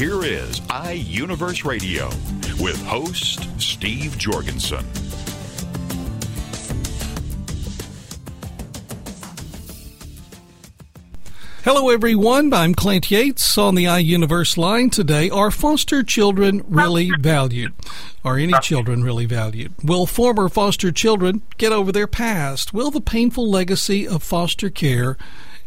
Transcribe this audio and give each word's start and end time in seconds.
Here 0.00 0.24
is 0.24 0.60
iUniverse 0.60 1.62
Radio 1.66 2.06
with 2.58 2.82
host 2.86 3.46
Steve 3.60 4.16
Jorgensen. 4.16 4.82
Hello, 11.64 11.90
everyone. 11.90 12.54
I'm 12.54 12.74
Clint 12.74 13.10
Yates 13.10 13.58
on 13.58 13.74
the 13.74 13.84
iUniverse 13.84 14.56
line 14.56 14.88
today. 14.88 15.28
Are 15.28 15.50
foster 15.50 16.02
children 16.02 16.64
really 16.66 17.10
valued? 17.20 17.74
Are 18.24 18.38
any 18.38 18.54
children 18.62 19.04
really 19.04 19.26
valued? 19.26 19.74
Will 19.84 20.06
former 20.06 20.48
foster 20.48 20.90
children 20.90 21.42
get 21.58 21.72
over 21.72 21.92
their 21.92 22.06
past? 22.06 22.72
Will 22.72 22.90
the 22.90 23.02
painful 23.02 23.50
legacy 23.50 24.08
of 24.08 24.22
foster 24.22 24.70
care 24.70 25.18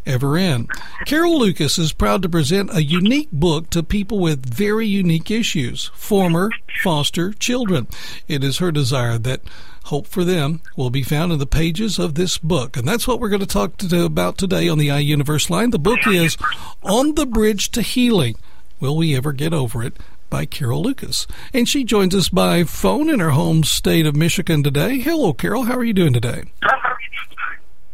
ever 0.05 0.37
end. 0.37 0.69
Carol 1.05 1.39
Lucas 1.39 1.77
is 1.77 1.93
proud 1.93 2.21
to 2.21 2.29
present 2.29 2.75
a 2.75 2.83
unique 2.83 3.31
book 3.31 3.69
to 3.71 3.83
people 3.83 4.19
with 4.19 4.45
very 4.45 4.87
unique 4.87 5.31
issues, 5.31 5.91
former 5.95 6.49
foster 6.81 7.33
children. 7.33 7.87
It 8.27 8.43
is 8.43 8.57
her 8.57 8.71
desire 8.71 9.17
that 9.19 9.41
hope 9.85 10.07
for 10.07 10.23
them 10.23 10.61
will 10.77 10.89
be 10.89 11.03
found 11.03 11.31
in 11.31 11.39
the 11.39 11.45
pages 11.45 11.99
of 11.99 12.15
this 12.15 12.37
book. 12.37 12.77
And 12.77 12.87
that's 12.87 13.07
what 13.07 13.19
we're 13.19 13.29
going 13.29 13.41
to 13.41 13.45
talk 13.45 13.77
to, 13.77 14.05
about 14.05 14.37
today 14.37 14.69
on 14.69 14.77
the 14.77 14.87
iUniverse 14.87 15.49
line. 15.49 15.71
The 15.71 15.79
book 15.79 15.99
is 16.07 16.37
On 16.81 17.15
the 17.15 17.25
Bridge 17.25 17.69
to 17.71 17.81
Healing. 17.81 18.35
Will 18.79 18.97
we 18.97 19.15
ever 19.15 19.33
get 19.33 19.53
over 19.53 19.83
it? 19.83 19.97
By 20.29 20.45
Carol 20.45 20.81
Lucas. 20.81 21.27
And 21.53 21.69
she 21.69 21.83
joins 21.83 22.15
us 22.15 22.27
by 22.27 22.63
phone 22.63 23.09
in 23.09 23.19
her 23.19 23.31
home 23.31 23.63
state 23.63 24.07
of 24.07 24.15
Michigan 24.15 24.63
today. 24.63 24.99
Hello, 24.99 25.31
Carol. 25.31 25.63
How 25.63 25.75
are 25.75 25.83
you 25.83 25.93
doing 25.93 26.13
today? 26.13 26.45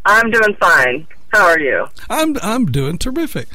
I'm 0.05 0.31
doing 0.31 0.55
fine. 0.55 1.07
How 1.31 1.45
are 1.45 1.59
you? 1.59 1.87
I'm 2.09 2.35
I'm 2.41 2.65
doing 2.65 2.97
terrific. 2.97 3.47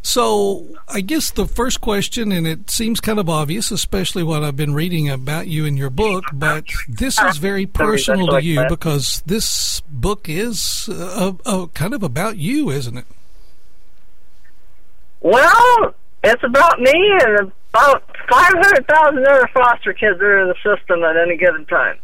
So, 0.00 0.66
I 0.88 1.00
guess 1.00 1.32
the 1.32 1.46
first 1.46 1.80
question, 1.80 2.32
and 2.32 2.46
it 2.46 2.70
seems 2.70 3.00
kind 3.00 3.18
of 3.18 3.28
obvious, 3.28 3.70
especially 3.70 4.22
what 4.22 4.42
I've 4.42 4.56
been 4.56 4.72
reading 4.72 5.10
about 5.10 5.48
you 5.48 5.66
in 5.66 5.76
your 5.76 5.90
book, 5.90 6.24
but 6.32 6.64
this 6.88 7.20
is 7.20 7.36
very 7.36 7.66
personal 7.66 8.28
to 8.28 8.42
you 8.42 8.64
because 8.68 9.22
this 9.26 9.80
book 9.80 10.28
is 10.28 10.88
uh, 10.90 11.32
uh, 11.44 11.66
kind 11.74 11.94
of 11.94 12.02
about 12.02 12.38
you, 12.38 12.70
isn't 12.70 12.96
it? 12.96 13.06
Well, 15.20 15.94
it's 16.24 16.42
about 16.44 16.80
me 16.80 16.94
and 17.24 17.52
about 17.74 18.02
500,000 18.30 19.26
other 19.26 19.48
foster 19.52 19.92
kids 19.92 20.18
that 20.18 20.24
are 20.24 20.40
in 20.40 20.48
the 20.48 20.54
system 20.54 21.02
at 21.02 21.16
any 21.16 21.36
given 21.36 21.66
time. 21.66 21.98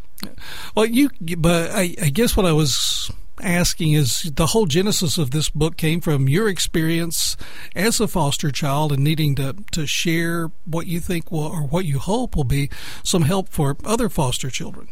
Well, 0.75 0.87
you, 0.87 1.11
but 1.39 1.71
I, 1.71 1.95
I 2.03 2.11
guess 2.11 2.37
what 2.37 2.45
I 2.45 2.53
was 2.53 3.11
asking 3.41 3.93
is 3.93 4.31
the 4.35 4.47
whole 4.47 4.67
genesis 4.67 5.19
of 5.19 5.31
this 5.31 5.49
book 5.49 5.77
came 5.77 6.01
from 6.01 6.29
your 6.29 6.49
experience 6.49 7.37
as 7.75 8.01
a 8.01 8.09
foster 8.09 8.51
child 8.51 8.93
and 8.93 9.03
needing 9.03 9.35
to, 9.35 9.57
to 9.73 9.87
share 9.87 10.51
what 10.65 10.87
you 10.87 11.01
think 11.01 11.31
will 11.31 11.47
or 11.47 11.63
what 11.63 11.85
you 11.85 11.99
hope 11.99 12.37
will 12.37 12.45
be 12.45 12.71
some 13.03 13.23
help 13.23 13.49
for 13.49 13.77
other 13.85 14.09
foster 14.09 14.51
children. 14.51 14.89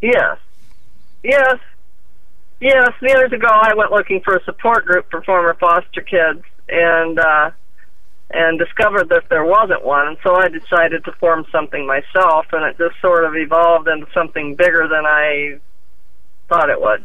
Yes. 0.00 0.38
Yes. 1.22 1.58
Yes. 2.60 2.90
Years 3.00 3.32
ago, 3.32 3.48
I 3.48 3.74
went 3.74 3.92
looking 3.92 4.20
for 4.24 4.36
a 4.36 4.44
support 4.44 4.86
group 4.86 5.10
for 5.10 5.22
former 5.22 5.54
foster 5.54 6.00
kids 6.00 6.42
and, 6.68 7.18
uh, 7.18 7.50
and 8.30 8.58
discovered 8.58 9.10
that 9.10 9.24
there 9.28 9.44
wasn't 9.44 9.84
one. 9.84 10.08
And 10.08 10.16
so 10.22 10.34
I 10.34 10.48
decided 10.48 11.04
to 11.04 11.12
form 11.12 11.44
something 11.52 11.86
myself, 11.86 12.46
and 12.52 12.64
it 12.64 12.78
just 12.78 13.00
sort 13.00 13.24
of 13.24 13.36
evolved 13.36 13.88
into 13.88 14.06
something 14.14 14.54
bigger 14.56 14.88
than 14.88 15.04
I 15.06 15.60
thought 16.52 16.70
it 16.70 16.80
would. 16.80 17.04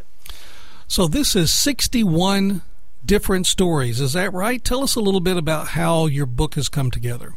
So 0.87 1.07
this 1.07 1.35
is 1.35 1.53
61 1.53 2.61
different 3.05 3.47
stories. 3.47 4.01
Is 4.01 4.13
that 4.13 4.33
right? 4.33 4.63
Tell 4.63 4.83
us 4.83 4.95
a 4.95 4.99
little 4.99 5.21
bit 5.21 5.37
about 5.37 5.69
how 5.69 6.05
your 6.05 6.25
book 6.25 6.55
has 6.55 6.69
come 6.69 6.91
together. 6.91 7.35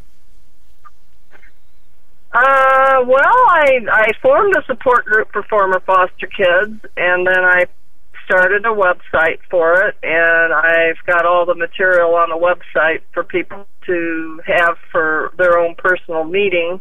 Uh, 2.33 3.03
well, 3.07 3.37
I 3.49 3.81
I 3.91 4.13
formed 4.23 4.55
a 4.57 4.65
support 4.67 5.05
group 5.05 5.33
for 5.33 5.43
former 5.45 5.81
foster 5.81 6.29
kids, 6.29 6.81
and 6.97 7.27
then 7.27 7.45
I 7.45 7.67
started 8.25 8.65
a 8.65 8.69
website 8.69 9.41
for 9.51 9.83
it, 9.83 9.97
and 10.05 10.53
I've 10.53 11.05
got 11.07 11.27
all 11.27 11.45
the 11.45 11.57
material 11.57 12.15
on 12.15 12.29
the 12.31 12.37
website 12.37 13.01
for 13.13 13.25
people 13.25 13.67
to 13.87 14.41
have 14.47 14.77
for 14.93 15.33
their 15.39 15.59
own 15.59 15.75
personal 15.77 16.23
meetings. 16.23 16.81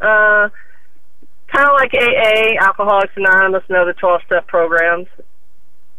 Uh, 0.00 0.50
like 1.92 2.02
AA, 2.02 2.62
Alcoholics 2.64 3.12
Anonymous, 3.16 3.62
and 3.68 3.76
other 3.76 3.92
12 3.92 4.22
step 4.26 4.46
programs. 4.46 5.06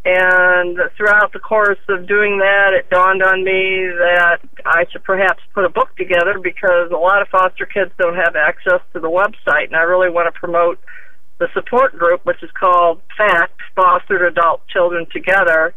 And 0.04 0.78
throughout 0.96 1.32
the 1.32 1.38
course 1.38 1.78
of 1.88 2.06
doing 2.06 2.38
that, 2.38 2.72
it 2.72 2.88
dawned 2.88 3.22
on 3.22 3.44
me 3.44 3.88
that 3.98 4.38
I 4.64 4.84
should 4.90 5.04
perhaps 5.04 5.42
put 5.52 5.64
a 5.64 5.68
book 5.68 5.94
together 5.96 6.38
because 6.42 6.90
a 6.90 6.96
lot 6.96 7.20
of 7.20 7.28
foster 7.28 7.66
kids 7.66 7.90
don't 7.98 8.14
have 8.14 8.34
access 8.36 8.80
to 8.94 9.00
the 9.00 9.10
website, 9.10 9.66
and 9.66 9.76
I 9.76 9.82
really 9.82 10.08
want 10.08 10.32
to 10.32 10.38
promote 10.38 10.78
the 11.38 11.48
support 11.52 11.98
group, 11.98 12.24
which 12.24 12.42
is 12.42 12.50
called 12.58 13.02
FACT, 13.16 13.60
Fostered 13.76 14.22
Adult 14.22 14.66
Children 14.68 15.06
Together. 15.12 15.74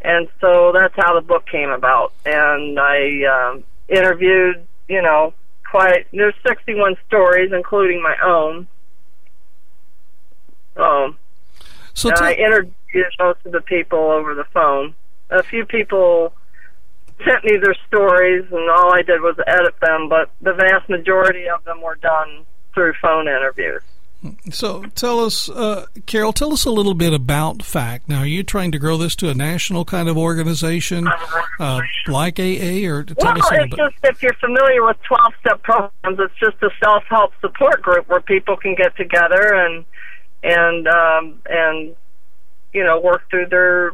And 0.00 0.28
so 0.40 0.72
that's 0.72 0.94
how 0.96 1.14
the 1.14 1.26
book 1.26 1.46
came 1.50 1.70
about. 1.70 2.12
And 2.24 2.78
I 2.78 3.24
um, 3.24 3.64
interviewed, 3.88 4.66
you 4.88 5.02
know, 5.02 5.34
quite, 5.70 6.06
there's 6.12 6.34
61 6.46 6.96
stories, 7.06 7.50
including 7.52 8.02
my 8.02 8.14
own. 8.24 8.68
Um, 10.76 11.18
so 11.94 12.10
t- 12.10 12.16
I 12.20 12.32
interviewed 12.32 13.06
most 13.18 13.38
of 13.44 13.52
the 13.52 13.60
people 13.60 13.98
over 13.98 14.34
the 14.34 14.44
phone. 14.52 14.94
A 15.30 15.42
few 15.42 15.64
people 15.64 16.32
sent 17.24 17.44
me 17.44 17.56
their 17.62 17.74
stories, 17.86 18.44
and 18.50 18.70
all 18.70 18.94
I 18.94 19.02
did 19.02 19.20
was 19.20 19.36
edit 19.46 19.74
them, 19.80 20.08
but 20.08 20.30
the 20.40 20.52
vast 20.52 20.88
majority 20.88 21.48
of 21.48 21.64
them 21.64 21.80
were 21.80 21.96
done 21.96 22.44
through 22.74 22.94
phone 23.00 23.28
interviews. 23.28 23.82
So 24.50 24.84
tell 24.94 25.24
us, 25.24 25.48
uh, 25.48 25.86
Carol, 26.06 26.32
tell 26.32 26.52
us 26.52 26.64
a 26.64 26.70
little 26.70 26.94
bit 26.94 27.12
about 27.12 27.62
FACT. 27.62 28.08
Now, 28.08 28.20
are 28.20 28.26
you 28.26 28.44
trying 28.44 28.70
to 28.70 28.78
grow 28.78 28.96
this 28.96 29.16
to 29.16 29.30
a 29.30 29.34
national 29.34 29.84
kind 29.84 30.08
of 30.08 30.16
organization 30.16 31.08
uh, 31.58 31.80
like 32.06 32.38
AA, 32.38 32.86
or 32.86 33.02
tell 33.02 33.16
well, 33.18 33.36
it's 33.36 33.76
just 33.76 33.96
if 34.04 34.22
you're 34.22 34.34
familiar 34.34 34.84
with 34.84 34.96
12-step 35.10 35.62
programs, 35.64 36.20
it's 36.20 36.38
just 36.38 36.62
a 36.62 36.70
self-help 36.82 37.32
support 37.40 37.82
group 37.82 38.08
where 38.08 38.20
people 38.20 38.56
can 38.56 38.76
get 38.76 38.96
together 38.96 39.54
and 39.54 39.84
and 40.42 40.88
um, 40.88 41.40
and 41.48 41.94
you 42.72 42.84
know 42.84 43.00
work 43.00 43.28
through 43.30 43.46
their 43.46 43.92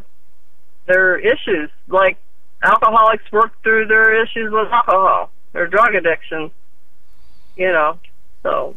their 0.86 1.18
issues 1.18 1.70
like 1.88 2.16
alcoholics 2.62 3.30
work 3.32 3.52
through 3.62 3.86
their 3.86 4.22
issues 4.22 4.50
with 4.50 4.68
alcohol 4.72 5.30
their 5.52 5.66
drug 5.66 5.94
addiction 5.94 6.50
you 7.56 7.70
know 7.70 7.98
so 8.42 8.76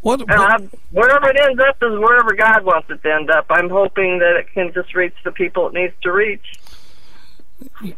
what, 0.00 0.20
what 0.20 0.30
I, 0.30 0.56
wherever 0.90 1.28
it 1.28 1.36
ends 1.40 1.60
up 1.68 1.76
is 1.82 1.98
wherever 1.98 2.34
God 2.34 2.64
wants 2.64 2.88
it 2.88 3.02
to 3.02 3.12
end 3.12 3.30
up. 3.30 3.46
I'm 3.50 3.68
hoping 3.68 4.18
that 4.20 4.36
it 4.36 4.52
can 4.52 4.72
just 4.72 4.94
reach 4.94 5.14
the 5.24 5.32
people 5.32 5.66
it 5.66 5.74
needs 5.74 5.94
to 6.02 6.12
reach. 6.12 6.60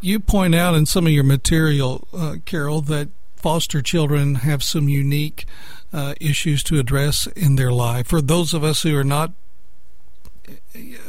You 0.00 0.18
point 0.18 0.54
out 0.54 0.74
in 0.74 0.86
some 0.86 1.06
of 1.06 1.12
your 1.12 1.24
material, 1.24 2.08
uh, 2.14 2.36
Carol, 2.46 2.80
that 2.82 3.10
foster 3.40 3.82
children 3.82 4.36
have 4.36 4.62
some 4.62 4.88
unique 4.88 5.46
uh, 5.92 6.14
issues 6.20 6.62
to 6.64 6.78
address 6.78 7.26
in 7.28 7.56
their 7.56 7.72
life. 7.72 8.06
For 8.06 8.22
those 8.22 8.54
of 8.54 8.62
us 8.62 8.82
who 8.82 8.96
are 8.96 9.04
not 9.04 9.32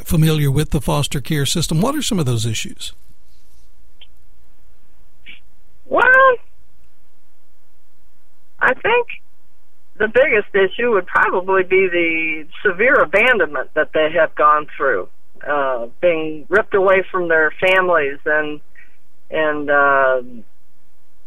familiar 0.04 0.50
with 0.50 0.70
the 0.70 0.80
foster 0.80 1.20
care 1.20 1.46
system, 1.46 1.80
what 1.80 1.94
are 1.94 2.02
some 2.02 2.18
of 2.18 2.26
those 2.26 2.46
issues? 2.46 2.92
Well, 5.86 6.36
I 8.60 8.74
think 8.74 9.08
the 9.98 10.08
biggest 10.08 10.54
issue 10.54 10.92
would 10.92 11.06
probably 11.06 11.64
be 11.64 11.88
the 11.88 12.46
severe 12.64 12.94
abandonment 12.94 13.70
that 13.74 13.92
they 13.92 14.12
have 14.12 14.34
gone 14.34 14.66
through, 14.76 15.08
uh, 15.46 15.86
being 16.00 16.46
ripped 16.48 16.74
away 16.74 17.04
from 17.10 17.28
their 17.28 17.52
families 17.60 18.18
and 18.24 18.60
and 19.30 19.70
uh, 19.70 20.22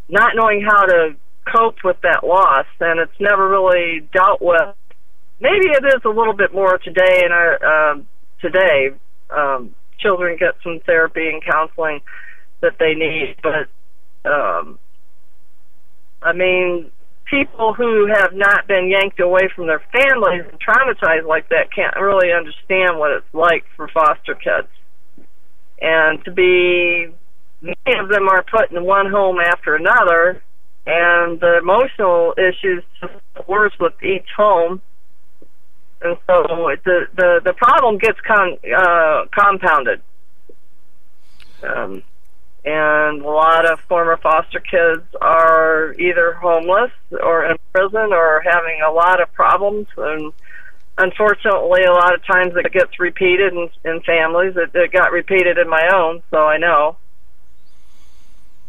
not 0.09 0.33
knowing 0.35 0.61
how 0.61 0.85
to 0.85 1.15
cope 1.51 1.77
with 1.83 1.97
that 2.01 2.25
loss, 2.25 2.65
and 2.79 2.99
it's 2.99 3.19
never 3.19 3.47
really 3.47 4.07
dealt 4.13 4.41
with. 4.41 4.75
Maybe 5.39 5.67
it 5.67 5.83
is 5.85 6.01
a 6.05 6.09
little 6.09 6.33
bit 6.33 6.53
more 6.53 6.77
today 6.77 7.23
our 7.31 7.93
uh, 7.93 7.97
today. 8.41 8.91
Um, 9.29 9.75
children 9.99 10.37
get 10.37 10.55
some 10.63 10.79
therapy 10.85 11.29
and 11.29 11.43
counseling 11.43 12.01
that 12.61 12.73
they 12.79 12.93
need, 12.93 13.35
but 13.41 13.67
um, 14.29 14.77
I 16.21 16.33
mean, 16.33 16.91
people 17.25 17.73
who 17.73 18.07
have 18.07 18.33
not 18.33 18.67
been 18.67 18.89
yanked 18.89 19.19
away 19.19 19.49
from 19.55 19.67
their 19.67 19.81
families 19.91 20.45
and 20.49 20.59
traumatized 20.59 21.27
like 21.27 21.49
that 21.49 21.73
can't 21.73 21.95
really 21.99 22.31
understand 22.31 22.99
what 22.99 23.11
it's 23.11 23.33
like 23.33 23.65
for 23.75 23.87
foster 23.87 24.35
kids. 24.35 24.67
And 25.81 26.23
to 26.25 26.31
be, 26.31 27.07
many 27.65 27.99
of 27.99 28.09
them 28.09 28.29
are 28.29 28.43
put 28.43 28.71
in 28.71 28.83
one 28.83 29.09
home 29.09 29.39
after 29.39 29.75
another, 29.75 30.41
and 30.85 31.39
the 31.39 31.57
emotional 31.57 32.33
issues 32.37 32.83
just 33.01 33.47
worse 33.47 33.73
with 33.79 33.93
each 34.03 34.27
home. 34.35 34.81
And 36.01 36.17
so 36.27 36.43
the 36.83 37.07
the 37.15 37.41
the 37.43 37.53
problem 37.53 37.97
gets 37.97 38.19
con, 38.21 38.57
uh, 38.75 39.25
compounded. 39.33 40.01
Um, 41.63 42.03
and 42.65 43.21
a 43.21 43.29
lot 43.29 43.71
of 43.71 43.79
former 43.81 44.17
foster 44.17 44.59
kids 44.59 45.03
are 45.21 45.93
either 45.93 46.33
homeless 46.33 46.91
or 47.11 47.45
in 47.45 47.57
prison 47.73 48.11
or 48.11 48.41
having 48.41 48.81
a 48.85 48.91
lot 48.91 49.21
of 49.21 49.31
problems 49.33 49.87
and 49.97 50.33
unfortunately 50.97 51.83
a 51.83 51.91
lot 51.91 52.15
of 52.15 52.25
times 52.25 52.53
it 52.55 52.71
gets 52.71 52.99
repeated 52.99 53.53
in, 53.53 53.69
in 53.85 54.01
families 54.01 54.55
it, 54.57 54.71
it 54.73 54.91
got 54.91 55.11
repeated 55.11 55.57
in 55.57 55.69
my 55.69 55.87
own 55.93 56.23
so 56.31 56.37
i 56.47 56.57
know 56.57 56.97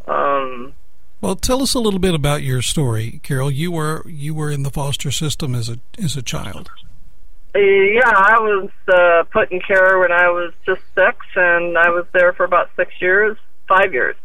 um 0.07 0.73
well 1.21 1.37
tell 1.37 1.63
us 1.63 1.75
a 1.75 1.81
little 1.81 2.01
bit 2.01 2.15
about 2.15 2.43
your 2.43 2.63
story 2.63 3.21
carol. 3.23 3.51
You 3.51 3.73
were 3.73 4.07
you 4.09 4.35
were 4.35 4.51
in 4.51 4.63
the 4.63 4.71
foster 4.71 5.11
system 5.11 5.55
as 5.55 5.69
a 5.69 5.79
as 6.03 6.17
a 6.17 6.23
child. 6.23 6.71
Yeah 7.55 8.03
i 8.05 8.39
was 8.39 8.71
uh 8.87 9.25
put 9.33 9.51
in 9.51 9.61
care 9.61 9.99
when 9.99 10.13
i 10.13 10.29
was 10.29 10.53
just 10.67 10.83
six 10.95 11.17
and 11.35 11.79
i 11.79 11.89
was 11.89 12.05
there 12.13 12.35
for 12.35 12.45
about 12.45 12.69
six 12.77 12.93
years 13.01 13.39
five 13.69 13.93
years. 13.93 14.17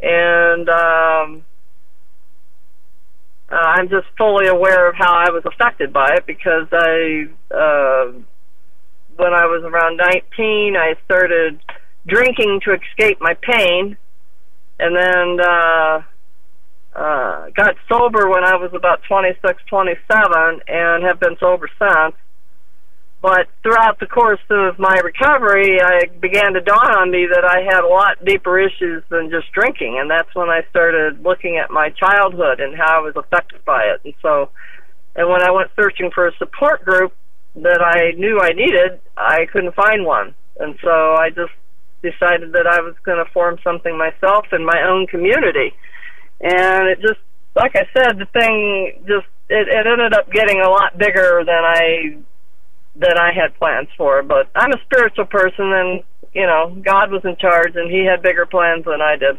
And 0.00 0.68
um, 0.68 1.44
uh, 3.50 3.54
I'm 3.56 3.88
just 3.88 4.06
fully 4.16 4.46
aware 4.46 4.88
of 4.88 4.94
how 4.96 5.12
I 5.12 5.30
was 5.30 5.42
affected 5.44 5.92
by 5.92 6.14
it 6.14 6.26
because 6.26 6.68
I, 6.72 7.26
uh, 7.50 8.12
when 9.16 9.34
I 9.34 9.46
was 9.46 9.64
around 9.64 9.96
19, 9.96 10.76
I 10.76 10.94
started 11.04 11.60
drinking 12.06 12.60
to 12.64 12.74
escape 12.74 13.18
my 13.20 13.34
pain, 13.34 13.96
and 14.78 14.96
then 14.96 15.40
uh, 15.44 16.02
uh, 16.94 17.50
got 17.56 17.76
sober 17.88 18.28
when 18.28 18.44
I 18.44 18.56
was 18.56 18.70
about 18.74 19.02
26, 19.08 19.62
27, 19.68 20.60
and 20.68 21.04
have 21.04 21.20
been 21.20 21.36
sober 21.40 21.68
since. 21.78 22.14
But 23.20 23.48
throughout 23.64 23.98
the 23.98 24.06
course 24.06 24.40
of 24.48 24.78
my 24.78 24.94
recovery, 25.02 25.80
I 25.82 26.06
began 26.20 26.52
to 26.54 26.60
dawn 26.60 26.94
on 26.94 27.10
me 27.10 27.26
that 27.26 27.44
I 27.44 27.62
had 27.66 27.82
a 27.82 27.88
lot 27.88 28.24
deeper 28.24 28.60
issues 28.60 29.02
than 29.10 29.28
just 29.28 29.50
drinking, 29.52 29.98
and 30.00 30.08
that's 30.08 30.32
when 30.34 30.48
I 30.48 30.62
started 30.70 31.20
looking 31.24 31.56
at 31.56 31.68
my 31.68 31.90
childhood 31.90 32.60
and 32.60 32.76
how 32.76 32.98
I 32.98 33.00
was 33.00 33.14
affected 33.16 33.64
by 33.64 33.82
it. 33.90 34.00
And 34.04 34.14
so, 34.22 34.50
and 35.16 35.28
when 35.28 35.42
I 35.42 35.50
went 35.50 35.70
searching 35.74 36.12
for 36.14 36.28
a 36.28 36.36
support 36.38 36.84
group 36.84 37.12
that 37.56 37.82
I 37.82 38.16
knew 38.16 38.38
I 38.40 38.50
needed, 38.50 39.00
I 39.16 39.46
couldn't 39.52 39.74
find 39.74 40.06
one. 40.06 40.36
And 40.60 40.76
so 40.80 41.14
I 41.18 41.30
just 41.30 41.52
decided 42.02 42.52
that 42.52 42.66
I 42.66 42.80
was 42.80 42.94
going 43.04 43.22
to 43.24 43.30
form 43.32 43.58
something 43.64 43.96
myself 43.96 44.46
in 44.52 44.64
my 44.64 44.82
own 44.88 45.06
community. 45.06 45.74
And 46.40 46.88
it 46.88 47.00
just, 47.00 47.20
like 47.56 47.74
I 47.74 47.86
said, 47.92 48.18
the 48.18 48.26
thing 48.32 49.02
just, 49.06 49.26
it, 49.48 49.66
it 49.66 49.86
ended 49.86 50.14
up 50.14 50.30
getting 50.30 50.60
a 50.60 50.68
lot 50.68 50.96
bigger 50.98 51.42
than 51.44 51.64
I 51.64 52.18
than 52.98 53.16
I 53.16 53.30
had 53.32 53.56
plans 53.58 53.88
for. 53.96 54.22
But 54.22 54.50
I'm 54.54 54.72
a 54.72 54.82
spiritual 54.84 55.26
person, 55.26 55.72
and 55.72 56.02
you 56.34 56.46
know, 56.46 56.76
God 56.84 57.10
was 57.10 57.22
in 57.24 57.36
charge, 57.36 57.74
and 57.74 57.90
He 57.90 58.04
had 58.04 58.22
bigger 58.22 58.46
plans 58.46 58.84
than 58.84 59.00
I 59.00 59.16
did. 59.16 59.38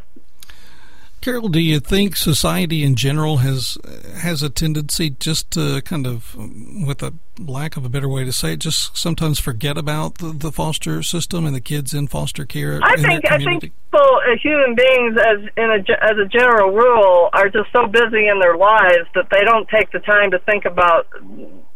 Carol, 1.21 1.49
do 1.49 1.59
you 1.59 1.79
think 1.79 2.15
society 2.15 2.83
in 2.83 2.95
general 2.95 3.37
has 3.37 3.77
has 4.15 4.41
a 4.41 4.49
tendency 4.49 5.09
just 5.09 5.51
to 5.51 5.81
kind 5.81 6.07
of, 6.07 6.35
with 6.35 7.03
a 7.03 7.13
lack 7.37 7.75
of 7.75 7.85
a 7.85 7.89
better 7.89 8.07
way 8.07 8.23
to 8.23 8.31
say 8.31 8.53
it, 8.53 8.59
just 8.59 8.95
sometimes 8.97 9.39
forget 9.39 9.77
about 9.77 10.19
the, 10.19 10.31
the 10.31 10.51
foster 10.51 11.03
system 11.03 11.45
and 11.45 11.53
the 11.53 11.61
kids 11.61 11.93
in 11.93 12.07
foster 12.07 12.45
care? 12.45 12.79
I 12.81 12.95
think 12.95 13.29
I 13.29 13.37
think 13.37 13.61
people, 13.61 14.21
as 14.31 14.41
human 14.41 14.75
beings, 14.75 15.17
as 15.17 15.49
in 15.57 15.69
a 15.69 16.03
as 16.03 16.17
a 16.17 16.25
general 16.25 16.71
rule, 16.71 17.29
are 17.33 17.49
just 17.49 17.69
so 17.73 17.87
busy 17.87 18.27
in 18.27 18.39
their 18.39 18.55
lives 18.55 19.07
that 19.15 19.27
they 19.29 19.41
don't 19.41 19.67
take 19.67 19.91
the 19.91 19.99
time 19.99 20.31
to 20.31 20.39
think 20.39 20.65
about, 20.65 21.07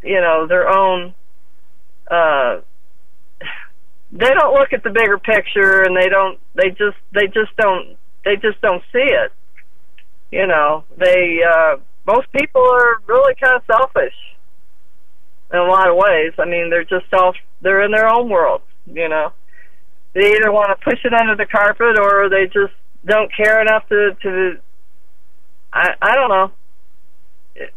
you 0.02 0.22
know, 0.22 0.48
their 0.48 0.70
own 0.70 1.14
uh, 2.10 2.62
they 4.14 4.30
don't 4.30 4.54
look 4.54 4.72
at 4.74 4.84
the 4.84 4.90
bigger 4.90 5.18
picture 5.18 5.82
and 5.82 5.98
they 5.98 6.08
don't 6.08 6.40
they 6.56 6.70
just 6.70 6.98
they 7.14 7.28
just 7.28 7.56
don't 7.58 7.98
they 8.26 8.36
just 8.36 8.62
don't 8.62 8.84
see 8.92 9.00
it. 9.00 9.32
You 10.32 10.48
know 10.48 10.84
they 10.98 11.42
uh 11.48 11.78
most 12.06 12.32
people 12.32 12.62
are 12.62 13.02
really 13.08 13.36
kind 13.36 13.56
of 13.56 13.62
selfish 13.66 14.16
in 15.52 15.60
a 15.60 15.66
lot 15.66 15.90
of 15.90 15.96
ways. 15.96 16.34
I 16.38 16.46
mean 16.46 16.70
they're 16.70 16.84
just 16.84 17.10
self 17.10 17.36
they're 17.62 17.84
in 17.84 17.92
their 17.92 18.08
own 18.08 18.30
world 18.30 18.62
you 18.92 19.08
know. 19.08 19.32
They 20.14 20.28
either 20.36 20.52
want 20.52 20.78
to 20.78 20.84
push 20.84 21.00
it 21.04 21.14
under 21.14 21.36
the 21.36 21.46
carpet 21.46 21.98
or 22.00 22.30
they 22.30 22.46
just 22.46 22.74
don't 23.06 23.34
care 23.36 23.62
enough 23.62 23.88
to 23.90 24.16
to 24.22 24.58
i 25.74 25.90
i 26.02 26.16
don't 26.16 26.30
know. 26.30 26.52
It, 27.56 27.74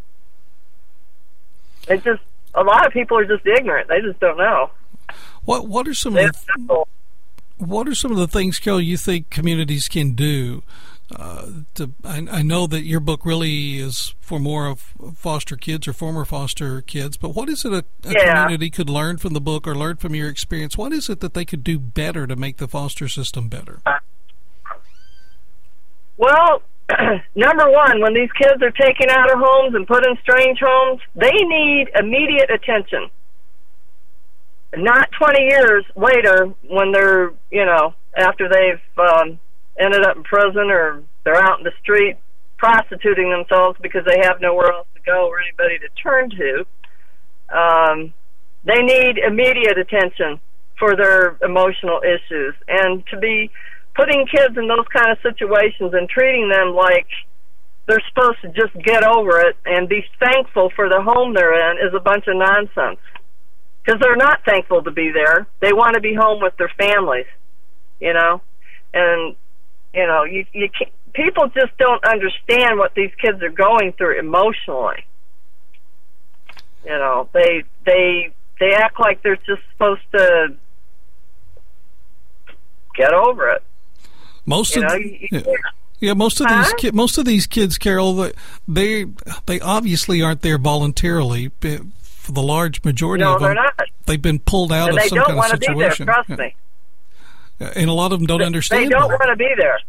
it 1.89 2.03
just 2.03 2.21
a 2.53 2.63
lot 2.63 2.85
of 2.85 2.93
people 2.93 3.17
are 3.17 3.25
just 3.25 3.45
ignorant. 3.45 3.87
They 3.87 4.01
just 4.01 4.19
don't 4.19 4.37
know. 4.37 4.71
What 5.45 5.67
What 5.67 5.87
are 5.87 5.93
some 5.93 6.17
of 6.17 6.31
the, 6.57 6.85
What 7.57 7.87
are 7.87 7.95
some 7.95 8.11
of 8.11 8.17
the 8.17 8.27
things, 8.27 8.59
Carol, 8.59 8.81
you 8.81 8.97
think 8.97 9.29
communities 9.29 9.87
can 9.87 10.11
do? 10.13 10.63
Uh, 11.15 11.47
to, 11.75 11.91
I, 12.03 12.27
I, 12.29 12.41
know 12.41 12.67
that 12.67 12.81
your 12.81 12.99
book 12.99 13.25
really 13.25 13.77
is 13.77 14.13
for 14.19 14.41
more 14.41 14.67
of 14.67 14.93
foster 15.15 15.55
kids 15.55 15.87
or 15.87 15.93
former 15.93 16.25
foster 16.25 16.81
kids, 16.81 17.15
but 17.15 17.29
what 17.29 17.47
is 17.47 17.63
it 17.63 17.71
a, 17.71 17.85
a 18.03 18.11
yeah. 18.11 18.43
community 18.43 18.69
could 18.69 18.89
learn 18.89 19.17
from 19.17 19.33
the 19.33 19.39
book 19.39 19.65
or 19.65 19.73
learn 19.73 19.95
from 19.95 20.13
your 20.15 20.27
experience? 20.27 20.77
What 20.77 20.91
is 20.91 21.09
it 21.09 21.21
that 21.21 21.33
they 21.33 21.45
could 21.45 21.63
do 21.63 21.79
better 21.79 22.27
to 22.27 22.35
make 22.35 22.57
the 22.57 22.67
foster 22.67 23.07
system 23.07 23.47
better? 23.47 23.81
Well, 26.17 26.61
number 27.35 27.71
one, 27.71 28.01
when 28.01 28.13
these 28.13 28.31
kids 28.33 28.61
are 28.61 28.71
taken 28.71 29.09
out 29.09 29.31
of 29.31 29.39
homes 29.39 29.75
and 29.75 29.87
put 29.87 30.05
in 30.05 30.17
strange 30.21 30.59
homes, 30.61 30.99
they 31.15 31.31
need 31.31 31.87
immediate 31.97 32.51
attention. 32.51 33.09
Not 34.75 35.09
20 35.17 35.43
years 35.43 35.85
later 35.95 36.53
when 36.69 36.91
they're, 36.91 37.31
you 37.51 37.65
know, 37.65 37.93
after 38.15 38.49
they've 38.49 38.81
um, 38.97 39.39
ended 39.79 40.03
up 40.05 40.17
in 40.17 40.23
prison 40.23 40.69
or 40.69 41.03
they're 41.23 41.41
out 41.41 41.59
in 41.59 41.63
the 41.63 41.71
street 41.81 42.17
prostituting 42.57 43.29
themselves 43.29 43.77
because 43.81 44.03
they 44.05 44.19
have 44.23 44.41
nowhere 44.41 44.71
else 44.71 44.87
to 44.95 45.01
go 45.05 45.27
or 45.27 45.39
anybody 45.39 45.77
to 45.79 45.89
turn 46.01 46.29
to. 46.31 46.65
Um, 47.55 48.13
they 48.65 48.81
need 48.81 49.17
immediate 49.19 49.77
attention 49.77 50.39
for 50.77 50.95
their 50.95 51.37
emotional 51.41 52.01
issues 52.03 52.55
and 52.67 53.05
to 53.07 53.17
be 53.17 53.49
putting 53.95 54.27
kids 54.27 54.57
in 54.57 54.67
those 54.67 54.85
kind 54.93 55.11
of 55.11 55.17
situations 55.23 55.93
and 55.93 56.09
treating 56.09 56.49
them 56.49 56.75
like 56.75 57.07
they're 57.87 58.03
supposed 58.09 58.37
to 58.41 58.49
just 58.49 58.73
get 58.85 59.03
over 59.03 59.39
it 59.39 59.55
and 59.65 59.87
be 59.87 60.03
thankful 60.19 60.69
for 60.75 60.89
the 60.89 61.01
home 61.01 61.33
they're 61.33 61.71
in 61.71 61.87
is 61.87 61.93
a 61.95 61.99
bunch 61.99 62.25
of 62.27 62.35
nonsense. 62.35 62.99
Because 63.87 64.01
they're 64.01 64.17
not 64.17 64.43
thankful 64.43 64.83
to 64.83 64.91
be 64.91 65.11
there. 65.13 65.47
They 65.61 65.71
want 65.71 65.93
to 65.93 66.01
be 66.01 66.13
home 66.13 66.41
with 66.41 66.57
their 66.57 66.71
families, 66.77 67.25
you 68.01 68.11
know? 68.11 68.41
And, 68.93 69.37
you 69.93 70.05
know, 70.05 70.25
you, 70.25 70.45
you 70.51 70.67
can't, 70.77 70.91
people 71.13 71.47
just 71.47 71.77
don't 71.77 72.03
understand 72.03 72.79
what 72.79 72.95
these 72.95 73.11
kids 73.21 73.41
are 73.41 73.49
going 73.49 73.93
through 73.93 74.19
emotionally. 74.19 75.05
You 76.83 76.91
know, 76.91 77.29
they, 77.31 77.63
they, 77.85 78.33
they 78.59 78.73
act 78.73 78.99
like 78.99 79.23
they're 79.23 79.37
just 79.37 79.61
supposed 79.71 80.01
to 80.11 80.57
get 82.93 83.13
over 83.13 83.51
it. 83.51 83.63
Most 84.45 84.75
you 84.75 84.83
of 84.83 84.89
know, 84.89 84.97
you, 84.97 85.27
yeah. 85.31 85.41
yeah, 86.01 86.13
most 86.13 86.41
of 86.41 86.47
huh? 86.47 86.63
these 86.63 86.73
ki- 86.73 86.91
most 86.91 87.17
of 87.17 87.23
these 87.25 87.47
kids, 87.47 87.77
Carol, 87.77 88.31
they 88.67 89.05
they 89.45 89.59
obviously 89.59 90.21
aren't 90.21 90.41
there 90.41 90.57
voluntarily. 90.57 91.51
For 92.27 92.33
the 92.33 92.43
large 92.43 92.83
majority 92.83 93.23
no, 93.23 93.35
of 93.35 93.39
them, 93.39 93.55
they're 93.55 93.63
not. 93.63 93.79
they've 94.05 94.21
been 94.21 94.39
pulled 94.39 94.73
out 94.73 94.89
and 94.89 94.97
of 94.97 95.05
some 95.05 95.19
kind 95.19 95.39
of 95.39 95.45
situation. 95.45 96.07
There, 96.07 96.13
trust 96.13 96.27
yeah. 96.27 96.35
me. 96.35 96.53
And 97.73 97.89
a 97.89 97.93
lot 97.93 98.11
of 98.11 98.19
them 98.19 98.27
don't 98.27 98.39
they, 98.39 98.45
understand. 98.45 98.83
They 98.83 98.89
don't 98.89 99.07
want 99.07 99.29
to 99.29 99.37
be 99.37 99.47
there. 99.57 99.79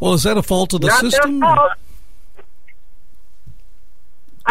Well, 0.00 0.14
is 0.14 0.22
that 0.22 0.38
a 0.38 0.42
fault 0.42 0.72
of 0.72 0.80
the 0.80 0.86
not 0.86 1.02
system? 1.02 1.44
I 1.44 1.74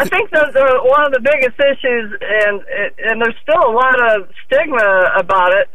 think 0.07 0.29
the, 0.29 0.51
the, 0.53 0.81
one 0.83 1.07
of 1.07 1.13
the 1.13 1.19
biggest 1.19 1.59
issues, 1.59 2.15
and 2.21 2.61
and 2.99 3.19
there's 3.19 3.35
still 3.41 3.71
a 3.71 3.73
lot 3.73 3.99
of 4.13 4.29
stigma 4.45 5.13
about 5.17 5.51
it, 5.53 5.67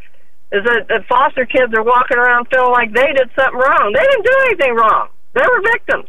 is 0.52 0.62
that, 0.62 0.86
that 0.88 1.04
foster 1.08 1.46
kids 1.46 1.74
are 1.74 1.82
walking 1.82 2.16
around 2.16 2.46
feeling 2.46 2.70
like 2.70 2.92
they 2.92 3.12
did 3.12 3.28
something 3.34 3.58
wrong. 3.58 3.92
They 3.92 4.06
didn't 4.06 4.24
do 4.24 4.36
anything 4.46 4.76
wrong. 4.76 5.08
They 5.32 5.42
were 5.42 5.62
victims. 5.62 6.08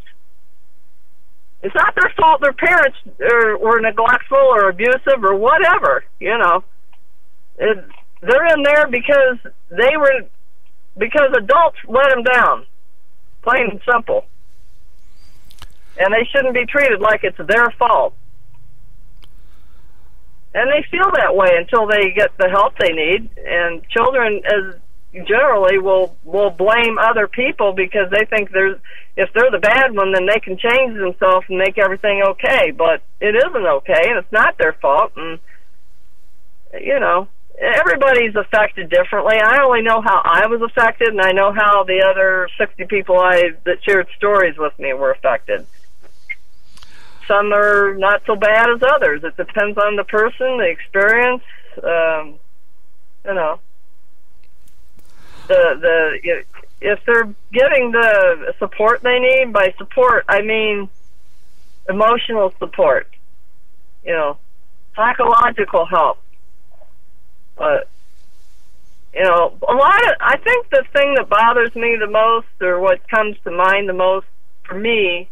It's 1.65 1.73
not 1.73 1.95
their 1.95 2.13
fault 2.15 2.41
their 2.41 2.53
parents 2.53 2.95
are, 3.19 3.57
were 3.57 3.79
neglectful 3.81 4.37
or 4.37 4.69
abusive 4.69 5.23
or 5.23 5.35
whatever, 5.35 6.05
you 6.19 6.37
know. 6.37 6.63
It, 7.57 7.83
they're 8.21 8.45
in 8.53 8.61
there 8.61 8.85
because 8.87 9.39
they 9.71 9.97
were 9.97 10.21
because 10.95 11.33
adults 11.35 11.77
let 11.87 12.11
them 12.11 12.21
down. 12.21 12.65
Plain 13.41 13.71
and 13.71 13.81
simple. 13.91 14.25
and 15.97 16.13
they 16.13 16.27
shouldn't 16.31 16.53
be 16.53 16.65
treated 16.65 16.99
like 16.99 17.21
it's 17.23 17.37
their 17.47 17.71
fault. 17.79 18.13
And 20.53 20.69
they 20.71 20.85
feel 20.89 21.09
that 21.15 21.35
way 21.35 21.49
until 21.57 21.87
they 21.87 22.11
get 22.11 22.37
the 22.37 22.49
help 22.49 22.77
they 22.77 22.93
need. 22.93 23.29
And 23.43 23.81
children, 23.89 24.41
as 24.45 24.75
generally, 25.27 25.77
will 25.77 26.15
will 26.23 26.49
blame 26.49 26.97
other 26.99 27.27
people 27.27 27.73
because 27.73 28.09
they 28.11 28.25
think 28.25 28.51
there's 28.51 28.79
if 29.15 29.31
they're 29.33 29.51
the 29.51 29.59
bad 29.59 29.95
one, 29.95 30.11
then 30.11 30.25
they 30.25 30.39
can 30.39 30.57
change 30.57 30.97
themselves 30.97 31.45
and 31.47 31.57
make 31.57 31.77
everything 31.77 32.21
okay. 32.21 32.71
But 32.71 33.01
it 33.21 33.35
isn't 33.35 33.65
okay, 33.65 34.09
and 34.09 34.17
it's 34.17 34.31
not 34.31 34.57
their 34.57 34.73
fault. 34.73 35.13
And 35.15 35.39
you 36.73 36.99
know, 36.99 37.27
everybody's 37.57 38.35
affected 38.35 38.89
differently. 38.89 39.37
I 39.37 39.63
only 39.63 39.81
know 39.81 40.01
how 40.01 40.21
I 40.23 40.47
was 40.47 40.61
affected, 40.61 41.09
and 41.09 41.21
I 41.21 41.31
know 41.31 41.53
how 41.53 41.83
the 41.83 42.05
other 42.09 42.49
60 42.57 42.85
people 42.85 43.17
I 43.17 43.51
that 43.65 43.83
shared 43.83 44.07
stories 44.17 44.57
with 44.57 44.77
me 44.79 44.93
were 44.93 45.11
affected. 45.11 45.65
Some 47.27 47.53
are 47.53 47.95
not 47.95 48.21
so 48.27 48.35
bad 48.35 48.69
as 48.69 48.81
others. 48.83 49.23
It 49.23 49.35
depends 49.37 49.77
on 49.77 49.95
the 49.95 50.03
person, 50.03 50.57
the 50.57 50.69
experience. 50.69 51.43
Um, 51.81 52.35
you 53.25 53.33
know, 53.33 53.59
the 55.47 56.19
the 56.21 56.43
if 56.81 56.99
they're 57.05 57.33
getting 57.51 57.91
the 57.91 58.53
support 58.59 59.01
they 59.01 59.19
need 59.19 59.53
by 59.53 59.73
support, 59.77 60.25
I 60.27 60.41
mean 60.41 60.89
emotional 61.89 62.53
support. 62.59 63.07
You 64.03 64.13
know, 64.13 64.37
psychological 64.95 65.85
help 65.85 66.19
but 67.55 67.89
you 69.13 69.23
know, 69.23 69.57
a 69.67 69.73
lot 69.73 70.05
of 70.05 70.11
I 70.19 70.37
think 70.37 70.69
the 70.69 70.83
thing 70.93 71.15
that 71.15 71.29
bothers 71.29 71.73
me 71.75 71.97
the 71.99 72.09
most, 72.09 72.47
or 72.61 72.79
what 72.79 73.07
comes 73.09 73.37
to 73.45 73.51
mind 73.51 73.87
the 73.87 73.93
most 73.93 74.27
for 74.63 74.77
me, 74.77 75.29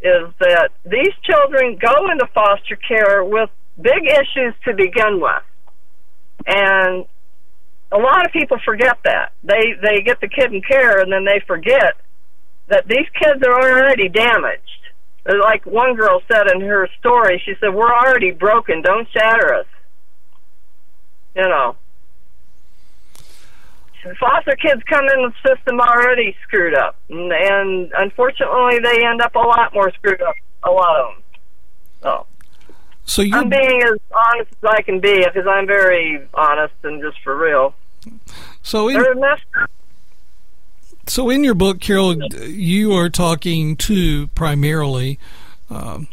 is 0.00 0.32
that 0.38 0.70
these 0.84 1.12
children 1.24 1.78
go 1.80 2.10
into 2.10 2.26
foster 2.32 2.76
care 2.76 3.24
with 3.24 3.50
big 3.80 4.06
issues 4.06 4.54
to 4.64 4.74
begin 4.74 5.20
with, 5.20 5.42
and 6.46 7.06
a 7.90 7.98
lot 7.98 8.26
of 8.26 8.32
people 8.32 8.58
forget 8.64 8.98
that 9.04 9.32
they 9.42 9.74
they 9.82 10.02
get 10.02 10.20
the 10.20 10.28
kid 10.28 10.52
in 10.52 10.62
care 10.62 11.00
and 11.00 11.12
then 11.12 11.24
they 11.24 11.40
forget 11.46 11.96
that 12.68 12.86
these 12.86 13.06
kids 13.14 13.42
are 13.46 13.60
already 13.60 14.08
damaged. 14.08 14.62
Like 15.26 15.66
one 15.66 15.94
girl 15.94 16.22
said 16.30 16.50
in 16.54 16.60
her 16.62 16.88
story, 16.98 17.42
she 17.44 17.54
said, 17.60 17.74
"We're 17.74 17.92
already 17.92 18.30
broken. 18.30 18.82
Don't 18.82 19.08
shatter 19.10 19.54
us." 19.54 19.66
you 21.38 21.42
know. 21.42 21.76
Foster 24.18 24.56
kids 24.56 24.82
come 24.88 25.04
in 25.08 25.22
the 25.22 25.32
system 25.46 25.80
already 25.80 26.34
screwed 26.42 26.74
up, 26.74 26.96
and, 27.10 27.32
and 27.32 27.92
unfortunately, 27.96 28.78
they 28.82 29.04
end 29.04 29.20
up 29.20 29.34
a 29.34 29.40
lot 29.40 29.74
more 29.74 29.92
screwed 29.92 30.22
up. 30.22 30.34
A 30.62 30.70
lot 30.70 31.00
of 31.00 31.14
them. 31.14 31.22
So, 32.02 32.26
so 33.08 33.22
you 33.22 33.34
I'm 33.34 33.48
being 33.48 33.82
as 33.82 33.98
honest 34.14 34.50
as 34.62 34.70
I 34.70 34.82
can 34.82 35.00
be 35.00 35.24
because 35.24 35.46
I'm 35.46 35.66
very 35.66 36.28
honest 36.34 36.74
and 36.84 37.02
just 37.02 37.18
for 37.22 37.36
real. 37.36 37.74
So 38.62 38.88
in, 38.88 39.00
so 41.06 41.30
in 41.30 41.42
your 41.42 41.54
book, 41.54 41.80
Carol, 41.80 42.22
you 42.46 42.92
are 42.92 43.08
talking 43.08 43.76
to 43.76 44.26
primarily 44.28 45.18
um, 45.70 46.08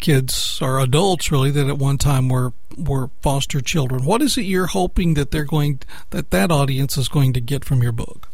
kids 0.00 0.58
or 0.60 0.80
adults 0.80 1.30
really 1.30 1.52
that 1.52 1.68
at 1.68 1.78
one 1.78 1.98
time 1.98 2.28
were 2.28 2.52
were 2.76 3.10
foster 3.20 3.60
children. 3.60 4.04
What 4.04 4.22
is 4.22 4.36
it 4.36 4.42
you're 4.42 4.66
hoping 4.66 5.14
that 5.14 5.30
they're 5.30 5.44
going 5.44 5.80
that 6.10 6.30
that 6.30 6.50
audience 6.50 6.98
is 6.98 7.08
going 7.08 7.32
to 7.34 7.40
get 7.40 7.64
from 7.64 7.80
your 7.80 7.92
book? 7.92 8.28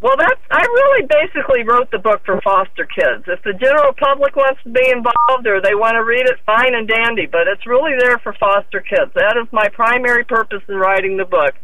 Well, 0.00 0.16
that's 0.16 0.40
I 0.50 0.62
really 0.62 1.06
basically 1.06 1.62
wrote 1.62 1.90
the 1.90 1.98
book 1.98 2.22
for 2.24 2.40
foster 2.40 2.86
kids. 2.86 3.24
If 3.28 3.42
the 3.42 3.52
general 3.52 3.92
public 3.92 4.34
wants 4.34 4.62
to 4.64 4.70
be 4.70 4.88
involved 4.88 5.46
or 5.46 5.60
they 5.60 5.74
want 5.74 5.94
to 5.94 6.04
read 6.04 6.24
it, 6.24 6.38
fine 6.46 6.74
and 6.74 6.88
dandy. 6.88 7.26
But 7.26 7.46
it's 7.48 7.66
really 7.66 7.92
there 7.98 8.18
for 8.18 8.32
foster 8.32 8.80
kids. 8.80 9.12
That 9.14 9.36
is 9.36 9.46
my 9.52 9.68
primary 9.68 10.24
purpose 10.24 10.62
in 10.68 10.76
writing 10.76 11.18
the 11.18 11.26
book, 11.26 11.54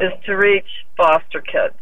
is 0.00 0.12
to 0.26 0.32
reach 0.34 0.68
foster 0.96 1.40
kids. 1.40 1.74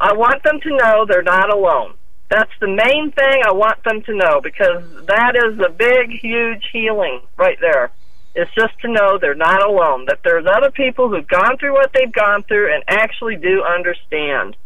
I 0.00 0.12
want 0.12 0.44
them 0.44 0.60
to 0.60 0.76
know 0.76 1.04
they're 1.06 1.22
not 1.22 1.52
alone. 1.52 1.94
That's 2.30 2.52
the 2.60 2.68
main 2.68 3.10
thing 3.10 3.42
I 3.44 3.52
want 3.52 3.82
them 3.82 4.02
to 4.02 4.14
know 4.14 4.40
because 4.40 4.84
that 5.06 5.34
is 5.34 5.58
a 5.58 5.70
big, 5.70 6.10
huge 6.20 6.62
healing 6.72 7.22
right 7.36 7.58
there. 7.60 7.90
It's 8.36 8.54
just 8.54 8.78
to 8.82 8.92
know 8.92 9.18
they're 9.18 9.34
not 9.34 9.66
alone, 9.66 10.04
that 10.06 10.20
there's 10.22 10.46
other 10.46 10.70
people 10.70 11.08
who've 11.08 11.26
gone 11.26 11.56
through 11.58 11.72
what 11.72 11.90
they've 11.92 12.12
gone 12.12 12.44
through 12.44 12.72
and 12.72 12.84
actually 12.86 13.34
do 13.34 13.64
understand. 13.64 14.56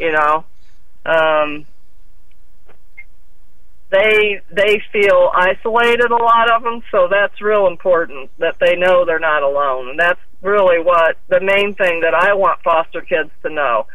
You 0.00 0.12
know, 0.12 0.44
um, 1.04 1.66
they 3.90 4.40
they 4.50 4.82
feel 4.92 5.30
isolated 5.34 6.10
a 6.10 6.16
lot 6.16 6.50
of 6.50 6.62
them, 6.62 6.82
so 6.90 7.06
that's 7.10 7.38
real 7.42 7.66
important 7.66 8.30
that 8.38 8.56
they 8.58 8.76
know 8.76 9.04
they're 9.04 9.18
not 9.18 9.42
alone, 9.42 9.90
and 9.90 9.98
that's 9.98 10.20
really 10.40 10.82
what 10.82 11.18
the 11.28 11.40
main 11.40 11.74
thing 11.74 12.00
that 12.00 12.14
I 12.14 12.32
want 12.32 12.62
foster 12.62 13.02
kids 13.02 13.30
to 13.42 13.50
know. 13.50 13.86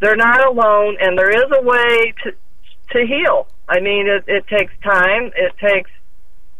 They're 0.00 0.16
not 0.16 0.44
alone, 0.44 0.96
and 1.00 1.16
there 1.16 1.30
is 1.30 1.50
a 1.52 1.62
way 1.62 2.12
to 2.24 2.32
to 2.90 3.06
heal. 3.06 3.46
I 3.68 3.80
mean, 3.80 4.08
it, 4.08 4.24
it 4.26 4.46
takes 4.48 4.72
time. 4.82 5.30
It 5.36 5.52
takes, 5.58 5.90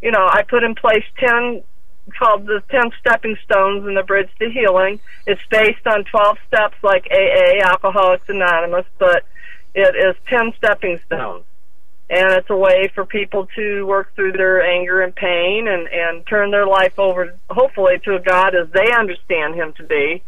you 0.01 0.11
know, 0.11 0.25
I 0.31 0.43
put 0.43 0.63
in 0.63 0.75
place 0.75 1.03
10 1.19 1.61
called 2.17 2.45
the 2.45 2.61
10 2.69 2.91
stepping 2.99 3.37
stones 3.43 3.85
in 3.87 3.93
the 3.93 4.03
bridge 4.03 4.29
to 4.39 4.49
healing. 4.49 4.99
It's 5.25 5.41
based 5.49 5.85
on 5.87 6.03
12 6.05 6.37
steps 6.47 6.75
like 6.83 7.07
AA, 7.11 7.63
Alcoholics 7.63 8.27
Anonymous, 8.27 8.85
but 8.97 9.25
it 9.73 9.95
is 9.95 10.15
10 10.27 10.53
stepping 10.57 10.99
stones. 11.05 11.45
And 12.09 12.33
it's 12.33 12.49
a 12.49 12.57
way 12.57 12.91
for 12.93 13.05
people 13.05 13.47
to 13.55 13.85
work 13.85 14.13
through 14.15 14.33
their 14.33 14.61
anger 14.61 15.01
and 15.01 15.15
pain 15.15 15.67
and, 15.67 15.87
and 15.87 16.25
turn 16.27 16.51
their 16.51 16.67
life 16.67 16.99
over, 16.99 17.35
hopefully, 17.49 17.99
to 18.03 18.15
a 18.15 18.19
God 18.19 18.53
as 18.55 18.69
they 18.71 18.91
understand 18.91 19.55
Him 19.55 19.73
to 19.77 19.83
be 19.83 20.21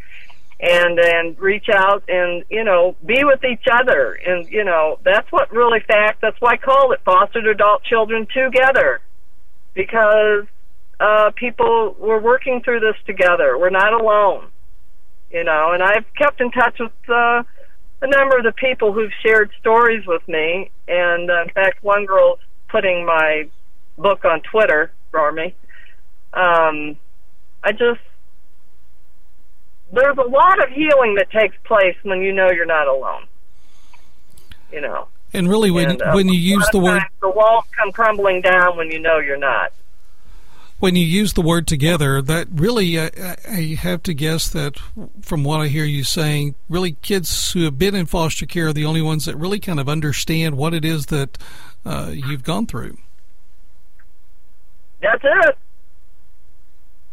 and 0.60 1.00
and 1.00 1.38
reach 1.38 1.68
out 1.70 2.04
and 2.08 2.46
you 2.50 2.64
know 2.64 2.96
be 3.06 3.26
with 3.26 3.44
each 3.44 3.66
other 3.70 4.14
and 4.14 4.50
you 4.50 4.64
know 4.64 4.98
that's 5.04 5.30
what 5.30 5.52
really 5.52 5.82
fact 5.82 6.22
that's 6.22 6.40
why 6.40 6.54
I 6.54 6.58
call 6.58 6.94
it 6.94 7.02
fostered 7.04 7.46
adult 7.46 7.84
children 7.84 8.26
together 8.34 9.02
because 9.74 10.46
uh 11.00 11.32
people 11.36 11.96
we're 12.00 12.22
working 12.22 12.62
through 12.62 12.80
this 12.80 12.96
together 13.06 13.58
we're 13.58 13.70
not 13.70 13.94
alone 13.94 14.48
you 15.32 15.44
know 15.44 15.72
and 15.74 15.84
I've 15.84 16.06
kept 16.16 16.42
in 16.42 16.52
touch 16.52 16.80
with 16.80 16.92
uh 17.10 17.44
a 18.02 18.08
number 18.08 18.38
of 18.38 18.44
the 18.44 18.52
people 18.52 18.94
who've 18.94 19.14
shared 19.26 19.52
stories 19.60 20.06
with 20.06 20.28
me 20.28 20.70
and 20.88 21.30
uh, 21.30 21.44
in 21.44 21.50
fact 21.50 21.84
one 21.84 22.06
girl's 22.06 22.40
putting 22.70 23.06
my 23.06 23.50
book 23.98 24.26
on 24.26 24.42
Twitter 24.42 24.92
for 25.12 25.32
me 25.32 25.56
um 26.34 26.98
I 27.64 27.72
just 27.72 28.02
there's 29.92 30.18
a 30.18 30.30
lot 30.30 30.62
of 30.64 30.70
healing 30.70 31.16
that 31.16 31.32
takes 31.32 31.56
place 31.64 31.96
when 32.04 32.22
you 32.22 32.34
know 32.34 32.52
you're 32.52 32.66
not 32.66 32.88
alone. 32.88 33.26
You 34.72 34.82
know. 34.82 35.08
And 35.34 35.50
really, 35.50 35.72
when 35.72 35.92
and, 35.92 36.02
uh, 36.02 36.12
when 36.14 36.28
you 36.28 36.40
use 36.40 36.68
the 36.72 36.80
word, 36.80 37.02
the 37.22 37.30
walls 37.30 37.66
come 37.78 37.92
crumbling 37.92 38.42
down 38.42 38.78
when 38.78 38.92
you 38.92 39.00
know 39.00 39.20
you're 39.20 39.38
not. 39.38 39.74
When 40.80 40.96
you 40.96 41.06
use 41.06 41.34
the 41.34 41.42
word 41.42 41.68
together, 41.68 42.22
that 42.22 42.48
really, 42.52 43.00
uh, 43.00 43.10
I 43.50 43.78
have 43.80 44.04
to 44.04 44.14
guess 44.14 44.50
that 44.50 44.78
from 45.22 45.44
what 45.44 45.62
I 45.62 45.68
hear 45.68 45.86
you 45.86 46.04
saying, 46.04 46.56
really 46.70 46.94
kids 47.02 47.54
who 47.54 47.64
have 47.64 47.80
been 47.80 47.96
in 47.96 48.08
foster 48.08 48.46
care 48.46 48.68
are 48.68 48.74
the 48.74 48.86
only 48.86 49.02
ones 49.02 49.26
that 49.26 49.38
really 49.38 49.60
kind 49.60 49.80
of 49.80 49.88
understand 49.88 50.58
what 50.58 50.74
it 50.74 50.84
is 50.84 51.06
that 51.08 51.38
uh, 51.86 52.12
you've 52.14 52.44
gone 52.44 52.68
through. 52.68 52.98
That's 55.02 55.24
it. 55.24 55.58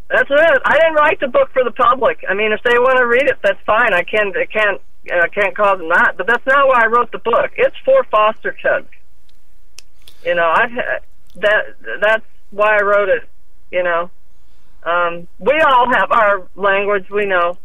That's 0.08 0.30
it. 0.30 0.62
I 0.64 0.74
didn't 0.78 0.94
write 0.94 1.20
the 1.20 1.28
book 1.28 1.50
for 1.52 1.64
the 1.64 1.70
public. 1.70 2.22
I 2.28 2.34
mean, 2.34 2.52
if 2.52 2.62
they 2.64 2.78
want 2.78 2.98
to 2.98 3.06
read 3.06 3.24
it, 3.24 3.38
that's 3.42 3.60
fine. 3.64 3.94
I 3.94 4.02
can't. 4.02 4.36
I 4.36 4.44
can't. 4.44 4.80
I 5.10 5.28
can't 5.28 5.56
cause 5.56 5.78
them 5.78 5.88
not. 5.88 6.16
But 6.16 6.26
that's 6.26 6.44
not 6.46 6.68
why 6.68 6.82
I 6.82 6.86
wrote 6.86 7.12
the 7.12 7.18
book. 7.18 7.50
It's 7.56 7.76
for 7.84 8.04
foster 8.10 8.52
kids. 8.52 8.88
You 10.24 10.34
know, 10.34 10.52
I've 10.54 10.70
that. 11.36 11.62
That's 12.00 12.24
why 12.50 12.78
I 12.78 12.82
wrote 12.82 13.08
it. 13.08 13.22
You 13.72 13.82
know, 13.82 14.10
um, 14.84 15.26
we 15.38 15.58
all 15.60 15.90
have 15.92 16.12
our 16.12 16.46
language. 16.54 17.08
We 17.10 17.26
know. 17.26 17.58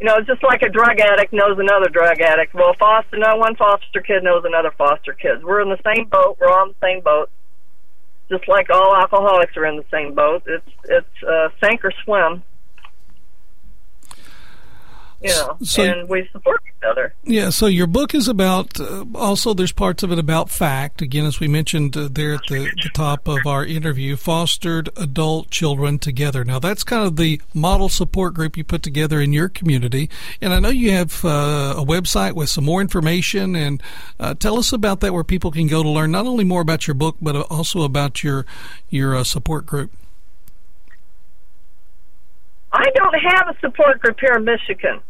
You 0.00 0.06
know, 0.06 0.16
it's 0.16 0.26
just 0.26 0.42
like 0.42 0.62
a 0.62 0.68
drug 0.68 0.98
addict 0.98 1.32
knows 1.32 1.58
another 1.58 1.88
drug 1.88 2.20
addict. 2.20 2.54
Well, 2.54 2.74
foster, 2.78 3.16
no 3.16 3.36
one 3.36 3.54
foster 3.56 4.00
kid 4.00 4.22
knows 4.22 4.44
another 4.44 4.72
foster 4.76 5.12
kid. 5.12 5.44
We're 5.44 5.60
in 5.60 5.68
the 5.68 5.78
same 5.84 6.06
boat. 6.06 6.38
We're 6.40 6.48
on 6.48 6.68
the 6.68 6.86
same 6.86 7.00
boat 7.00 7.30
just 8.28 8.48
like 8.48 8.70
all 8.70 8.96
alcoholics 8.96 9.56
are 9.56 9.66
in 9.66 9.76
the 9.76 9.84
same 9.90 10.14
boat. 10.14 10.42
It's 10.46 10.70
it's 10.84 11.22
uh, 11.22 11.48
sink 11.62 11.84
or 11.84 11.92
swim. 12.04 12.42
You 15.24 15.30
know, 15.30 15.56
so, 15.62 15.82
and 15.82 16.06
we 16.06 16.28
support 16.32 16.62
each 16.66 16.84
other. 16.86 17.14
Yeah, 17.24 17.48
so 17.48 17.64
your 17.64 17.86
book 17.86 18.14
is 18.14 18.28
about, 18.28 18.78
uh, 18.78 19.06
also, 19.14 19.54
there's 19.54 19.72
parts 19.72 20.02
of 20.02 20.12
it 20.12 20.18
about 20.18 20.50
FACT. 20.50 21.00
Again, 21.00 21.24
as 21.24 21.40
we 21.40 21.48
mentioned 21.48 21.96
uh, 21.96 22.10
there 22.12 22.34
at 22.34 22.42
the, 22.48 22.70
the 22.82 22.90
top 22.92 23.26
of 23.26 23.38
our 23.46 23.64
interview, 23.64 24.16
Fostered 24.16 24.90
Adult 24.98 25.48
Children 25.48 25.98
Together. 25.98 26.44
Now, 26.44 26.58
that's 26.58 26.84
kind 26.84 27.06
of 27.06 27.16
the 27.16 27.40
model 27.54 27.88
support 27.88 28.34
group 28.34 28.58
you 28.58 28.64
put 28.64 28.82
together 28.82 29.18
in 29.18 29.32
your 29.32 29.48
community. 29.48 30.10
And 30.42 30.52
I 30.52 30.60
know 30.60 30.68
you 30.68 30.90
have 30.90 31.24
uh, 31.24 31.72
a 31.78 31.84
website 31.86 32.34
with 32.34 32.50
some 32.50 32.64
more 32.64 32.82
information. 32.82 33.56
And 33.56 33.82
uh, 34.20 34.34
tell 34.34 34.58
us 34.58 34.74
about 34.74 35.00
that 35.00 35.14
where 35.14 35.24
people 35.24 35.50
can 35.50 35.68
go 35.68 35.82
to 35.82 35.88
learn 35.88 36.10
not 36.10 36.26
only 36.26 36.44
more 36.44 36.60
about 36.60 36.86
your 36.86 36.94
book, 36.94 37.16
but 37.22 37.34
also 37.34 37.80
about 37.80 38.22
your, 38.22 38.44
your 38.90 39.16
uh, 39.16 39.24
support 39.24 39.64
group. 39.64 39.90
I 42.74 42.90
don't 42.94 43.14
have 43.14 43.56
a 43.56 43.58
support 43.60 44.00
group 44.00 44.18
here 44.20 44.34
in 44.34 44.44
Michigan. 44.44 45.00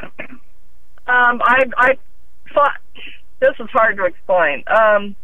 Um, 0.00 1.40
I 1.42 1.64
I 1.76 1.98
thought 2.52 2.76
this 3.40 3.54
is 3.58 3.68
hard 3.70 3.96
to 3.96 4.04
explain. 4.04 4.64
Um, 4.66 5.16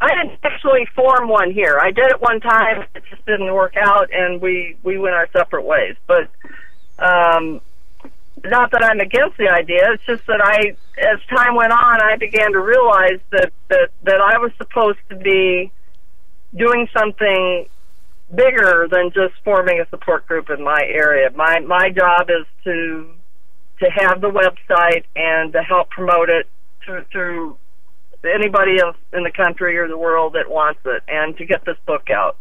I 0.00 0.08
didn't 0.08 0.38
actually 0.42 0.86
form 0.96 1.28
one 1.28 1.52
here. 1.52 1.78
I 1.80 1.90
did 1.90 2.06
it 2.06 2.20
one 2.20 2.40
time. 2.40 2.84
It 2.94 3.04
just 3.10 3.24
didn't 3.26 3.52
work 3.52 3.74
out, 3.76 4.08
and 4.12 4.40
we 4.40 4.76
we 4.82 4.98
went 4.98 5.14
our 5.14 5.28
separate 5.32 5.64
ways. 5.64 5.96
But 6.06 6.30
um, 6.98 7.60
not 8.44 8.70
that 8.72 8.82
I'm 8.82 9.00
against 9.00 9.36
the 9.36 9.48
idea. 9.48 9.92
It's 9.92 10.04
just 10.06 10.26
that 10.26 10.40
I, 10.42 10.74
as 10.98 11.20
time 11.28 11.54
went 11.54 11.72
on, 11.72 12.02
I 12.02 12.16
began 12.16 12.52
to 12.52 12.60
realize 12.60 13.20
that 13.30 13.52
that 13.68 13.90
that 14.04 14.20
I 14.20 14.38
was 14.38 14.52
supposed 14.56 14.98
to 15.10 15.16
be 15.16 15.70
doing 16.56 16.88
something 16.96 17.66
bigger 18.34 18.88
than 18.90 19.10
just 19.12 19.34
forming 19.44 19.80
a 19.80 19.88
support 19.90 20.26
group 20.26 20.48
in 20.50 20.64
my 20.64 20.82
area. 20.88 21.30
My 21.34 21.60
my 21.60 21.90
job 21.90 22.30
is 22.30 22.46
to 22.64 23.14
to 23.80 23.90
have 23.90 24.20
the 24.20 24.30
website 24.30 25.04
and 25.16 25.52
to 25.52 25.62
help 25.62 25.90
promote 25.90 26.28
it 26.28 26.46
through, 26.84 27.04
through 27.10 27.58
anybody 28.24 28.78
else 28.80 28.96
in 29.12 29.24
the 29.24 29.30
country 29.30 29.76
or 29.78 29.88
the 29.88 29.98
world 29.98 30.34
that 30.34 30.50
wants 30.50 30.80
it, 30.84 31.02
and 31.08 31.36
to 31.38 31.44
get 31.44 31.64
this 31.64 31.76
book 31.86 32.10
out. 32.10 32.36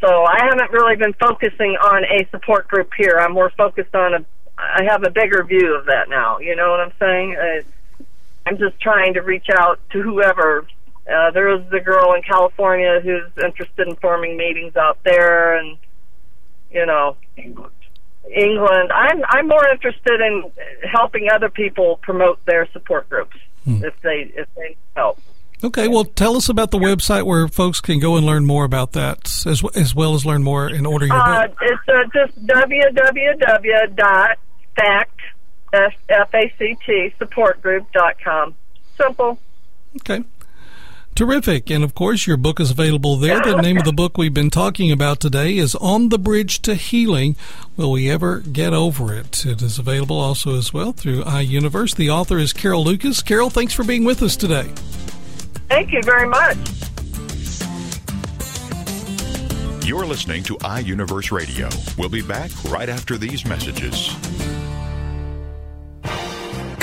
So 0.00 0.24
I 0.24 0.44
haven't 0.50 0.72
really 0.72 0.96
been 0.96 1.14
focusing 1.14 1.76
on 1.76 2.04
a 2.04 2.28
support 2.30 2.68
group 2.68 2.90
here. 2.96 3.18
I'm 3.18 3.32
more 3.32 3.50
focused 3.56 3.94
on 3.94 4.14
a. 4.14 4.24
I 4.58 4.84
have 4.88 5.04
a 5.04 5.10
bigger 5.10 5.44
view 5.44 5.76
of 5.76 5.86
that 5.86 6.08
now. 6.08 6.38
You 6.38 6.56
know 6.56 6.70
what 6.70 6.80
I'm 6.80 6.92
saying? 6.98 7.36
Uh, 7.36 8.04
I'm 8.46 8.58
just 8.58 8.80
trying 8.80 9.14
to 9.14 9.20
reach 9.20 9.48
out 9.50 9.80
to 9.90 10.00
whoever 10.00 10.66
uh, 11.10 11.30
there 11.30 11.46
was 11.48 11.64
a 11.72 11.80
girl 11.80 12.14
in 12.14 12.22
California 12.22 13.00
who's 13.02 13.30
interested 13.42 13.86
in 13.86 13.96
forming 13.96 14.36
meetings 14.36 14.76
out 14.76 14.98
there, 15.04 15.56
and 15.56 15.78
you 16.70 16.84
know, 16.84 17.16
England. 18.34 18.90
I'm 18.92 19.22
I'm 19.28 19.48
more 19.48 19.66
interested 19.68 20.20
in 20.20 20.50
helping 20.90 21.28
other 21.32 21.48
people 21.48 21.98
promote 22.02 22.44
their 22.44 22.68
support 22.72 23.08
groups 23.08 23.36
hmm. 23.64 23.84
if 23.84 24.00
they 24.02 24.32
if 24.34 24.48
they 24.56 24.76
help. 24.94 25.20
Okay, 25.64 25.88
well, 25.88 26.04
tell 26.04 26.36
us 26.36 26.50
about 26.50 26.70
the 26.70 26.78
website 26.78 27.24
where 27.24 27.48
folks 27.48 27.80
can 27.80 27.98
go 27.98 28.16
and 28.16 28.26
learn 28.26 28.44
more 28.44 28.64
about 28.64 28.92
that, 28.92 29.42
as 29.46 29.62
as 29.74 29.94
well 29.94 30.14
as 30.14 30.26
learn 30.26 30.42
more 30.42 30.68
in 30.68 30.84
order 30.84 31.06
your 31.06 31.16
uh, 31.16 31.48
book. 31.48 31.56
It's 31.62 31.88
uh, 31.88 32.04
just 32.12 32.46
www.fact 32.46 33.96
f 35.72 36.34
a 36.34 36.52
c 36.58 36.76
t 36.84 37.14
supportgroup.com. 37.20 38.54
Simple. 38.96 39.38
Okay. 39.96 40.22
Terrific. 41.16 41.70
And 41.70 41.82
of 41.82 41.94
course, 41.94 42.26
your 42.26 42.36
book 42.36 42.60
is 42.60 42.70
available 42.70 43.16
there. 43.16 43.40
The 43.40 43.62
name 43.62 43.78
of 43.78 43.84
the 43.84 43.92
book 43.92 44.18
we've 44.18 44.34
been 44.34 44.50
talking 44.50 44.92
about 44.92 45.18
today 45.18 45.56
is 45.56 45.74
On 45.76 46.10
the 46.10 46.18
Bridge 46.18 46.60
to 46.60 46.74
Healing. 46.74 47.36
Will 47.74 47.90
we 47.90 48.10
ever 48.10 48.40
get 48.40 48.74
over 48.74 49.14
it? 49.14 49.46
It 49.46 49.62
is 49.62 49.78
available 49.78 50.20
also 50.20 50.58
as 50.58 50.74
well 50.74 50.92
through 50.92 51.22
iUniverse. 51.22 51.96
The 51.96 52.10
author 52.10 52.36
is 52.36 52.52
Carol 52.52 52.84
Lucas. 52.84 53.22
Carol, 53.22 53.48
thanks 53.48 53.72
for 53.72 53.82
being 53.82 54.04
with 54.04 54.22
us 54.22 54.36
today. 54.36 54.70
Thank 55.68 55.90
you 55.90 56.02
very 56.02 56.28
much. 56.28 56.58
You're 59.86 60.04
listening 60.04 60.42
to 60.42 60.56
iUniverse 60.58 61.32
Radio. 61.32 61.70
We'll 61.96 62.10
be 62.10 62.20
back 62.20 62.50
right 62.64 62.90
after 62.90 63.16
these 63.16 63.46
messages. 63.46 64.14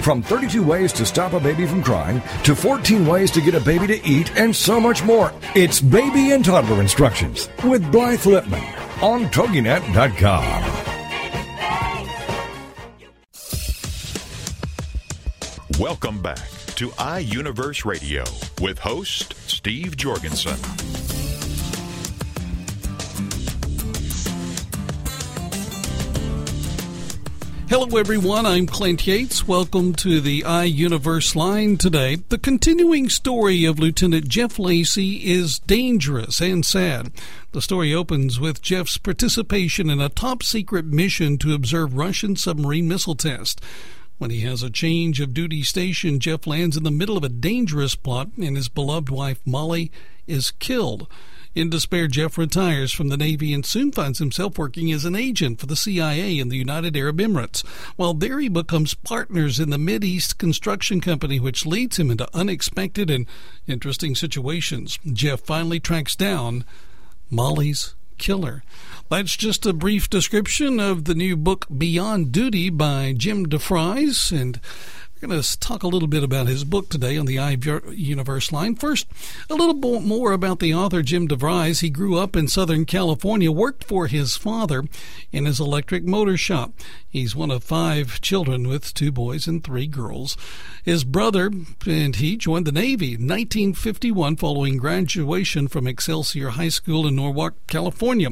From 0.00 0.22
32 0.22 0.62
ways 0.64 0.92
to 0.94 1.04
stop 1.04 1.34
a 1.34 1.40
baby 1.40 1.66
from 1.66 1.82
crying 1.82 2.22
to 2.44 2.54
14 2.56 3.06
ways 3.06 3.30
to 3.32 3.40
get 3.42 3.54
a 3.54 3.60
baby 3.60 3.86
to 3.86 4.06
eat 4.06 4.34
and 4.36 4.54
so 4.56 4.80
much 4.80 5.04
more. 5.04 5.32
It's 5.54 5.80
Baby 5.80 6.32
and 6.32 6.42
Toddler 6.44 6.80
Instructions 6.80 7.50
with 7.64 7.90
Blythe 7.92 8.20
Lipman 8.20 9.02
on 9.02 9.26
TogiNet.com. 9.26 10.86
Welcome 15.78 16.22
back 16.22 16.48
to 16.76 16.88
iUniverse 16.90 17.84
Radio 17.84 18.24
with 18.60 18.78
host 18.78 19.34
Steve 19.48 19.96
Jorgensen. 19.96 20.99
Hello, 27.70 27.96
everyone. 27.96 28.46
I'm 28.46 28.66
Clint 28.66 29.06
Yates. 29.06 29.46
Welcome 29.46 29.92
to 29.94 30.20
the 30.20 30.40
iUniverse 30.40 31.36
line 31.36 31.76
today. 31.76 32.16
The 32.16 32.36
continuing 32.36 33.08
story 33.08 33.64
of 33.64 33.78
Lieutenant 33.78 34.26
Jeff 34.26 34.58
Lacey 34.58 35.30
is 35.30 35.60
dangerous 35.60 36.40
and 36.40 36.66
sad. 36.66 37.12
The 37.52 37.62
story 37.62 37.94
opens 37.94 38.40
with 38.40 38.60
Jeff's 38.60 38.98
participation 38.98 39.88
in 39.88 40.00
a 40.00 40.08
top 40.08 40.42
secret 40.42 40.84
mission 40.86 41.38
to 41.38 41.54
observe 41.54 41.94
Russian 41.94 42.34
submarine 42.34 42.88
missile 42.88 43.14
tests. 43.14 43.62
When 44.18 44.30
he 44.30 44.40
has 44.40 44.64
a 44.64 44.68
change 44.68 45.20
of 45.20 45.32
duty 45.32 45.62
station, 45.62 46.18
Jeff 46.18 46.48
lands 46.48 46.76
in 46.76 46.82
the 46.82 46.90
middle 46.90 47.16
of 47.16 47.22
a 47.22 47.28
dangerous 47.28 47.94
plot 47.94 48.30
and 48.36 48.56
his 48.56 48.68
beloved 48.68 49.10
wife, 49.10 49.38
Molly, 49.46 49.92
is 50.26 50.50
killed. 50.50 51.06
In 51.52 51.68
despair, 51.68 52.06
Jeff 52.06 52.38
retires 52.38 52.92
from 52.92 53.08
the 53.08 53.16
Navy 53.16 53.52
and 53.52 53.66
soon 53.66 53.90
finds 53.90 54.20
himself 54.20 54.56
working 54.56 54.92
as 54.92 55.04
an 55.04 55.16
agent 55.16 55.58
for 55.58 55.66
the 55.66 55.74
CIA 55.74 56.38
in 56.38 56.48
the 56.48 56.56
United 56.56 56.96
Arab 56.96 57.18
Emirates. 57.18 57.66
While 57.96 58.14
there, 58.14 58.38
he 58.38 58.48
becomes 58.48 58.94
partners 58.94 59.58
in 59.58 59.70
the 59.70 60.00
East 60.06 60.38
construction 60.38 61.00
company, 61.00 61.40
which 61.40 61.66
leads 61.66 61.98
him 61.98 62.10
into 62.10 62.28
unexpected 62.32 63.10
and 63.10 63.26
interesting 63.66 64.14
situations. 64.14 64.98
Jeff 65.12 65.40
finally 65.40 65.80
tracks 65.80 66.14
down 66.14 66.64
Molly's 67.30 67.96
killer. 68.18 68.62
That's 69.10 69.36
just 69.36 69.66
a 69.66 69.72
brief 69.72 70.08
description 70.08 70.78
of 70.78 71.04
the 71.04 71.16
new 71.16 71.36
book 71.36 71.66
Beyond 71.76 72.30
Duty 72.30 72.70
by 72.70 73.12
Jim 73.16 73.46
DeVries 73.46 74.30
and 74.30 74.60
going 75.20 75.42
to 75.42 75.60
talk 75.60 75.82
a 75.82 75.88
little 75.88 76.08
bit 76.08 76.22
about 76.22 76.46
his 76.46 76.64
book 76.64 76.88
today 76.88 77.18
on 77.18 77.26
the 77.26 77.36
iUniverse 77.36 78.52
line. 78.52 78.74
First, 78.74 79.06
a 79.50 79.54
little 79.54 79.74
more 80.00 80.32
about 80.32 80.60
the 80.60 80.72
author 80.72 81.02
Jim 81.02 81.28
DeVries. 81.28 81.82
He 81.82 81.90
grew 81.90 82.16
up 82.16 82.34
in 82.36 82.48
Southern 82.48 82.86
California, 82.86 83.52
worked 83.52 83.84
for 83.84 84.06
his 84.06 84.36
father 84.36 84.84
in 85.30 85.44
his 85.44 85.60
electric 85.60 86.04
motor 86.04 86.38
shop. 86.38 86.72
He's 87.06 87.36
one 87.36 87.50
of 87.50 87.62
five 87.62 88.22
children 88.22 88.66
with 88.66 88.94
two 88.94 89.12
boys 89.12 89.46
and 89.46 89.62
three 89.62 89.86
girls. 89.86 90.38
His 90.84 91.04
brother 91.04 91.50
and 91.86 92.16
he 92.16 92.38
joined 92.38 92.66
the 92.66 92.72
Navy 92.72 93.14
in 93.14 93.28
1951 93.28 94.36
following 94.36 94.78
graduation 94.78 95.68
from 95.68 95.86
Excelsior 95.86 96.50
High 96.50 96.70
School 96.70 97.06
in 97.06 97.16
Norwalk, 97.16 97.54
California. 97.66 98.30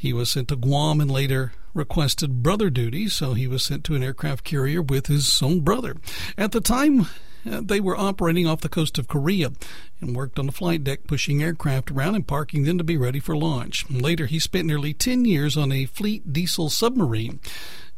He 0.00 0.14
was 0.14 0.30
sent 0.30 0.48
to 0.48 0.56
Guam 0.56 0.98
and 1.02 1.10
later 1.10 1.52
requested 1.74 2.42
brother 2.42 2.70
duty, 2.70 3.06
so 3.06 3.34
he 3.34 3.46
was 3.46 3.62
sent 3.62 3.84
to 3.84 3.94
an 3.94 4.02
aircraft 4.02 4.44
carrier 4.44 4.80
with 4.80 5.08
his 5.08 5.42
own 5.42 5.60
brother. 5.60 5.94
At 6.38 6.52
the 6.52 6.62
time, 6.62 7.02
uh, 7.44 7.60
they 7.62 7.80
were 7.80 7.98
operating 7.98 8.46
off 8.46 8.62
the 8.62 8.70
coast 8.70 8.96
of 8.96 9.08
Korea 9.08 9.52
and 10.00 10.16
worked 10.16 10.38
on 10.38 10.46
the 10.46 10.52
flight 10.52 10.84
deck, 10.84 11.00
pushing 11.06 11.42
aircraft 11.42 11.90
around 11.90 12.14
and 12.14 12.26
parking 12.26 12.64
them 12.64 12.78
to 12.78 12.84
be 12.84 12.96
ready 12.96 13.20
for 13.20 13.36
launch. 13.36 13.90
Later, 13.90 14.24
he 14.24 14.38
spent 14.38 14.66
nearly 14.66 14.94
10 14.94 15.26
years 15.26 15.54
on 15.54 15.70
a 15.70 15.84
fleet 15.84 16.32
diesel 16.32 16.70
submarine. 16.70 17.38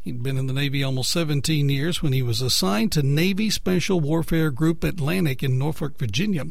He'd 0.03 0.21
been 0.21 0.37
in 0.37 0.47
the 0.47 0.53
Navy 0.53 0.83
almost 0.83 1.11
17 1.11 1.69
years 1.69 2.03
when 2.03 2.11
he 2.11 2.21
was 2.21 2.41
assigned 2.41 2.91
to 2.91 3.01
Navy 3.01 3.49
Special 3.49 4.01
Warfare 4.01 4.51
Group 4.51 4.83
Atlantic 4.83 5.41
in 5.41 5.57
Norfolk, 5.57 5.97
Virginia. 5.97 6.43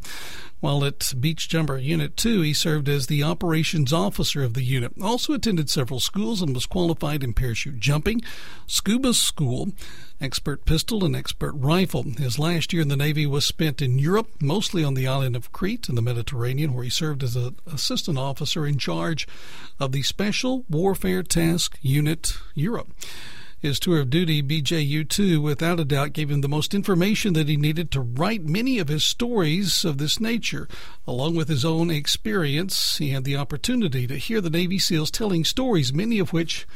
While 0.61 0.87
at 0.87 1.13
Beach 1.21 1.51
Jumper 1.51 1.77
Unit 1.77 2.17
2, 2.17 2.41
he 2.41 2.55
served 2.55 2.89
as 2.89 3.09
the 3.09 3.23
operations 3.23 3.93
officer 3.93 4.43
of 4.43 4.55
the 4.55 4.63
unit. 4.63 4.93
Also 5.03 5.35
attended 5.35 5.69
several 5.69 6.01
schools 6.01 6.41
and 6.41 6.55
was 6.55 6.65
qualified 6.65 7.23
in 7.23 7.35
parachute 7.35 7.79
jumping, 7.79 8.23
scuba 8.67 9.13
school, 9.13 9.73
expert 10.19 10.65
pistol, 10.65 11.05
and 11.05 11.15
expert 11.15 11.53
rifle. 11.53 12.05
His 12.05 12.39
last 12.39 12.73
year 12.73 12.81
in 12.81 12.89
the 12.89 12.97
Navy 12.97 13.27
was 13.27 13.45
spent 13.45 13.83
in 13.83 13.99
Europe, 13.99 14.29
mostly 14.41 14.83
on 14.83 14.95
the 14.95 15.07
island 15.07 15.37
of 15.37 15.53
Crete 15.53 15.91
in 15.91 15.95
the 15.95 16.01
Mediterranean, 16.01 16.73
where 16.73 16.85
he 16.85 16.91
served 16.91 17.23
as 17.23 17.37
an 17.37 17.57
assistant 17.71 18.17
officer 18.17 18.65
in 18.67 18.79
charge 18.79 19.29
of 19.79 19.93
the 19.93 20.03
Special 20.03 20.65
Warfare 20.71 21.23
Task 21.23 21.77
Unit 21.83 22.39
Europe. 22.55 22.89
His 23.63 23.79
tour 23.79 24.01
of 24.01 24.11
duty, 24.11 24.43
BJU 24.43 25.09
2, 25.09 25.41
without 25.41 25.79
a 25.79 25.85
doubt 25.85 26.15
gave 26.15 26.33
him 26.33 26.41
the 26.41 26.49
most 26.49 26.75
information 26.75 27.33
that 27.35 27.49
he 27.49 27.57
needed 27.57 27.93
to 27.93 28.01
write 28.01 28.45
many 28.45 28.81
of 28.81 28.89
his 28.89 29.05
stories 29.05 29.85
of 29.85 29.99
this 29.99 30.19
nature. 30.19 30.67
Along 31.07 31.37
with 31.37 31.47
his 31.47 31.65
own 31.65 31.89
experience, 31.89 32.99
he 32.99 33.11
had 33.11 33.23
the 33.23 33.37
opportunity 33.37 34.09
to 34.09 34.19
hear 34.19 34.41
the 34.41 34.51
Navy 34.51 34.81
SEALs 34.81 35.13
telling 35.13 35.45
stories, 35.45 35.93
many 35.93 36.19
of 36.19 36.33
which 36.33 36.67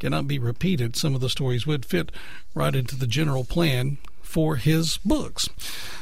cannot 0.00 0.26
be 0.26 0.38
repeated. 0.38 0.96
Some 0.96 1.14
of 1.14 1.20
the 1.20 1.28
stories 1.28 1.66
would 1.66 1.84
fit 1.84 2.10
right 2.54 2.74
into 2.74 2.96
the 2.96 3.06
general 3.06 3.44
plan 3.44 3.98
for 4.32 4.56
his 4.56 4.96
books. 5.04 5.50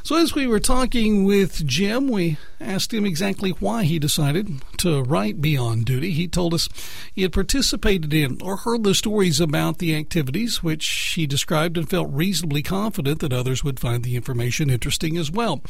So, 0.05 0.17
as 0.17 0.37
we 0.37 0.47
were 0.47 0.61
talking 0.61 1.25
with 1.25 1.67
Jim, 1.67 2.07
we 2.07 2.39
asked 2.61 2.95
him 2.95 3.05
exactly 3.05 3.51
why 3.51 3.83
he 3.83 3.99
decided 3.99 4.63
to 4.79 5.03
write 5.03 5.41
Beyond 5.41 5.85
Duty. 5.85 6.13
He 6.13 6.29
told 6.29 6.55
us 6.55 6.69
he 7.13 7.23
had 7.23 7.33
participated 7.33 8.15
in 8.15 8.41
or 8.41 8.59
heard 8.59 8.85
the 8.85 8.95
stories 8.95 9.41
about 9.41 9.79
the 9.79 9.97
activities, 9.97 10.63
which 10.63 10.87
he 11.17 11.27
described 11.27 11.77
and 11.77 11.91
felt 11.91 12.09
reasonably 12.13 12.63
confident 12.63 13.19
that 13.19 13.33
others 13.33 13.65
would 13.65 13.81
find 13.81 14.05
the 14.05 14.15
information 14.15 14.71
interesting 14.71 15.17
as 15.17 15.31
well. 15.31 15.61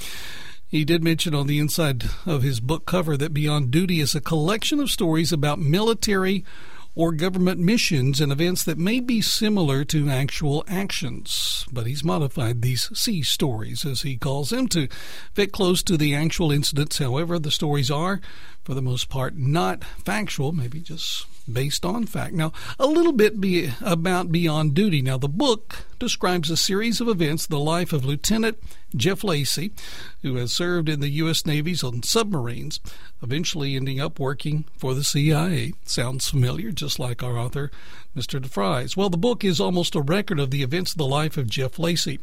He 0.69 0.85
did 0.85 1.03
mention 1.03 1.35
on 1.35 1.47
the 1.47 1.59
inside 1.59 2.05
of 2.27 2.43
his 2.43 2.61
book 2.61 2.85
cover 2.85 3.17
that 3.17 3.35
Beyond 3.35 3.71
Duty 3.71 4.01
is 4.01 4.15
a 4.15 4.21
collection 4.21 4.81
of 4.81 4.91
stories 4.91 5.33
about 5.33 5.59
military 5.59 6.45
or 6.95 7.13
government 7.13 7.61
missions 7.61 8.21
and 8.21 8.33
events 8.33 8.65
that 8.65 8.79
may 8.79 9.01
be 9.01 9.21
similar 9.21 9.85
to 9.85 10.09
actual 10.09 10.65
actions. 10.69 11.65
But 11.73 11.87
he's 11.87 12.05
modified 12.05 12.63
these 12.63 12.91
sea 12.99 13.23
stories, 13.23 13.85
as 13.85 14.03
he 14.03 14.17
calls 14.17 14.51
them, 14.51 14.67
to 14.69 14.89
fit 15.33 15.53
close 15.53 15.83
to 15.85 15.97
the 15.97 16.15
actual 16.15 16.51
incidents. 16.51 16.99
However, 16.99 17.39
the 17.39 17.51
stories 17.51 17.91
are, 17.91 18.21
for 18.65 18.75
the 18.75 18.83
most 18.83 19.09
part, 19.09 19.37
not 19.37 19.85
factual, 20.05 20.53
maybe 20.53 20.81
just 20.81 21.27
based 21.53 21.85
on 21.85 22.07
fact. 22.07 22.35
Now, 22.35 22.53
a 22.79 22.87
little 22.87 23.13
bit 23.13 23.41
be 23.41 23.73
about 23.81 24.33
Beyond 24.33 24.75
Duty. 24.75 25.03
Now, 25.03 25.19
the 25.19 25.29
book 25.29 25.87
describes 25.99 26.51
a 26.51 26.57
series 26.57 27.01
of 27.01 27.09
events, 27.09 27.47
the 27.47 27.59
life 27.59 27.93
of 27.93 28.05
Lieutenant 28.05 28.59
Jeff 28.97 29.23
Lacy, 29.23 29.73
who 30.23 30.37
has 30.37 30.53
served 30.53 30.89
in 30.89 31.01
the 31.01 31.11
U.S. 31.11 31.47
Navy's 31.47 31.85
on 31.85 32.03
submarines, 32.03 32.81
eventually 33.23 33.77
ending 33.77 34.01
up 34.01 34.19
working 34.19 34.65
for 34.77 34.95
the 34.95 35.05
CIA. 35.05 35.75
Sounds 35.85 36.29
familiar, 36.29 36.73
just 36.73 36.99
like 36.99 37.23
our 37.23 37.39
author, 37.39 37.71
Mr. 38.17 38.41
DeVries. 38.41 38.97
Well, 38.97 39.11
the 39.11 39.17
book 39.17 39.45
is 39.45 39.61
almost 39.61 39.95
a 39.95 40.01
record 40.01 40.41
of 40.41 40.51
the 40.51 40.63
events 40.63 40.93
of 40.93 40.99
the 40.99 41.07
life 41.07 41.37
of 41.37 41.49
Jeff 41.49 41.79
Lacy. 41.79 42.19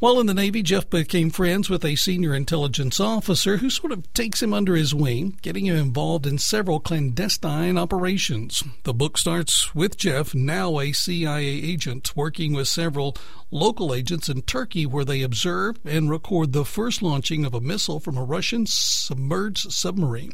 While 0.00 0.18
in 0.18 0.26
the 0.26 0.34
Navy, 0.34 0.62
Jeff 0.62 0.90
became 0.90 1.30
friends 1.30 1.70
with 1.70 1.84
a 1.84 1.94
senior 1.94 2.34
intelligence 2.34 2.98
officer 2.98 3.58
who 3.58 3.70
sort 3.70 3.92
of 3.92 4.12
takes 4.12 4.42
him 4.42 4.52
under 4.52 4.74
his 4.74 4.92
wing, 4.92 5.38
getting 5.40 5.66
him 5.66 5.76
involved 5.76 6.26
in 6.26 6.36
several 6.36 6.80
clandestine 6.80 7.78
operations. 7.78 8.64
The 8.82 8.92
book 8.92 9.16
starts 9.16 9.72
with 9.72 9.96
Jeff, 9.96 10.34
now 10.34 10.80
a 10.80 10.92
CIA 10.92 11.46
agent, 11.46 12.16
working 12.16 12.52
with 12.52 12.66
several 12.66 13.16
local 13.52 13.94
agents 13.94 14.28
in 14.28 14.42
Turkey 14.42 14.84
where 14.84 15.04
they 15.04 15.22
observe 15.22 15.78
and 15.84 16.10
record 16.10 16.52
the 16.52 16.64
first 16.64 17.00
launching 17.00 17.44
of 17.44 17.54
a 17.54 17.60
missile 17.60 18.00
from 18.00 18.18
a 18.18 18.24
Russian 18.24 18.66
submerged 18.66 19.72
submarine. 19.72 20.32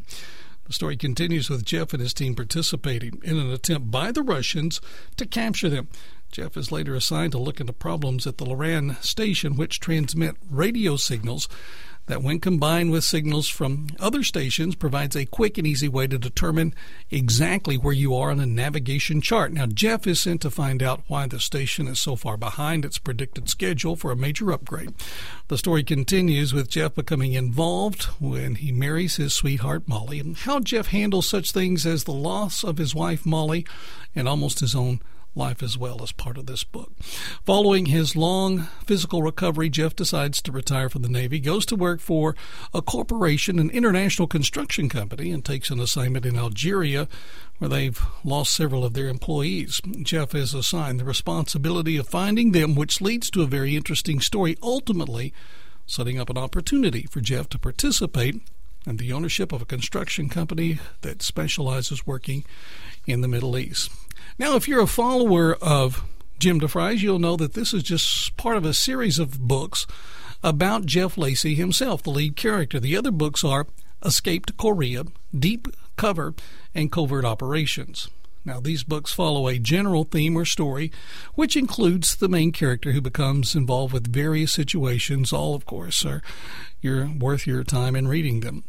The 0.64 0.72
story 0.72 0.96
continues 0.96 1.50
with 1.50 1.64
Jeff 1.64 1.92
and 1.92 2.00
his 2.00 2.14
team 2.14 2.34
participating 2.34 3.20
in 3.24 3.38
an 3.38 3.50
attempt 3.50 3.90
by 3.90 4.10
the 4.10 4.22
Russians 4.22 4.80
to 5.16 5.26
capture 5.26 5.68
them. 5.68 5.88
Jeff 6.30 6.56
is 6.56 6.70
later 6.70 6.94
assigned 6.94 7.32
to 7.32 7.38
look 7.38 7.60
into 7.60 7.72
problems 7.72 8.26
at 8.26 8.38
the 8.38 8.44
Loran 8.44 9.00
station, 9.02 9.56
which 9.56 9.80
transmit 9.80 10.36
radio 10.48 10.96
signals 10.96 11.48
that, 12.06 12.22
when 12.22 12.40
combined 12.40 12.90
with 12.90 13.04
signals 13.04 13.48
from 13.48 13.88
other 13.98 14.22
stations, 14.22 14.74
provides 14.74 15.14
a 15.14 15.26
quick 15.26 15.58
and 15.58 15.66
easy 15.66 15.88
way 15.88 16.06
to 16.06 16.18
determine 16.18 16.74
exactly 17.10 17.76
where 17.76 17.94
you 17.94 18.14
are 18.14 18.30
on 18.30 18.40
a 18.40 18.46
navigation 18.46 19.20
chart. 19.20 19.52
Now, 19.52 19.66
Jeff 19.66 20.06
is 20.06 20.20
sent 20.20 20.40
to 20.42 20.50
find 20.50 20.82
out 20.82 21.02
why 21.06 21.26
the 21.26 21.40
station 21.40 21.86
is 21.86 22.00
so 22.00 22.16
far 22.16 22.36
behind 22.36 22.84
its 22.84 22.98
predicted 22.98 23.48
schedule 23.48 23.96
for 23.96 24.10
a 24.10 24.16
major 24.16 24.52
upgrade. 24.52 24.92
The 25.48 25.58
story 25.58 25.84
continues 25.84 26.52
with 26.52 26.70
Jeff 26.70 26.94
becoming 26.94 27.32
involved 27.32 28.04
when 28.20 28.56
he 28.56 28.72
marries 28.72 29.16
his 29.16 29.32
sweetheart 29.32 29.86
Molly, 29.86 30.20
and 30.20 30.36
how 30.36 30.60
Jeff 30.60 30.88
handles 30.88 31.28
such 31.28 31.52
things 31.52 31.86
as 31.86 32.04
the 32.04 32.12
loss 32.12 32.64
of 32.64 32.78
his 32.78 32.94
wife 32.94 33.24
Molly 33.24 33.66
and 34.14 34.28
almost 34.28 34.60
his 34.60 34.74
own 34.74 35.00
life 35.34 35.62
as 35.62 35.78
well 35.78 36.02
as 36.02 36.12
part 36.12 36.36
of 36.36 36.46
this 36.46 36.64
book. 36.64 36.92
Following 37.44 37.86
his 37.86 38.16
long 38.16 38.68
physical 38.84 39.22
recovery, 39.22 39.68
Jeff 39.68 39.94
decides 39.94 40.42
to 40.42 40.52
retire 40.52 40.88
from 40.88 41.02
the 41.02 41.08
Navy, 41.08 41.38
goes 41.40 41.64
to 41.66 41.76
work 41.76 42.00
for 42.00 42.34
a 42.74 42.82
corporation, 42.82 43.58
an 43.58 43.70
international 43.70 44.26
construction 44.28 44.88
company, 44.88 45.30
and 45.30 45.44
takes 45.44 45.70
an 45.70 45.80
assignment 45.80 46.26
in 46.26 46.36
Algeria 46.36 47.08
where 47.58 47.68
they've 47.68 48.02
lost 48.24 48.54
several 48.54 48.84
of 48.84 48.94
their 48.94 49.08
employees. 49.08 49.80
Jeff 50.02 50.34
is 50.34 50.54
assigned 50.54 50.98
the 50.98 51.04
responsibility 51.04 51.96
of 51.96 52.08
finding 52.08 52.52
them, 52.52 52.74
which 52.74 53.00
leads 53.00 53.30
to 53.30 53.42
a 53.42 53.46
very 53.46 53.76
interesting 53.76 54.20
story, 54.20 54.56
ultimately 54.62 55.32
setting 55.86 56.18
up 56.18 56.30
an 56.30 56.38
opportunity 56.38 57.06
for 57.10 57.20
Jeff 57.20 57.48
to 57.50 57.58
participate 57.58 58.40
in 58.86 58.96
the 58.96 59.12
ownership 59.12 59.52
of 59.52 59.60
a 59.60 59.66
construction 59.66 60.28
company 60.28 60.78
that 61.02 61.20
specializes 61.20 62.06
working 62.06 62.44
in 63.06 63.20
the 63.20 63.28
Middle 63.28 63.58
East. 63.58 63.90
Now, 64.40 64.56
if 64.56 64.66
you're 64.66 64.80
a 64.80 64.86
follower 64.86 65.54
of 65.60 66.02
Jim 66.38 66.60
DeVries, 66.62 67.02
you'll 67.02 67.18
know 67.18 67.36
that 67.36 67.52
this 67.52 67.74
is 67.74 67.82
just 67.82 68.34
part 68.38 68.56
of 68.56 68.64
a 68.64 68.72
series 68.72 69.18
of 69.18 69.38
books 69.38 69.86
about 70.42 70.86
Jeff 70.86 71.18
Lacy 71.18 71.54
himself, 71.54 72.02
the 72.02 72.08
lead 72.08 72.36
character. 72.36 72.80
The 72.80 72.96
other 72.96 73.10
books 73.10 73.44
are 73.44 73.66
Escape 74.02 74.46
to 74.46 74.54
Korea, 74.54 75.04
Deep 75.38 75.68
Cover, 75.96 76.32
and 76.74 76.90
Covert 76.90 77.26
Operations. 77.26 78.08
Now, 78.42 78.60
these 78.60 78.82
books 78.82 79.12
follow 79.12 79.46
a 79.46 79.58
general 79.58 80.04
theme 80.04 80.38
or 80.38 80.46
story, 80.46 80.90
which 81.34 81.54
includes 81.54 82.16
the 82.16 82.26
main 82.26 82.50
character 82.50 82.92
who 82.92 83.02
becomes 83.02 83.54
involved 83.54 83.92
with 83.92 84.10
various 84.10 84.54
situations. 84.54 85.34
All, 85.34 85.54
of 85.54 85.66
course, 85.66 86.02
are 86.06 86.22
you're 86.80 87.10
worth 87.10 87.46
your 87.46 87.62
time 87.62 87.94
in 87.94 88.08
reading 88.08 88.40
them. 88.40 88.64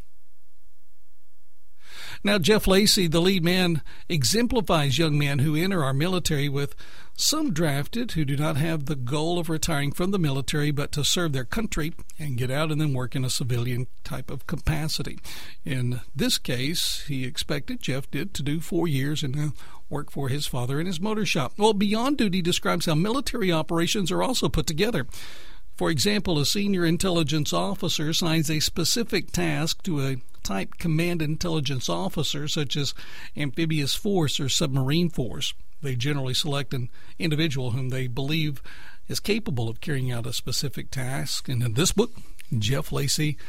Now, 2.23 2.37
Jeff 2.37 2.67
Lacy, 2.67 3.07
the 3.07 3.19
lead 3.19 3.43
man, 3.43 3.81
exemplifies 4.07 4.99
young 4.99 5.17
men 5.17 5.39
who 5.39 5.55
enter 5.55 5.83
our 5.83 5.93
military 5.93 6.47
with 6.47 6.75
some 7.15 7.51
drafted 7.51 8.11
who 8.11 8.25
do 8.25 8.37
not 8.37 8.57
have 8.57 8.85
the 8.85 8.95
goal 8.95 9.39
of 9.39 9.49
retiring 9.49 9.91
from 9.91 10.11
the 10.11 10.19
military 10.19 10.71
but 10.71 10.91
to 10.91 11.03
serve 11.03 11.33
their 11.33 11.43
country 11.45 11.93
and 12.19 12.37
get 12.37 12.51
out 12.51 12.71
and 12.71 12.79
then 12.79 12.93
work 12.93 13.15
in 13.15 13.25
a 13.25 13.29
civilian 13.29 13.87
type 14.03 14.29
of 14.29 14.47
capacity. 14.47 15.19
In 15.65 16.01
this 16.15 16.37
case, 16.37 17.05
he 17.07 17.25
expected, 17.25 17.81
Jeff 17.81 18.09
did, 18.09 18.33
to 18.35 18.43
do 18.43 18.59
four 18.59 18.87
years 18.87 19.23
and 19.23 19.37
uh, 19.37 19.49
work 19.89 20.11
for 20.11 20.29
his 20.29 20.47
father 20.47 20.79
in 20.79 20.85
his 20.85 21.01
motor 21.01 21.25
shop. 21.25 21.53
Well, 21.57 21.73
Beyond 21.73 22.17
Duty 22.17 22.41
describes 22.41 22.85
how 22.85 22.95
military 22.95 23.51
operations 23.51 24.11
are 24.11 24.23
also 24.23 24.47
put 24.47 24.67
together. 24.67 25.05
For 25.81 25.89
example, 25.89 26.37
a 26.37 26.45
senior 26.45 26.85
intelligence 26.85 27.51
officer 27.51 28.09
assigns 28.09 28.51
a 28.51 28.59
specific 28.59 29.31
task 29.31 29.81
to 29.81 30.05
a 30.05 30.17
type 30.43 30.77
command 30.77 31.23
intelligence 31.23 31.89
officer, 31.89 32.47
such 32.47 32.77
as 32.77 32.93
amphibious 33.35 33.95
force 33.95 34.39
or 34.39 34.47
submarine 34.47 35.09
force. 35.09 35.55
They 35.81 35.95
generally 35.95 36.35
select 36.35 36.75
an 36.75 36.91
individual 37.17 37.71
whom 37.71 37.89
they 37.89 38.05
believe 38.05 38.61
is 39.07 39.19
capable 39.19 39.69
of 39.69 39.81
carrying 39.81 40.11
out 40.11 40.27
a 40.27 40.33
specific 40.33 40.91
task. 40.91 41.49
And 41.49 41.63
in 41.63 41.73
this 41.73 41.93
book, 41.93 42.11
Jeff 42.55 42.91
Lacy 42.91 43.39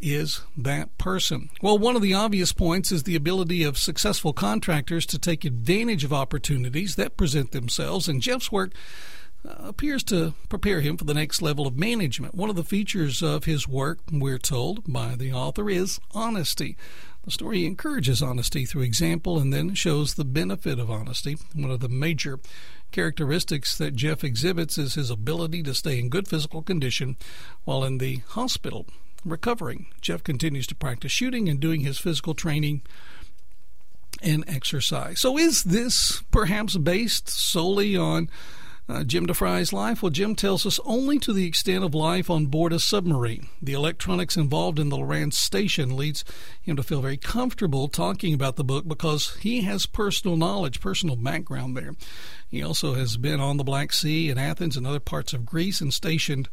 is 0.00 0.40
that 0.56 0.98
person? 0.98 1.50
Well, 1.62 1.78
one 1.78 1.94
of 1.94 2.02
the 2.02 2.12
obvious 2.12 2.52
points 2.52 2.90
is 2.90 3.04
the 3.04 3.14
ability 3.14 3.62
of 3.62 3.78
successful 3.78 4.32
contractors 4.32 5.06
to 5.06 5.18
take 5.18 5.44
advantage 5.44 6.02
of 6.02 6.12
opportunities 6.12 6.96
that 6.96 7.16
present 7.16 7.52
themselves. 7.52 8.08
And 8.08 8.20
Jeff's 8.20 8.50
work 8.50 8.72
appears 9.46 10.02
to 10.04 10.34
prepare 10.48 10.80
him 10.80 10.96
for 10.96 11.04
the 11.04 11.14
next 11.14 11.42
level 11.42 11.66
of 11.66 11.76
management. 11.76 12.34
One 12.34 12.50
of 12.50 12.56
the 12.56 12.64
features 12.64 13.22
of 13.22 13.44
his 13.44 13.68
work, 13.68 14.00
we're 14.10 14.38
told 14.38 14.90
by 14.92 15.16
the 15.16 15.32
author, 15.32 15.70
is 15.70 16.00
honesty. 16.12 16.76
The 17.24 17.30
story 17.30 17.66
encourages 17.66 18.22
honesty 18.22 18.64
through 18.64 18.82
example 18.82 19.38
and 19.38 19.52
then 19.52 19.74
shows 19.74 20.14
the 20.14 20.24
benefit 20.24 20.78
of 20.78 20.90
honesty. 20.90 21.36
One 21.54 21.70
of 21.70 21.80
the 21.80 21.88
major 21.88 22.38
characteristics 22.92 23.76
that 23.78 23.96
Jeff 23.96 24.22
exhibits 24.22 24.78
is 24.78 24.94
his 24.94 25.10
ability 25.10 25.62
to 25.64 25.74
stay 25.74 25.98
in 25.98 26.08
good 26.08 26.28
physical 26.28 26.62
condition 26.62 27.16
while 27.64 27.84
in 27.84 27.98
the 27.98 28.22
hospital 28.28 28.86
recovering. 29.24 29.86
Jeff 30.00 30.22
continues 30.22 30.66
to 30.68 30.74
practice 30.74 31.10
shooting 31.10 31.48
and 31.48 31.58
doing 31.58 31.80
his 31.80 31.98
physical 31.98 32.34
training 32.34 32.82
and 34.22 34.44
exercise. 34.46 35.20
So, 35.20 35.36
is 35.36 35.64
this 35.64 36.22
perhaps 36.30 36.76
based 36.76 37.28
solely 37.28 37.96
on 37.96 38.30
uh, 38.88 39.04
Jim 39.04 39.26
DeVries' 39.26 39.72
life? 39.72 40.02
Well, 40.02 40.10
Jim 40.10 40.34
tells 40.34 40.64
us 40.64 40.78
only 40.84 41.18
to 41.20 41.32
the 41.32 41.46
extent 41.46 41.84
of 41.84 41.94
life 41.94 42.30
on 42.30 42.46
board 42.46 42.72
a 42.72 42.78
submarine. 42.78 43.48
The 43.60 43.72
electronics 43.72 44.36
involved 44.36 44.78
in 44.78 44.88
the 44.88 44.96
Loran 44.96 45.32
station 45.32 45.96
leads 45.96 46.24
him 46.62 46.76
to 46.76 46.82
feel 46.82 47.02
very 47.02 47.16
comfortable 47.16 47.88
talking 47.88 48.32
about 48.32 48.56
the 48.56 48.64
book 48.64 48.86
because 48.86 49.36
he 49.36 49.62
has 49.62 49.86
personal 49.86 50.36
knowledge, 50.36 50.80
personal 50.80 51.16
background 51.16 51.76
there. 51.76 51.94
He 52.48 52.62
also 52.62 52.94
has 52.94 53.16
been 53.16 53.40
on 53.40 53.56
the 53.56 53.64
Black 53.64 53.92
Sea 53.92 54.30
in 54.30 54.38
Athens 54.38 54.76
and 54.76 54.86
other 54.86 55.00
parts 55.00 55.32
of 55.32 55.46
Greece 55.46 55.80
and 55.80 55.92
stationed 55.92 56.48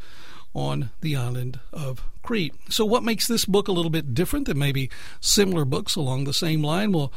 on 0.55 0.91
the 1.01 1.15
island 1.15 1.59
of 1.71 2.03
Crete. 2.21 2.53
So, 2.69 2.85
what 2.85 3.03
makes 3.03 3.27
this 3.27 3.45
book 3.45 3.67
a 3.67 3.71
little 3.71 3.91
bit 3.91 4.13
different 4.13 4.47
than 4.47 4.57
maybe 4.57 4.89
similar 5.19 5.65
books 5.65 5.95
along 5.95 6.23
the 6.23 6.33
same 6.33 6.63
line? 6.63 6.91
Well, 6.91 7.11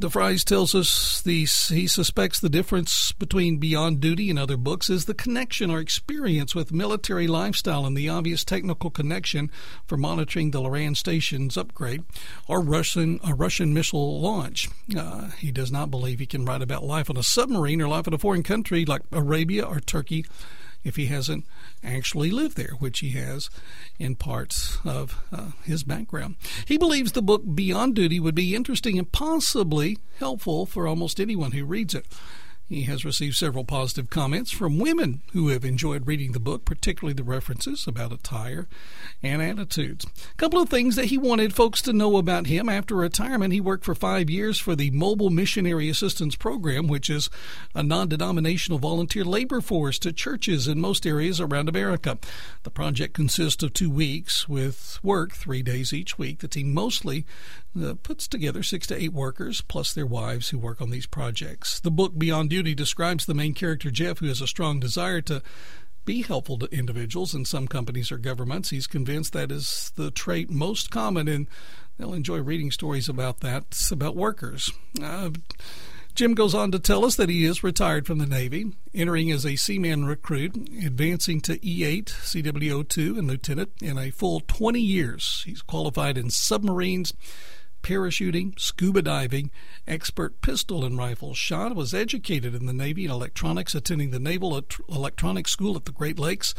DeVries 0.00 0.44
tells 0.44 0.74
us 0.74 1.20
the, 1.20 1.46
he 1.68 1.86
suspects 1.86 2.40
the 2.40 2.48
difference 2.48 3.12
between 3.12 3.58
Beyond 3.58 4.00
Duty 4.00 4.30
and 4.30 4.38
other 4.38 4.56
books 4.56 4.88
is 4.88 5.04
the 5.04 5.14
connection 5.14 5.70
or 5.70 5.78
experience 5.78 6.54
with 6.54 6.72
military 6.72 7.26
lifestyle 7.26 7.84
and 7.84 7.94
the 7.94 8.08
obvious 8.08 8.42
technical 8.42 8.90
connection 8.90 9.50
for 9.86 9.98
monitoring 9.98 10.50
the 10.50 10.60
Loran 10.60 10.96
station's 10.96 11.58
upgrade 11.58 12.02
or 12.48 12.60
Russian 12.62 13.20
a 13.24 13.34
Russian 13.34 13.74
missile 13.74 14.20
launch. 14.20 14.68
Uh, 14.96 15.28
he 15.38 15.52
does 15.52 15.70
not 15.70 15.90
believe 15.90 16.18
he 16.18 16.26
can 16.26 16.46
write 16.46 16.62
about 16.62 16.82
life 16.82 17.10
on 17.10 17.18
a 17.18 17.22
submarine 17.22 17.82
or 17.82 17.88
life 17.88 18.06
in 18.06 18.14
a 18.14 18.18
foreign 18.18 18.42
country 18.42 18.86
like 18.86 19.02
Arabia 19.12 19.64
or 19.64 19.80
Turkey 19.80 20.24
if 20.84 20.96
he 20.96 21.06
hasn't 21.06 21.44
actually 21.84 22.30
lived 22.30 22.56
there, 22.56 22.74
which 22.78 23.00
he 23.00 23.10
has 23.10 23.50
in 23.98 24.16
parts 24.16 24.78
of 24.84 25.22
uh, 25.32 25.50
his 25.64 25.82
background. 25.82 26.36
He 26.66 26.78
believes 26.78 27.12
the 27.12 27.22
book 27.22 27.42
Beyond 27.54 27.94
Duty 27.94 28.20
would 28.20 28.34
be 28.34 28.54
interesting 28.54 28.98
and 28.98 29.10
possibly 29.10 29.98
helpful 30.18 30.66
for 30.66 30.86
almost 30.86 31.20
anyone 31.20 31.52
who 31.52 31.64
reads 31.64 31.94
it. 31.94 32.06
He 32.70 32.82
has 32.82 33.04
received 33.04 33.34
several 33.34 33.64
positive 33.64 34.10
comments 34.10 34.52
from 34.52 34.78
women 34.78 35.22
who 35.32 35.48
have 35.48 35.64
enjoyed 35.64 36.06
reading 36.06 36.30
the 36.30 36.38
book, 36.38 36.64
particularly 36.64 37.14
the 37.14 37.24
references 37.24 37.88
about 37.88 38.12
attire 38.12 38.68
and 39.24 39.42
attitudes. 39.42 40.04
A 40.04 40.36
couple 40.36 40.62
of 40.62 40.68
things 40.68 40.94
that 40.94 41.06
he 41.06 41.18
wanted 41.18 41.52
folks 41.52 41.82
to 41.82 41.92
know 41.92 42.16
about 42.16 42.46
him. 42.46 42.68
After 42.68 42.94
retirement, 42.94 43.52
he 43.52 43.60
worked 43.60 43.84
for 43.84 43.96
five 43.96 44.30
years 44.30 44.60
for 44.60 44.76
the 44.76 44.92
Mobile 44.92 45.30
Missionary 45.30 45.88
Assistance 45.88 46.36
Program, 46.36 46.86
which 46.86 47.10
is 47.10 47.28
a 47.74 47.82
non 47.82 48.06
denominational 48.06 48.78
volunteer 48.78 49.24
labor 49.24 49.60
force 49.60 49.98
to 49.98 50.12
churches 50.12 50.68
in 50.68 50.80
most 50.80 51.04
areas 51.04 51.40
around 51.40 51.68
America. 51.68 52.18
The 52.62 52.70
project 52.70 53.14
consists 53.14 53.64
of 53.64 53.72
two 53.72 53.90
weeks 53.90 54.48
with 54.48 55.00
work 55.02 55.32
three 55.32 55.64
days 55.64 55.92
each 55.92 56.18
week. 56.18 56.38
The 56.38 56.46
team 56.46 56.72
mostly 56.72 57.26
uh, 57.80 57.94
puts 58.02 58.28
together 58.28 58.62
six 58.62 58.86
to 58.88 59.00
eight 59.00 59.12
workers 59.12 59.60
plus 59.60 59.92
their 59.92 60.06
wives 60.06 60.50
who 60.50 60.58
work 60.58 60.80
on 60.80 60.90
these 60.90 61.06
projects. 61.06 61.80
The 61.80 61.90
book 61.90 62.16
Beyond 62.16 62.50
Duty 62.50 62.59
describes 62.62 63.26
the 63.26 63.34
main 63.34 63.54
character, 63.54 63.90
Jeff, 63.90 64.18
who 64.18 64.26
has 64.26 64.40
a 64.40 64.46
strong 64.46 64.80
desire 64.80 65.20
to 65.22 65.42
be 66.04 66.22
helpful 66.22 66.58
to 66.58 66.66
individuals 66.66 67.34
in 67.34 67.44
some 67.44 67.68
companies 67.68 68.10
or 68.10 68.18
governments. 68.18 68.70
He's 68.70 68.86
convinced 68.86 69.32
that 69.32 69.52
is 69.52 69.92
the 69.96 70.10
trait 70.10 70.50
most 70.50 70.90
common, 70.90 71.28
and 71.28 71.46
they'll 71.98 72.14
enjoy 72.14 72.38
reading 72.38 72.70
stories 72.70 73.08
about 73.08 73.40
that, 73.40 73.88
about 73.90 74.16
workers. 74.16 74.72
Uh, 75.02 75.30
Jim 76.14 76.34
goes 76.34 76.54
on 76.54 76.72
to 76.72 76.78
tell 76.78 77.04
us 77.04 77.16
that 77.16 77.28
he 77.28 77.44
is 77.44 77.62
retired 77.62 78.06
from 78.06 78.18
the 78.18 78.26
Navy, 78.26 78.72
entering 78.92 79.30
as 79.30 79.46
a 79.46 79.56
seaman 79.56 80.04
recruit, 80.04 80.56
advancing 80.84 81.40
to 81.42 81.58
E8, 81.58 82.06
CWO2, 82.06 83.18
and 83.18 83.28
lieutenant 83.28 83.70
in 83.80 83.96
a 83.96 84.10
full 84.10 84.40
20 84.40 84.80
years. 84.80 85.42
He's 85.46 85.62
qualified 85.62 86.18
in 86.18 86.30
submarines 86.30 87.12
parachuting, 87.82 88.58
scuba 88.58 89.02
diving, 89.02 89.50
expert 89.86 90.40
pistol 90.40 90.84
and 90.84 90.98
rifle 90.98 91.34
shot, 91.34 91.74
was 91.74 91.94
educated 91.94 92.54
in 92.54 92.66
the 92.66 92.72
Navy 92.72 93.04
in 93.04 93.10
electronics, 93.10 93.74
attending 93.74 94.10
the 94.10 94.18
Naval 94.18 94.62
Electronics 94.88 95.50
School 95.50 95.76
at 95.76 95.84
the 95.84 95.92
Great 95.92 96.18
Lakes. 96.18 96.54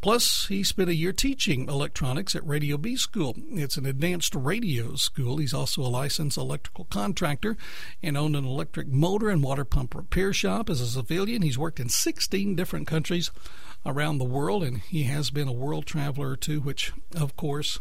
Plus, 0.00 0.46
he 0.46 0.64
spent 0.64 0.90
a 0.90 0.94
year 0.94 1.12
teaching 1.12 1.68
electronics 1.68 2.34
at 2.34 2.46
Radio 2.46 2.76
B 2.76 2.96
School. 2.96 3.36
It's 3.50 3.76
an 3.76 3.86
advanced 3.86 4.34
radio 4.34 4.96
school. 4.96 5.36
He's 5.36 5.54
also 5.54 5.82
a 5.82 5.84
licensed 5.84 6.36
electrical 6.36 6.86
contractor 6.86 7.56
and 8.02 8.16
owned 8.16 8.34
an 8.34 8.44
electric 8.44 8.88
motor 8.88 9.28
and 9.28 9.42
water 9.42 9.64
pump 9.64 9.94
repair 9.94 10.32
shop. 10.32 10.68
As 10.68 10.80
a 10.80 10.86
civilian, 10.86 11.42
he's 11.42 11.58
worked 11.58 11.78
in 11.78 11.88
16 11.88 12.56
different 12.56 12.86
countries 12.86 13.30
around 13.84 14.18
the 14.18 14.24
world, 14.24 14.64
and 14.64 14.78
he 14.78 15.04
has 15.04 15.30
been 15.30 15.48
a 15.48 15.52
world 15.52 15.86
traveler 15.86 16.36
too, 16.36 16.60
which, 16.60 16.92
of 17.14 17.36
course, 17.36 17.78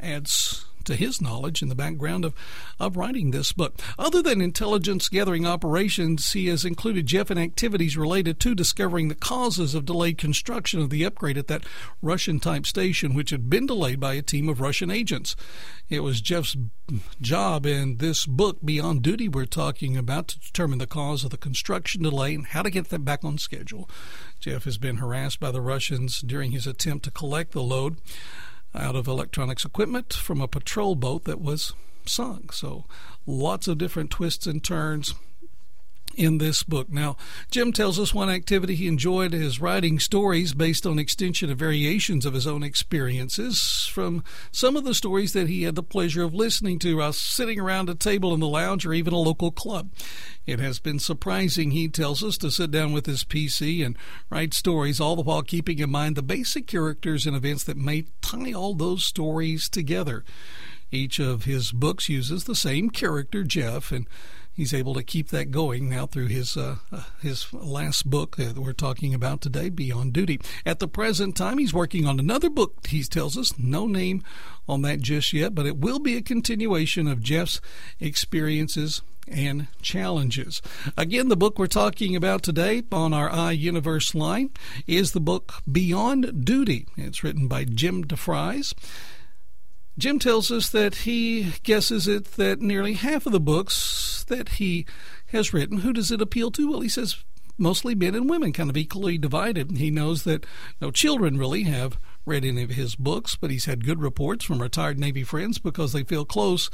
adds 0.00 0.66
to 0.86 0.96
his 0.96 1.20
knowledge 1.20 1.62
in 1.62 1.68
the 1.68 1.74
background 1.74 2.24
of, 2.24 2.34
of 2.78 2.96
writing 2.96 3.30
this 3.30 3.52
book. 3.52 3.80
Other 3.98 4.22
than 4.22 4.40
intelligence 4.40 5.08
gathering 5.08 5.46
operations, 5.46 6.32
he 6.32 6.46
has 6.46 6.64
included 6.64 7.06
Jeff 7.06 7.30
in 7.30 7.38
activities 7.38 7.96
related 7.96 8.40
to 8.40 8.54
discovering 8.54 9.08
the 9.08 9.14
causes 9.14 9.74
of 9.74 9.84
delayed 9.84 10.18
construction 10.18 10.80
of 10.80 10.90
the 10.90 11.04
upgrade 11.04 11.38
at 11.38 11.48
that 11.48 11.64
Russian 12.00 12.40
type 12.40 12.66
station, 12.66 13.14
which 13.14 13.30
had 13.30 13.48
been 13.48 13.66
delayed 13.66 14.00
by 14.00 14.14
a 14.14 14.22
team 14.22 14.48
of 14.48 14.60
Russian 14.60 14.90
agents. 14.90 15.36
It 15.88 16.00
was 16.00 16.20
Jeff's 16.20 16.56
job 17.20 17.66
in 17.66 17.98
this 17.98 18.26
book, 18.26 18.58
Beyond 18.64 19.02
Duty, 19.02 19.28
we're 19.28 19.46
talking 19.46 19.96
about, 19.96 20.28
to 20.28 20.40
determine 20.40 20.78
the 20.78 20.86
cause 20.86 21.24
of 21.24 21.30
the 21.30 21.36
construction 21.36 22.02
delay 22.02 22.34
and 22.34 22.46
how 22.46 22.62
to 22.62 22.70
get 22.70 22.88
that 22.88 23.04
back 23.04 23.24
on 23.24 23.38
schedule. 23.38 23.88
Jeff 24.40 24.64
has 24.64 24.78
been 24.78 24.96
harassed 24.96 25.38
by 25.38 25.50
the 25.50 25.60
Russians 25.60 26.20
during 26.20 26.52
his 26.52 26.66
attempt 26.66 27.04
to 27.04 27.10
collect 27.10 27.52
the 27.52 27.62
load 27.62 27.98
out 28.74 28.96
of 28.96 29.06
electronics 29.06 29.64
equipment 29.64 30.12
from 30.12 30.40
a 30.40 30.48
patrol 30.48 30.94
boat 30.94 31.24
that 31.24 31.40
was 31.40 31.74
sunk. 32.06 32.52
So 32.52 32.84
lots 33.26 33.68
of 33.68 33.78
different 33.78 34.10
twists 34.10 34.46
and 34.46 34.62
turns 34.62 35.14
in 36.16 36.38
this 36.38 36.62
book. 36.62 36.88
Now, 36.90 37.16
Jim 37.50 37.72
tells 37.72 37.98
us 37.98 38.14
one 38.14 38.30
activity 38.30 38.74
he 38.74 38.86
enjoyed 38.86 39.34
is 39.34 39.60
writing 39.60 39.98
stories 39.98 40.54
based 40.54 40.86
on 40.86 40.98
extension 40.98 41.50
of 41.50 41.58
variations 41.58 42.26
of 42.26 42.34
his 42.34 42.46
own 42.46 42.62
experiences 42.62 43.88
from 43.92 44.22
some 44.50 44.76
of 44.76 44.84
the 44.84 44.94
stories 44.94 45.32
that 45.32 45.48
he 45.48 45.62
had 45.62 45.74
the 45.74 45.82
pleasure 45.82 46.22
of 46.22 46.34
listening 46.34 46.78
to 46.80 46.96
while 46.96 47.12
sitting 47.12 47.58
around 47.58 47.88
a 47.88 47.94
table 47.94 48.34
in 48.34 48.40
the 48.40 48.48
lounge 48.48 48.84
or 48.84 48.92
even 48.92 49.12
a 49.12 49.18
local 49.18 49.50
club. 49.50 49.90
It 50.46 50.58
has 50.58 50.78
been 50.78 50.98
surprising, 50.98 51.70
he 51.70 51.88
tells 51.88 52.22
us, 52.24 52.36
to 52.38 52.50
sit 52.50 52.70
down 52.70 52.92
with 52.92 53.06
his 53.06 53.24
PC 53.24 53.84
and 53.84 53.96
write 54.30 54.54
stories, 54.54 55.00
all 55.00 55.16
the 55.16 55.22
while 55.22 55.42
keeping 55.42 55.78
in 55.78 55.90
mind 55.90 56.16
the 56.16 56.22
basic 56.22 56.66
characters 56.66 57.26
and 57.26 57.36
events 57.36 57.64
that 57.64 57.76
may 57.76 58.06
tie 58.20 58.52
all 58.52 58.74
those 58.74 59.04
stories 59.04 59.68
together. 59.68 60.24
Each 60.90 61.18
of 61.18 61.44
his 61.44 61.72
books 61.72 62.10
uses 62.10 62.44
the 62.44 62.54
same 62.54 62.90
character, 62.90 63.44
Jeff, 63.44 63.92
and 63.92 64.06
he's 64.52 64.74
able 64.74 64.94
to 64.94 65.02
keep 65.02 65.28
that 65.28 65.50
going 65.50 65.88
now 65.88 66.06
through 66.06 66.26
his 66.26 66.56
uh, 66.56 66.76
uh, 66.90 67.04
his 67.20 67.52
last 67.52 68.08
book 68.08 68.36
that 68.36 68.58
we're 68.58 68.72
talking 68.72 69.14
about 69.14 69.40
today, 69.40 69.68
Beyond 69.68 70.12
Duty. 70.12 70.40
At 70.66 70.78
the 70.78 70.88
present 70.88 71.36
time, 71.36 71.58
he's 71.58 71.74
working 71.74 72.06
on 72.06 72.20
another 72.20 72.50
book. 72.50 72.86
He 72.86 73.02
tells 73.04 73.36
us 73.36 73.58
no 73.58 73.86
name 73.86 74.22
on 74.68 74.82
that 74.82 75.00
just 75.00 75.32
yet, 75.32 75.54
but 75.54 75.66
it 75.66 75.78
will 75.78 75.98
be 75.98 76.16
a 76.16 76.22
continuation 76.22 77.08
of 77.08 77.22
Jeff's 77.22 77.60
experiences 78.00 79.02
and 79.28 79.68
challenges. 79.80 80.60
Again, 80.96 81.28
the 81.28 81.36
book 81.36 81.58
we're 81.58 81.66
talking 81.66 82.16
about 82.16 82.42
today 82.42 82.82
on 82.90 83.14
our 83.14 83.30
iUniverse 83.30 84.14
line 84.14 84.50
is 84.86 85.12
the 85.12 85.20
book 85.20 85.54
Beyond 85.70 86.44
Duty. 86.44 86.86
It's 86.96 87.22
written 87.22 87.48
by 87.48 87.64
Jim 87.64 88.04
DeVries. 88.04 88.74
Jim 89.98 90.18
tells 90.18 90.50
us 90.50 90.70
that 90.70 90.94
he 90.96 91.52
guesses 91.62 92.08
it 92.08 92.32
that 92.32 92.60
nearly 92.60 92.94
half 92.94 93.26
of 93.26 93.32
the 93.32 93.40
books 93.40 94.24
that 94.28 94.50
he 94.50 94.86
has 95.26 95.52
written, 95.52 95.78
who 95.78 95.92
does 95.92 96.10
it 96.10 96.22
appeal 96.22 96.50
to? 96.50 96.70
Well, 96.70 96.80
he 96.80 96.88
says 96.88 97.24
mostly 97.58 97.94
men 97.94 98.14
and 98.14 98.28
women, 98.28 98.52
kind 98.52 98.70
of 98.70 98.76
equally 98.76 99.18
divided. 99.18 99.76
He 99.76 99.90
knows 99.90 100.24
that 100.24 100.46
no 100.80 100.90
children 100.90 101.38
really 101.38 101.64
have 101.64 101.98
read 102.24 102.44
any 102.44 102.62
of 102.62 102.70
his 102.70 102.94
books, 102.94 103.36
but 103.36 103.50
he's 103.50 103.66
had 103.66 103.84
good 103.84 104.00
reports 104.00 104.44
from 104.44 104.62
retired 104.62 104.98
Navy 104.98 105.24
friends 105.24 105.58
because 105.58 105.92
they 105.92 106.04
feel 106.04 106.24
close 106.24 106.70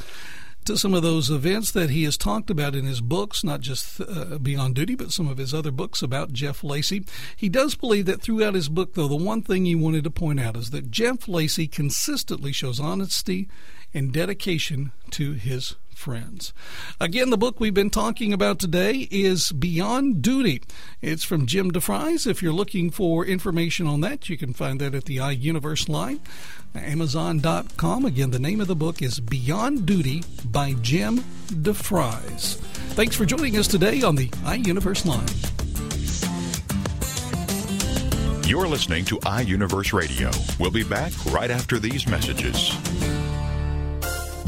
to 0.68 0.78
some 0.78 0.94
of 0.94 1.02
those 1.02 1.30
events 1.30 1.72
that 1.72 1.90
he 1.90 2.04
has 2.04 2.16
talked 2.16 2.50
about 2.50 2.74
in 2.74 2.84
his 2.84 3.00
books, 3.00 3.42
not 3.42 3.60
just 3.60 4.00
uh, 4.00 4.38
Beyond 4.38 4.74
Duty, 4.74 4.94
but 4.94 5.12
some 5.12 5.26
of 5.26 5.38
his 5.38 5.52
other 5.52 5.70
books 5.70 6.02
about 6.02 6.32
Jeff 6.32 6.62
Lacy. 6.62 7.04
He 7.36 7.48
does 7.48 7.74
believe 7.74 8.06
that 8.06 8.20
throughout 8.20 8.54
his 8.54 8.68
book, 8.68 8.94
though, 8.94 9.08
the 9.08 9.16
one 9.16 9.42
thing 9.42 9.64
he 9.64 9.74
wanted 9.74 10.04
to 10.04 10.10
point 10.10 10.40
out 10.40 10.56
is 10.56 10.70
that 10.70 10.90
Jeff 10.90 11.26
Lacy 11.26 11.66
consistently 11.66 12.52
shows 12.52 12.78
honesty 12.78 13.48
and 13.92 14.12
dedication 14.12 14.92
to 15.10 15.32
his 15.32 15.74
friends. 15.98 16.54
Again, 17.00 17.30
the 17.30 17.36
book 17.36 17.58
we've 17.58 17.74
been 17.74 17.90
talking 17.90 18.32
about 18.32 18.58
today 18.58 19.08
is 19.10 19.52
Beyond 19.52 20.22
Duty. 20.22 20.62
It's 21.02 21.24
from 21.24 21.46
Jim 21.46 21.72
DeVries. 21.72 22.26
If 22.26 22.42
you're 22.42 22.52
looking 22.52 22.90
for 22.90 23.26
information 23.26 23.86
on 23.86 24.00
that, 24.02 24.28
you 24.28 24.38
can 24.38 24.54
find 24.54 24.80
that 24.80 24.94
at 24.94 25.04
the 25.06 25.16
iUniverse 25.16 25.88
line. 25.88 26.20
Amazon.com. 26.74 28.04
Again, 28.04 28.30
the 28.30 28.38
name 28.38 28.60
of 28.60 28.68
the 28.68 28.76
book 28.76 29.02
is 29.02 29.18
Beyond 29.18 29.84
Duty 29.84 30.22
by 30.44 30.74
Jim 30.74 31.18
DeVries. 31.48 32.56
Thanks 32.94 33.16
for 33.16 33.26
joining 33.26 33.58
us 33.58 33.66
today 33.66 34.02
on 34.02 34.14
the 34.14 34.28
iUniverse 34.28 35.04
line. 35.04 35.26
You're 38.48 38.68
listening 38.68 39.04
to 39.06 39.18
iUniverse 39.18 39.92
Radio. 39.92 40.30
We'll 40.58 40.70
be 40.70 40.84
back 40.84 41.12
right 41.26 41.50
after 41.50 41.78
these 41.78 42.06
messages. 42.06 42.72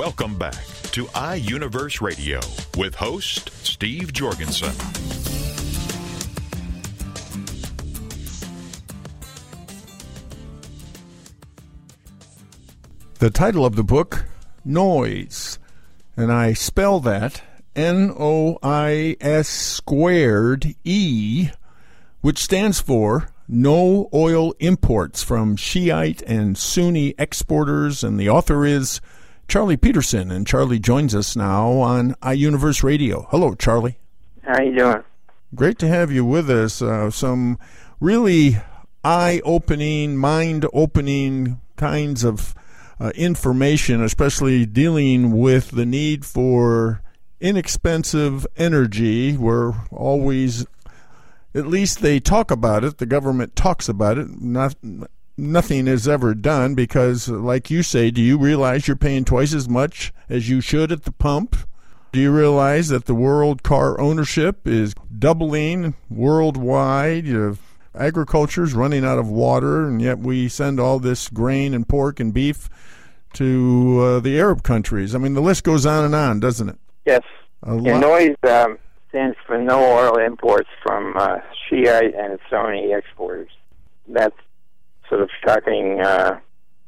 Welcome 0.00 0.38
back 0.38 0.54
to 0.92 1.04
iUniverse 1.08 2.00
Radio 2.00 2.40
with 2.78 2.94
host 2.94 3.50
Steve 3.62 4.14
Jorgensen. 4.14 4.72
The 13.18 13.28
title 13.28 13.66
of 13.66 13.76
the 13.76 13.84
book, 13.84 14.24
Noise, 14.64 15.58
and 16.16 16.32
I 16.32 16.54
spell 16.54 17.00
that 17.00 17.42
N 17.76 18.10
O 18.18 18.58
I 18.62 19.18
S 19.20 19.48
squared 19.50 20.76
E, 20.82 21.50
which 22.22 22.38
stands 22.38 22.80
for 22.80 23.28
No 23.46 24.08
Oil 24.14 24.54
Imports 24.60 25.22
from 25.22 25.56
Shiite 25.56 26.22
and 26.22 26.56
Sunni 26.56 27.14
exporters, 27.18 28.02
and 28.02 28.18
the 28.18 28.30
author 28.30 28.64
is 28.64 29.02
Charlie 29.50 29.76
Pedersen, 29.76 30.30
and 30.30 30.46
Charlie 30.46 30.78
joins 30.78 31.12
us 31.12 31.34
now 31.34 31.72
on 31.72 32.14
iUniverse 32.22 32.84
Radio. 32.84 33.26
Hello, 33.32 33.56
Charlie. 33.56 33.98
How 34.44 34.62
you 34.62 34.76
doing? 34.76 35.02
Great 35.56 35.76
to 35.80 35.88
have 35.88 36.12
you 36.12 36.24
with 36.24 36.48
us. 36.48 36.80
Uh, 36.80 37.10
some 37.10 37.58
really 37.98 38.58
eye-opening, 39.02 40.16
mind-opening 40.16 41.60
kinds 41.74 42.22
of 42.22 42.54
uh, 43.00 43.10
information, 43.16 44.04
especially 44.04 44.66
dealing 44.66 45.36
with 45.36 45.72
the 45.72 45.84
need 45.84 46.24
for 46.24 47.02
inexpensive 47.40 48.46
energy. 48.56 49.36
We're 49.36 49.74
always, 49.90 50.64
at 51.56 51.66
least 51.66 52.02
they 52.02 52.20
talk 52.20 52.52
about 52.52 52.84
it. 52.84 52.98
The 52.98 53.06
government 53.06 53.56
talks 53.56 53.88
about 53.88 54.16
it. 54.16 54.28
Not 54.40 54.76
nothing 55.40 55.88
is 55.88 56.06
ever 56.06 56.34
done 56.34 56.74
because, 56.74 57.28
like 57.28 57.70
you 57.70 57.82
say, 57.82 58.10
do 58.10 58.20
you 58.20 58.38
realize 58.38 58.86
you're 58.86 58.96
paying 58.96 59.24
twice 59.24 59.54
as 59.54 59.68
much 59.68 60.12
as 60.28 60.48
you 60.48 60.60
should 60.60 60.92
at 60.92 61.04
the 61.04 61.12
pump? 61.12 61.56
Do 62.12 62.20
you 62.20 62.32
realize 62.32 62.88
that 62.88 63.06
the 63.06 63.14
world 63.14 63.62
car 63.62 64.00
ownership 64.00 64.66
is 64.66 64.94
doubling 65.16 65.94
worldwide? 66.08 67.26
You 67.26 67.58
agriculture 67.94 68.62
is 68.62 68.74
running 68.74 69.04
out 69.04 69.18
of 69.18 69.28
water, 69.28 69.86
and 69.86 70.00
yet 70.02 70.18
we 70.18 70.48
send 70.48 70.80
all 70.80 70.98
this 70.98 71.28
grain 71.28 71.74
and 71.74 71.88
pork 71.88 72.20
and 72.20 72.34
beef 72.34 72.68
to 73.34 74.00
uh, 74.00 74.20
the 74.20 74.38
Arab 74.38 74.62
countries. 74.62 75.14
I 75.14 75.18
mean, 75.18 75.34
the 75.34 75.40
list 75.40 75.64
goes 75.64 75.86
on 75.86 76.04
and 76.04 76.14
on, 76.14 76.40
doesn't 76.40 76.68
it? 76.68 76.78
Yes. 77.06 77.22
Noise 77.64 78.36
um, 78.48 78.78
stands 79.10 79.36
for 79.46 79.58
no 79.58 79.80
oil 79.80 80.16
imports 80.16 80.68
from 80.82 81.16
uh, 81.16 81.38
Shiite 81.68 82.14
and 82.14 82.38
Sunni 82.48 82.92
exporters. 82.92 83.50
That's 84.08 84.36
sort 85.10 85.20
of 85.20 85.28
shocking 85.44 86.00
uh, 86.00 86.38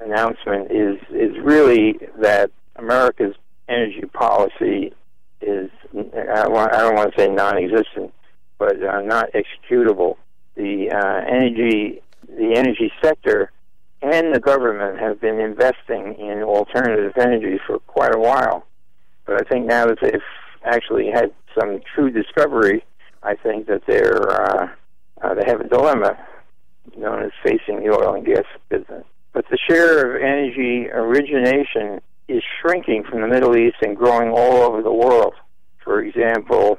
announcement 0.01 0.71
is 0.71 0.99
is 1.11 1.37
really 1.43 1.99
that 2.21 2.51
America's 2.77 3.35
energy 3.69 4.05
policy 4.13 4.95
is 5.43 5.71
I, 5.95 6.45
don't 6.45 6.95
want 6.95 7.15
to 7.15 7.21
say 7.21 7.29
non-existent, 7.29 8.15
but 8.59 8.83
uh, 8.83 9.03
not 9.03 9.29
executable. 9.33 10.17
The 10.55 10.91
uh, 10.91 11.31
energy 11.31 12.01
the 12.27 12.55
energy 12.55 12.91
sector 13.03 13.51
and 14.01 14.35
the 14.35 14.41
government 14.41 14.99
have 14.99 15.21
been 15.21 15.39
investing 15.39 16.15
in 16.19 16.43
alternative 16.43 17.13
energy 17.19 17.61
for 17.67 17.79
quite 17.81 18.15
a 18.15 18.19
while, 18.19 18.65
but 19.27 19.41
I 19.41 19.49
think 19.49 19.67
now 19.67 19.87
that 19.87 19.99
they've 20.01 20.21
actually 20.65 21.11
had 21.11 21.33
some 21.59 21.81
true 21.95 22.11
discovery, 22.11 22.85
I 23.23 23.35
think 23.35 23.67
that 23.67 23.83
they're 23.87 24.31
uh, 24.31 24.69
uh, 25.23 25.35
they 25.35 25.45
have 25.47 25.61
a 25.61 25.69
dilemma 25.69 26.17
known 26.97 27.25
as 27.25 27.31
facing 27.43 27.81
the 27.81 27.91
oil 27.91 28.15
and 28.15 28.25
gas 28.25 28.45
business. 28.69 29.05
But 29.33 29.47
the 29.51 29.59
share 29.69 30.15
of 30.15 30.23
energy 30.23 30.89
origination 30.91 32.01
is 32.29 32.43
shrinking 32.61 33.05
from 33.05 33.23
the 33.23 33.29
Middle 33.29 33.57
East 33.57 33.77
and 33.83 33.97
growing 33.97 34.31
all 34.31 34.63
over 34.63 34.83
the 34.83 34.93
world. 34.93 35.35
For 35.83 36.03
example, 36.03 36.79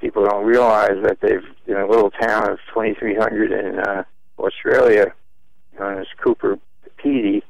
people 0.00 0.24
don't 0.24 0.44
realize 0.44 0.96
that 1.04 1.18
they've 1.20 1.44
in 1.66 1.76
a 1.76 1.86
little 1.86 2.10
town 2.10 2.50
of 2.50 2.58
2,300 2.74 3.52
in 3.52 3.78
uh, 3.78 4.04
Australia, 4.38 5.14
known 5.78 5.98
as 5.98 6.06
Coober 6.22 6.58
Pedy, 6.98 7.42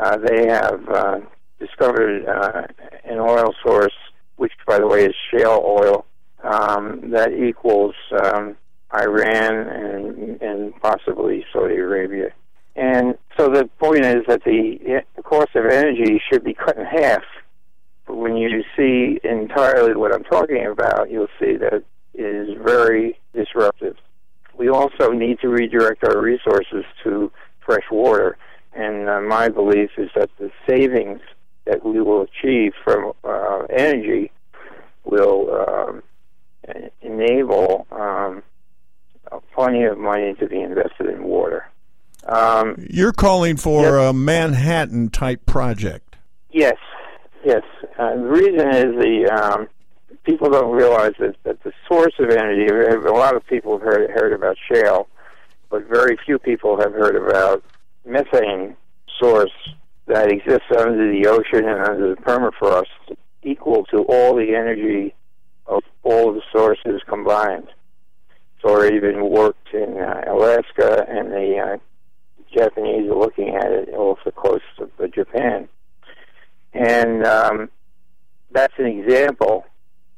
uh, 0.00 0.16
they 0.16 0.46
have 0.46 0.88
uh, 0.88 1.20
discovered 1.58 2.24
uh, 2.26 2.62
an 3.04 3.18
oil 3.18 3.54
source, 3.62 3.92
which, 4.36 4.52
by 4.66 4.78
the 4.78 4.86
way, 4.86 5.04
is 5.04 5.14
shale 5.30 5.62
oil, 5.62 6.06
um, 6.42 7.10
that 7.10 7.32
equals 7.32 7.94
um, 8.24 8.56
Iran 8.94 9.54
and 9.68 10.42
and 10.42 10.80
possibly 10.80 11.44
Saudi 11.52 11.76
Arabia. 11.76 12.32
And 12.76 13.16
so 13.36 13.48
the 13.48 13.68
point 13.78 14.04
is 14.04 14.24
that 14.26 14.44
the, 14.44 15.02
cost 15.22 15.54
of 15.54 15.66
energy 15.66 16.20
should 16.30 16.44
be 16.44 16.54
cut 16.54 16.76
in 16.76 16.84
half. 16.84 17.22
But 18.06 18.16
when 18.16 18.36
you 18.36 18.62
see 18.76 19.20
entirely 19.22 19.94
what 19.94 20.14
I'm 20.14 20.24
talking 20.24 20.66
about, 20.66 21.10
you'll 21.10 21.28
see 21.38 21.56
that 21.56 21.84
it 22.14 22.20
is 22.20 22.56
very 22.62 23.18
disruptive. 23.34 23.96
We 24.56 24.68
also 24.68 25.10
need 25.10 25.40
to 25.40 25.48
redirect 25.48 26.04
our 26.04 26.20
resources 26.20 26.84
to 27.04 27.30
fresh 27.64 27.84
water. 27.90 28.36
And 28.72 29.08
uh, 29.08 29.20
my 29.20 29.48
belief 29.48 29.90
is 29.96 30.10
that 30.14 30.30
the 30.38 30.50
savings 30.68 31.20
that 31.66 31.84
we 31.84 32.00
will 32.00 32.22
achieve 32.22 32.72
from 32.84 33.12
uh, 33.24 33.62
energy 33.70 34.32
will 35.04 35.66
um, 35.68 36.02
enable 37.02 37.86
um, 37.90 38.42
plenty 39.54 39.84
of 39.84 39.98
money 39.98 40.34
to 40.34 40.46
be 40.46 40.60
invested 40.60 41.06
in 41.06 41.24
water. 41.24 41.66
Um, 42.26 42.76
You're 42.90 43.12
calling 43.12 43.56
for 43.56 43.98
a 43.98 44.12
Manhattan 44.12 45.10
type 45.10 45.46
project. 45.46 46.16
Yes, 46.50 46.76
yes. 47.44 47.62
Uh, 47.98 48.16
the 48.16 48.22
reason 48.22 48.68
is 48.68 48.84
the 49.00 49.30
um, 49.32 49.68
people 50.24 50.50
don't 50.50 50.74
realize 50.74 51.12
that, 51.18 51.36
that 51.44 51.62
the 51.62 51.72
source 51.88 52.14
of 52.18 52.30
energy. 52.30 52.66
A 52.66 53.12
lot 53.12 53.36
of 53.36 53.46
people 53.46 53.78
have 53.78 53.82
heard, 53.82 54.10
heard 54.10 54.32
about 54.32 54.56
shale, 54.70 55.08
but 55.70 55.86
very 55.88 56.18
few 56.24 56.38
people 56.38 56.78
have 56.80 56.92
heard 56.92 57.16
about 57.16 57.62
methane 58.04 58.76
source 59.18 59.52
that 60.06 60.30
exists 60.30 60.66
under 60.76 61.10
the 61.12 61.26
ocean 61.26 61.68
and 61.68 61.80
under 61.82 62.14
the 62.14 62.20
permafrost, 62.20 63.16
equal 63.42 63.84
to 63.86 63.98
all 64.08 64.34
the 64.34 64.54
energy 64.54 65.14
of 65.66 65.82
all 66.02 66.32
the 66.32 66.42
sources 66.52 67.00
combined. 67.06 67.68
It's 68.62 68.94
even 68.94 69.30
worked 69.30 69.72
in 69.72 69.96
uh, 69.98 70.24
Alaska, 70.28 71.06
and 71.08 71.32
the 71.32 71.58
uh, 71.58 71.76
Japanese 72.54 73.10
are 73.10 73.18
looking 73.18 73.54
at 73.54 73.70
it 73.70 73.88
off 73.90 74.18
the 74.24 74.32
coast 74.32 74.64
of 74.78 74.90
uh, 75.02 75.06
Japan. 75.06 75.68
And 76.72 77.26
um, 77.26 77.70
that's 78.52 78.74
an 78.78 78.86
example 78.86 79.64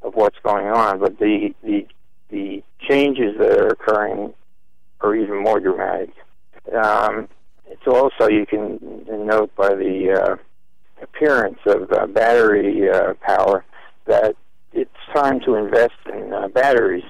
of 0.03 0.15
what's 0.15 0.39
going 0.43 0.67
on. 0.67 0.99
But 0.99 1.19
the 1.19 1.55
the 1.63 1.87
the 2.31 2.63
changes 2.89 3.37
that 3.39 3.59
are 3.59 3.69
occurring 3.69 4.35
are 5.01 5.15
even 5.15 5.43
more 5.43 5.61
dramatic. 5.61 6.11
Um, 6.75 7.29
it's 7.67 7.87
also 7.87 8.29
you 8.29 8.47
can 8.47 8.79
note 9.09 9.55
by 9.57 9.75
the 9.75 10.13
uh, 10.13 10.37
appearance 11.03 11.59
of 11.67 11.91
uh, 11.93 12.07
battery 12.07 12.89
uh, 12.89 13.15
power 13.21 13.65
that 14.07 14.37
it's 14.73 14.91
time 15.15 15.41
to 15.41 15.55
invest 15.55 15.93
in 16.13 16.33
uh, 16.33 16.49
batteries 16.49 17.05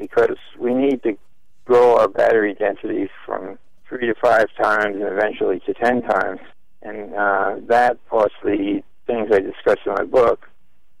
because 0.00 0.36
we 0.58 0.74
need 0.74 1.02
to 1.04 1.16
grow 1.64 1.98
our 1.98 2.08
battery 2.08 2.54
density 2.54 3.08
from 3.24 3.58
three 3.88 4.06
to 4.06 4.14
five 4.20 4.46
times 4.60 4.96
and 4.96 5.04
eventually 5.04 5.60
to 5.66 5.74
ten 5.74 6.02
times 6.02 6.40
and 6.82 7.14
uh, 7.14 7.56
that 7.68 7.98
plus 8.08 8.30
the 8.42 8.82
things 9.06 9.28
I 9.32 9.40
discuss 9.40 9.76
in 9.84 9.92
my 9.92 10.04
book 10.04 10.48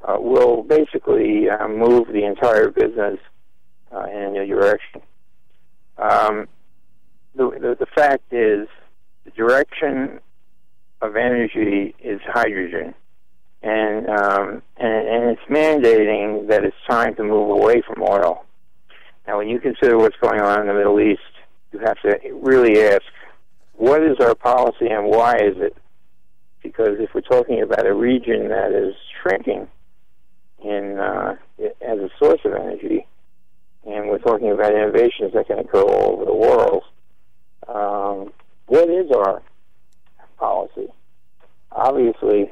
uh, 0.02 0.16
will 0.18 0.62
basically 0.62 1.48
uh, 1.48 1.68
move 1.68 2.08
the 2.08 2.24
entire 2.24 2.70
business 2.70 3.18
uh, 3.92 4.04
in 4.04 4.22
a 4.22 4.30
new 4.30 4.46
direction. 4.46 5.02
Um, 5.98 6.48
the, 7.34 7.50
the, 7.50 7.76
the 7.80 7.86
fact 7.94 8.32
is, 8.32 8.68
the 9.24 9.30
direction 9.32 10.20
of 11.00 11.16
energy 11.16 11.94
is 12.02 12.20
hydrogen, 12.24 12.94
and, 13.62 14.08
um, 14.08 14.62
and 14.76 15.08
and 15.08 15.30
it's 15.30 15.42
mandating 15.50 16.48
that 16.48 16.64
it's 16.64 16.76
time 16.88 17.14
to 17.16 17.22
move 17.22 17.50
away 17.50 17.82
from 17.82 18.02
oil. 18.02 18.44
Now, 19.30 19.38
when 19.38 19.48
you 19.48 19.60
consider 19.60 19.96
what's 19.96 20.16
going 20.16 20.40
on 20.40 20.62
in 20.62 20.66
the 20.66 20.74
Middle 20.74 20.98
East, 20.98 21.20
you 21.70 21.78
have 21.78 22.00
to 22.00 22.18
really 22.42 22.82
ask, 22.82 23.04
what 23.74 24.02
is 24.02 24.16
our 24.18 24.34
policy 24.34 24.88
and 24.88 25.06
why 25.06 25.36
is 25.36 25.56
it? 25.56 25.76
Because 26.64 26.98
if 26.98 27.14
we're 27.14 27.20
talking 27.20 27.62
about 27.62 27.86
a 27.86 27.94
region 27.94 28.48
that 28.48 28.72
is 28.72 28.92
shrinking 29.22 29.68
in 30.64 30.98
uh, 30.98 31.36
as 31.80 31.98
a 32.00 32.10
source 32.18 32.40
of 32.44 32.54
energy, 32.54 33.06
and 33.86 34.08
we're 34.08 34.18
talking 34.18 34.50
about 34.50 34.74
innovations 34.74 35.32
that 35.34 35.46
can 35.46 35.60
occur 35.60 35.82
all 35.82 36.14
over 36.14 36.24
the 36.24 36.34
world, 36.34 36.82
um, 37.68 38.32
what 38.66 38.90
is 38.90 39.12
our 39.12 39.42
policy? 40.38 40.88
Obviously, 41.70 42.50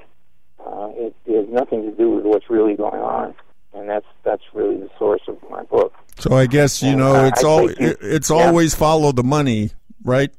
uh, 0.64 0.90
it, 0.92 1.16
it 1.26 1.40
has 1.40 1.48
nothing 1.52 1.90
to 1.90 1.96
do 1.96 2.10
with 2.10 2.24
what's 2.24 2.48
really 2.48 2.76
going 2.76 3.02
on, 3.02 3.34
and 3.74 3.88
that's 3.88 4.06
that's 4.22 4.44
really 4.54 4.76
the 4.76 4.90
source 4.96 5.22
of 5.26 5.38
my 5.50 5.64
book. 5.64 5.92
So 6.18 6.34
I 6.36 6.46
guess 6.46 6.82
you 6.82 6.90
And, 6.90 6.98
know 6.98 7.24
it's 7.26 7.44
I 7.44 7.48
all 7.48 7.66
think 7.68 7.80
you- 7.80 7.96
it's 8.00 8.30
yeah. 8.30 8.36
always 8.36 8.74
follow 8.74 9.12
the 9.12 9.22
money, 9.22 9.70
right? 10.04 10.30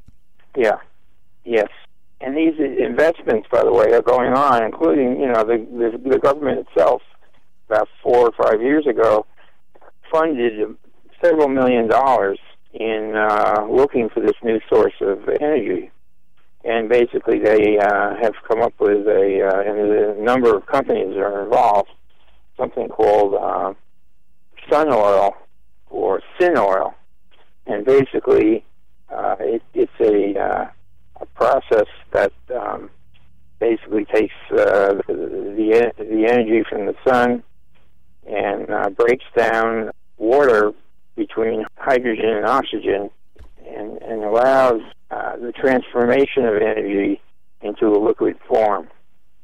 Yeah. 0.58 0.78
Yes. 1.46 1.70
And 2.22 2.36
these 2.36 2.54
investments, 2.60 3.48
by 3.50 3.64
the 3.64 3.72
way, 3.72 3.94
are 3.94 4.02
going 4.02 4.34
on, 4.34 4.64
including 4.64 5.20
you 5.22 5.28
know 5.28 5.44
the 5.44 5.58
the, 5.72 6.10
the 6.10 6.20
government 6.20 6.68
itself. 6.68 7.02
About 7.70 7.88
four 8.02 8.30
or 8.30 8.32
five 8.32 8.62
years 8.64 8.88
ago, 8.88 9.28
funded 10.12 10.76
several 11.24 11.48
million 11.48 11.88
dollars 11.88 12.40
in 12.74 13.14
uh, 13.16 13.66
looking 13.70 14.10
for 14.10 14.22
this 14.22 14.36
new 14.44 14.60
source 14.68 14.94
of 15.02 15.30
energy. 15.40 15.92
And 16.66 16.90
basically, 16.90 17.40
they 17.40 17.78
uh, 17.78 18.16
have 18.22 18.34
come 18.48 18.62
up 18.62 18.74
with 18.80 19.08
a, 19.08 19.48
uh, 19.48 19.70
and 19.70 19.80
a 20.20 20.22
number 20.22 20.56
of 20.58 20.66
companies 20.66 21.16
are 21.16 21.44
involved, 21.44 21.90
something 22.58 22.88
called 22.90 23.36
uh, 23.36 23.74
sun 24.70 24.90
oil 24.90 25.36
or 25.90 26.22
sin 26.40 26.58
oil. 26.58 26.96
And 27.66 27.86
basically, 27.86 28.64
uh, 29.10 29.36
it, 29.40 29.64
it's 29.74 29.92
a, 30.00 30.40
uh, 30.40 30.70
a 31.22 31.26
process 31.28 31.88
that 32.12 32.34
um, 32.56 32.90
basically 33.60 34.06
takes 34.06 34.34
uh, 34.52 34.94
the, 35.08 35.92
the 35.98 36.26
energy 36.28 36.64
from 36.70 36.86
the 36.86 36.96
sun 37.08 37.44
and 38.28 38.70
uh, 38.70 38.90
breaks 38.90 39.26
down 39.36 39.92
water 40.18 40.74
between 41.16 41.66
hydrogen 41.78 42.30
and 42.30 42.46
oxygen 42.46 43.10
and, 43.68 44.02
and 44.02 44.24
allows 44.24 44.82
uh, 45.12 45.36
the 45.38 45.52
transformation 45.52 46.46
of 46.46 46.56
energy 46.56 47.22
into 47.62 47.88
a 47.88 48.00
liquid 48.00 48.38
form. 48.48 48.88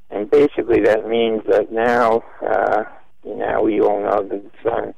And 0.10 0.30
basically, 0.30 0.82
that 0.82 1.08
means 1.08 1.42
that 1.50 1.72
now, 1.72 2.24
uh, 2.42 2.84
now 3.26 3.64
we 3.64 3.82
all 3.82 4.02
know 4.02 4.24
that 4.24 4.44
the 4.44 4.70
sun 4.70 4.94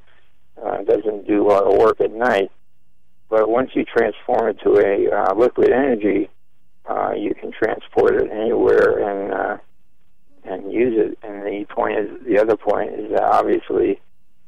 uh, 0.63 0.83
doesn't 0.83 1.27
do 1.27 1.45
a 1.45 1.47
lot 1.47 1.63
of 1.63 1.77
work 1.77 2.01
at 2.01 2.11
night. 2.11 2.51
But 3.29 3.49
once 3.49 3.71
you 3.73 3.83
transform 3.83 4.49
it 4.49 4.59
to 4.63 4.77
a 4.77 5.11
uh, 5.11 5.35
liquid 5.35 5.69
energy, 5.71 6.29
uh, 6.89 7.11
you 7.11 7.35
can 7.35 7.51
transport 7.51 8.15
it 8.15 8.31
anywhere 8.31 8.99
and 8.99 9.33
uh, 9.33 9.57
and 10.45 10.71
use 10.71 10.93
it. 10.97 11.19
And 11.23 11.43
the 11.43 11.65
point 11.69 11.99
is, 11.99 12.09
the 12.25 12.39
other 12.39 12.55
point 12.55 12.93
is 12.93 13.11
that 13.11 13.23
obviously, 13.23 13.99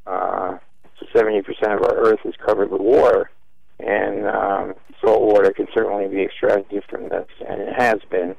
uh, 0.06 0.56
seventy 1.14 1.42
percent 1.42 1.72
of 1.74 1.82
our 1.82 1.96
Earth 1.96 2.20
is 2.24 2.34
covered 2.44 2.70
with 2.70 2.80
water, 2.80 3.30
and 3.78 4.26
um, 4.26 4.74
salt 5.04 5.22
water 5.22 5.52
can 5.52 5.66
certainly 5.74 6.08
be 6.08 6.22
extracted 6.22 6.82
from 6.88 7.10
this, 7.10 7.28
and 7.46 7.60
it 7.60 7.74
has 7.76 7.98
been. 8.10 8.34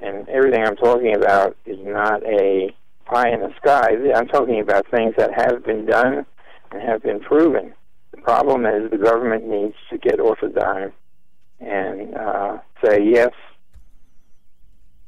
And 0.00 0.28
everything 0.28 0.62
I'm 0.62 0.76
talking 0.76 1.14
about 1.14 1.56
is 1.64 1.78
not 1.80 2.22
a 2.24 2.74
pie 3.06 3.30
in 3.30 3.40
the 3.40 3.54
sky. 3.56 3.96
I'm 4.14 4.28
talking 4.28 4.60
about 4.60 4.86
things 4.90 5.14
that 5.16 5.30
have 5.34 5.64
been 5.64 5.86
done 5.86 6.26
have 6.80 7.02
been 7.02 7.20
proven. 7.20 7.74
The 8.12 8.20
problem 8.20 8.66
is 8.66 8.90
the 8.90 8.98
government 8.98 9.46
needs 9.46 9.74
to 9.90 9.98
get 9.98 10.20
off 10.20 10.42
a 10.42 10.48
dime 10.48 10.92
and 11.60 12.14
uh, 12.14 12.58
say 12.84 13.02
yes, 13.02 13.32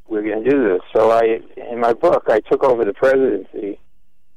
we're 0.08 0.22
going 0.22 0.44
to 0.44 0.50
do 0.50 0.68
this. 0.68 0.80
So 0.94 1.10
I, 1.10 1.40
in 1.70 1.80
my 1.80 1.92
book, 1.92 2.24
I 2.28 2.40
took 2.40 2.64
over 2.64 2.84
the 2.84 2.94
presidency 2.94 3.78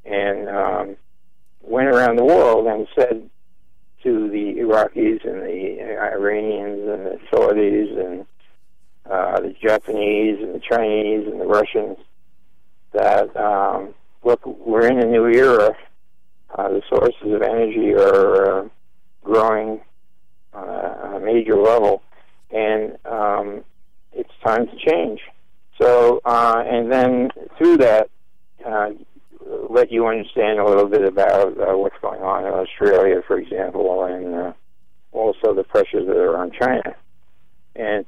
and 0.04 0.48
um, 0.48 0.96
went 1.62 1.88
around 1.88 2.16
the 2.16 2.24
world 2.24 2.66
and 2.66 2.86
said 2.98 3.30
to 4.02 4.28
the 4.30 4.60
Iraqis 4.60 5.24
and 5.28 5.42
the 5.42 5.98
Iranians 6.00 6.88
and 6.88 7.06
the 7.06 7.18
Saudis 7.30 7.98
and 7.98 8.26
uh, 9.10 9.40
the 9.40 9.54
Japanese 9.62 10.38
and 10.42 10.54
the 10.54 10.60
Chinese 10.60 11.26
and 11.26 11.40
the 11.40 11.46
Russians 11.46 11.98
that 12.92 13.36
um, 13.36 13.94
look, 14.24 14.44
we're 14.44 14.86
in 14.86 14.98
a 14.98 15.06
new 15.06 15.26
era. 15.26 15.76
Uh, 16.56 16.68
the 16.68 16.82
sources 16.88 17.32
of 17.32 17.42
energy 17.42 17.92
are 17.94 18.64
uh, 18.64 18.68
growing 19.22 19.80
on 20.52 20.68
a, 20.68 21.00
on 21.04 21.14
a 21.14 21.20
major 21.20 21.56
level, 21.56 22.02
and 22.50 22.96
um, 23.04 23.64
it's 24.12 24.32
time 24.44 24.66
to 24.66 24.76
change. 24.76 25.20
So, 25.80 26.20
uh, 26.24 26.62
and 26.66 26.90
then 26.90 27.30
through 27.56 27.78
that, 27.78 28.10
uh, 28.66 28.90
let 29.70 29.90
you 29.90 30.06
understand 30.06 30.58
a 30.58 30.64
little 30.64 30.86
bit 30.86 31.04
about 31.04 31.58
uh, 31.58 31.76
what's 31.76 31.96
going 32.02 32.22
on 32.22 32.44
in 32.44 32.52
Australia, 32.52 33.22
for 33.26 33.38
example, 33.38 34.04
and 34.04 34.34
uh, 34.34 34.52
also 35.12 35.54
the 35.54 35.64
pressures 35.64 36.06
that 36.06 36.16
are 36.16 36.36
on 36.36 36.50
China. 36.52 36.94
And 37.76 38.04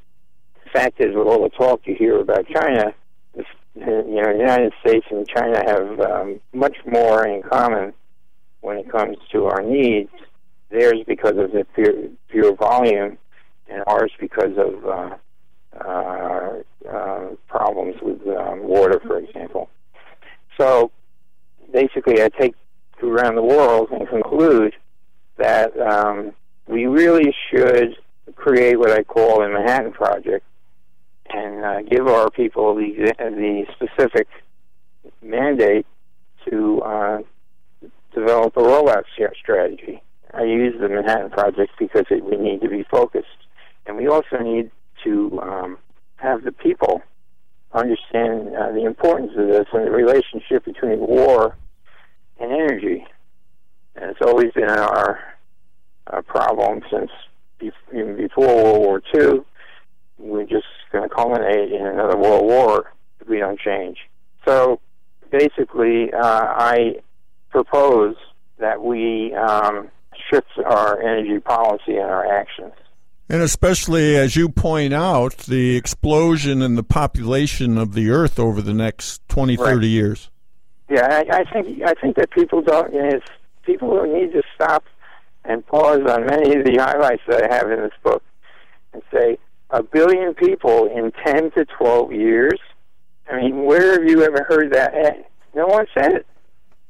the 0.65 0.71
fact 0.71 1.01
is, 1.01 1.15
with 1.15 1.27
all 1.27 1.43
the 1.43 1.51
talk 1.51 1.83
you 1.85 1.95
hear 1.95 2.21
about 2.21 2.47
China, 2.49 2.93
this, 3.35 3.47
you 3.75 3.87
know, 3.87 4.33
the 4.33 4.39
United 4.39 4.73
States 4.85 5.07
and 5.11 5.27
China 5.29 5.63
have 5.67 6.01
um, 6.01 6.41
much 6.53 6.77
more 6.87 7.27
in 7.27 7.43
common 7.43 7.95
when 8.63 8.79
it 8.79 8.91
comes 8.91 9.19
to 9.33 9.47
our 9.47 9.61
needs. 9.63 10.11
Theirs 10.71 11.03
because 11.07 11.37
of 11.37 11.53
the 11.53 11.67
pure, 11.75 12.09
pure 12.29 12.57
volume, 12.57 13.19
and 13.69 13.83
ours 13.87 14.11
because 14.19 14.57
of 14.57 14.87
uh, 14.87 15.17
uh, 15.79 16.63
uh, 16.91 17.29
problems 17.47 17.97
with 18.01 18.27
um, 18.27 18.63
water, 18.63 18.99
for 19.07 19.19
example. 19.19 19.69
So 20.59 20.91
basically, 21.73 22.23
I 22.23 22.29
take 22.29 22.55
around 23.03 23.35
the 23.35 23.43
world 23.43 23.89
and 23.91 24.09
conclude 24.09 24.75
that 25.37 25.79
um, 25.79 26.33
we 26.67 26.87
really 26.87 27.35
should 27.51 27.97
create 28.37 28.79
what 28.79 28.93
I 28.93 29.03
call 29.03 29.41
the 29.41 29.49
Manhattan 29.49 29.93
Project 29.93 30.45
and 31.29 31.65
uh, 31.65 31.83
give 31.83 32.07
our 32.07 32.31
people 32.31 32.75
the, 32.75 33.15
the 33.19 33.65
specific 33.75 34.29
mandate 35.23 35.87
to 36.49 36.83
uh, 36.83 37.19
develop 38.15 38.57
a 38.57 38.61
rollout 38.61 39.05
strategy. 39.41 40.03
I 40.35 40.45
use 40.45 40.75
the 40.81 40.89
Manhattan 40.89 41.31
Project 41.31 41.73
because 41.79 42.07
it, 42.11 42.25
we 42.25 42.37
need 42.37 42.61
to 42.63 42.69
be 42.69 42.85
focused, 42.91 43.27
and 43.87 43.97
we 43.97 44.09
also 44.09 44.39
need 44.39 44.71
to 45.05 45.41
um, 45.43 45.79
have 46.17 46.43
the 46.45 46.53
people 46.53 47.03
understand 47.73 48.55
uh, 48.55 48.73
the 48.73 48.85
importance 48.85 49.33
of 49.37 49.49
this 49.49 49.67
and 49.73 49.87
the 49.87 49.91
relationship 49.91 50.65
between 50.65 51.01
war 51.01 51.57
and 52.41 52.53
energy. 52.53 53.07
And 53.97 54.11
it's 54.11 54.21
always 54.23 54.53
been 54.53 54.71
our 54.71 55.19
problem 56.23 56.81
since 56.91 57.11
be- 57.59 57.73
even 57.95 58.17
before 58.17 58.47
World 58.47 58.79
War 58.79 59.03
II. 59.15 59.41
We're 60.19 60.47
just 60.47 60.67
going 60.93 61.09
to 61.09 61.15
culminate 61.15 61.73
in 61.73 61.87
another 61.87 62.17
world 62.17 62.45
war 62.45 62.93
if 63.21 63.29
we 63.29 63.39
don't 63.39 63.59
change. 63.59 63.99
So 64.47 64.81
basically, 65.31 66.13
uh, 66.13 66.21
I 66.23 66.97
propose 67.53 68.17
that 68.59 68.83
we 68.83 69.33
um, 69.35 69.89
shift 70.31 70.49
our 70.65 71.01
energy 71.01 71.39
policy 71.41 71.97
and 71.97 72.11
our 72.11 72.27
actions. 72.27 72.73
And 73.29 73.41
especially 73.43 74.17
as 74.17 74.37
you 74.37 74.49
point 74.49 74.93
out, 74.93 75.37
the 75.39 75.77
explosion 75.77 76.61
in 76.61 76.75
the 76.75 76.83
population 76.83 77.79
of 77.79 77.95
the 77.95 78.11
Earth 78.11 78.39
over 78.39 78.61
the 78.61 78.75
next 78.75 79.27
20, 79.29 79.57
Right. 79.57 79.71
30 79.75 79.89
years. 79.89 80.31
Yeah, 80.91 81.07
I, 81.07 81.39
I 81.39 81.45
think 81.53 81.83
I 81.83 81.95
think 81.95 82.17
that 82.17 82.31
people 82.33 82.61
don't. 82.61 82.93
It's, 82.93 83.25
people 83.65 84.03
need 84.03 84.33
to 84.33 84.43
stop 84.55 84.85
and 85.45 85.67
pause 85.67 86.01
on 86.07 86.27
many 86.27 86.55
of 86.57 86.67
the 86.67 86.77
highlights 86.79 87.23
that 87.29 87.51
I 87.51 87.55
have 87.55 87.71
in 87.71 87.81
this 87.81 87.93
book 88.03 88.23
and 88.93 89.03
say 89.11 89.39
a 89.71 89.83
billion 89.83 90.35
people 90.35 90.87
in 90.87 91.13
ten 91.25 91.51
to 91.53 91.65
twelve 91.65 92.13
years. 92.13 92.59
I 93.31 93.37
mean, 93.41 93.65
where 93.65 93.93
have 93.93 94.05
you 94.05 94.23
ever 94.23 94.45
heard 94.47 94.73
that? 94.75 94.93
Eh, 94.95 95.23
No 95.55 95.67
one 95.69 95.87
said 95.97 96.13
it. 96.13 96.27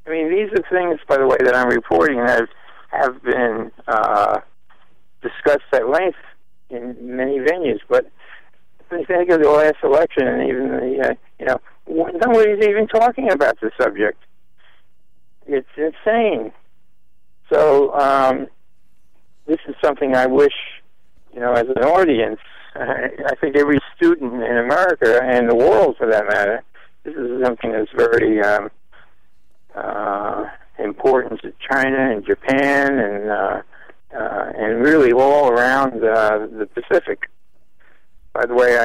I 0.06 0.10
mean, 0.10 0.30
these 0.30 0.48
are 0.52 0.62
things, 0.70 1.00
by 1.08 1.18
the 1.18 1.26
way, 1.26 1.36
that 1.40 1.54
I'm 1.54 1.68
reporting 1.68 2.18
that 2.24 2.48
have 2.90 3.22
been 3.22 3.70
uh, 3.86 4.40
discussed 5.22 5.72
at 5.72 5.88
length 5.88 6.18
in 6.70 7.16
many 7.16 7.38
venues. 7.38 7.80
But 7.88 8.10
think 8.90 9.30
of 9.30 9.40
the 9.42 9.48
last 9.48 9.76
election 9.82 10.26
and 10.26 10.48
even 10.48 10.68
the, 10.68 11.08
uh, 11.08 11.14
you 11.38 11.46
know, 11.46 11.60
nobody's 11.86 12.64
even 12.66 12.86
talking 12.88 13.30
about 13.30 13.58
the 13.60 13.70
subject. 13.80 14.18
It's 15.46 15.68
insane. 15.76 16.52
So 17.52 17.92
um, 17.94 18.46
this 19.46 19.58
is 19.68 19.74
something 19.82 20.14
I 20.14 20.26
wish, 20.26 20.52
you 21.32 21.40
know, 21.40 21.52
as 21.52 21.66
an 21.68 21.82
audience, 21.82 22.40
I 22.74 23.34
think 23.40 23.56
every 23.56 23.78
student 23.96 24.34
in 24.34 24.56
America 24.56 25.20
and 25.22 25.48
the 25.48 25.54
world, 25.54 25.96
for 25.98 26.08
that 26.10 26.26
matter, 26.26 26.62
this 27.04 27.14
is 27.14 27.44
something 27.44 27.72
that's 27.72 27.90
very 27.96 28.40
um, 28.42 28.70
uh, 29.74 30.44
important 30.78 31.40
to 31.42 31.52
China 31.70 32.10
and 32.10 32.24
Japan 32.24 32.98
and 32.98 33.30
uh, 33.30 33.62
uh, 34.14 34.52
and 34.56 34.82
really 34.82 35.12
all 35.12 35.48
around 35.48 36.04
uh, 36.04 36.46
the 36.46 36.68
Pacific. 36.74 37.30
By 38.34 38.46
the 38.46 38.54
way, 38.54 38.78
I, 38.78 38.84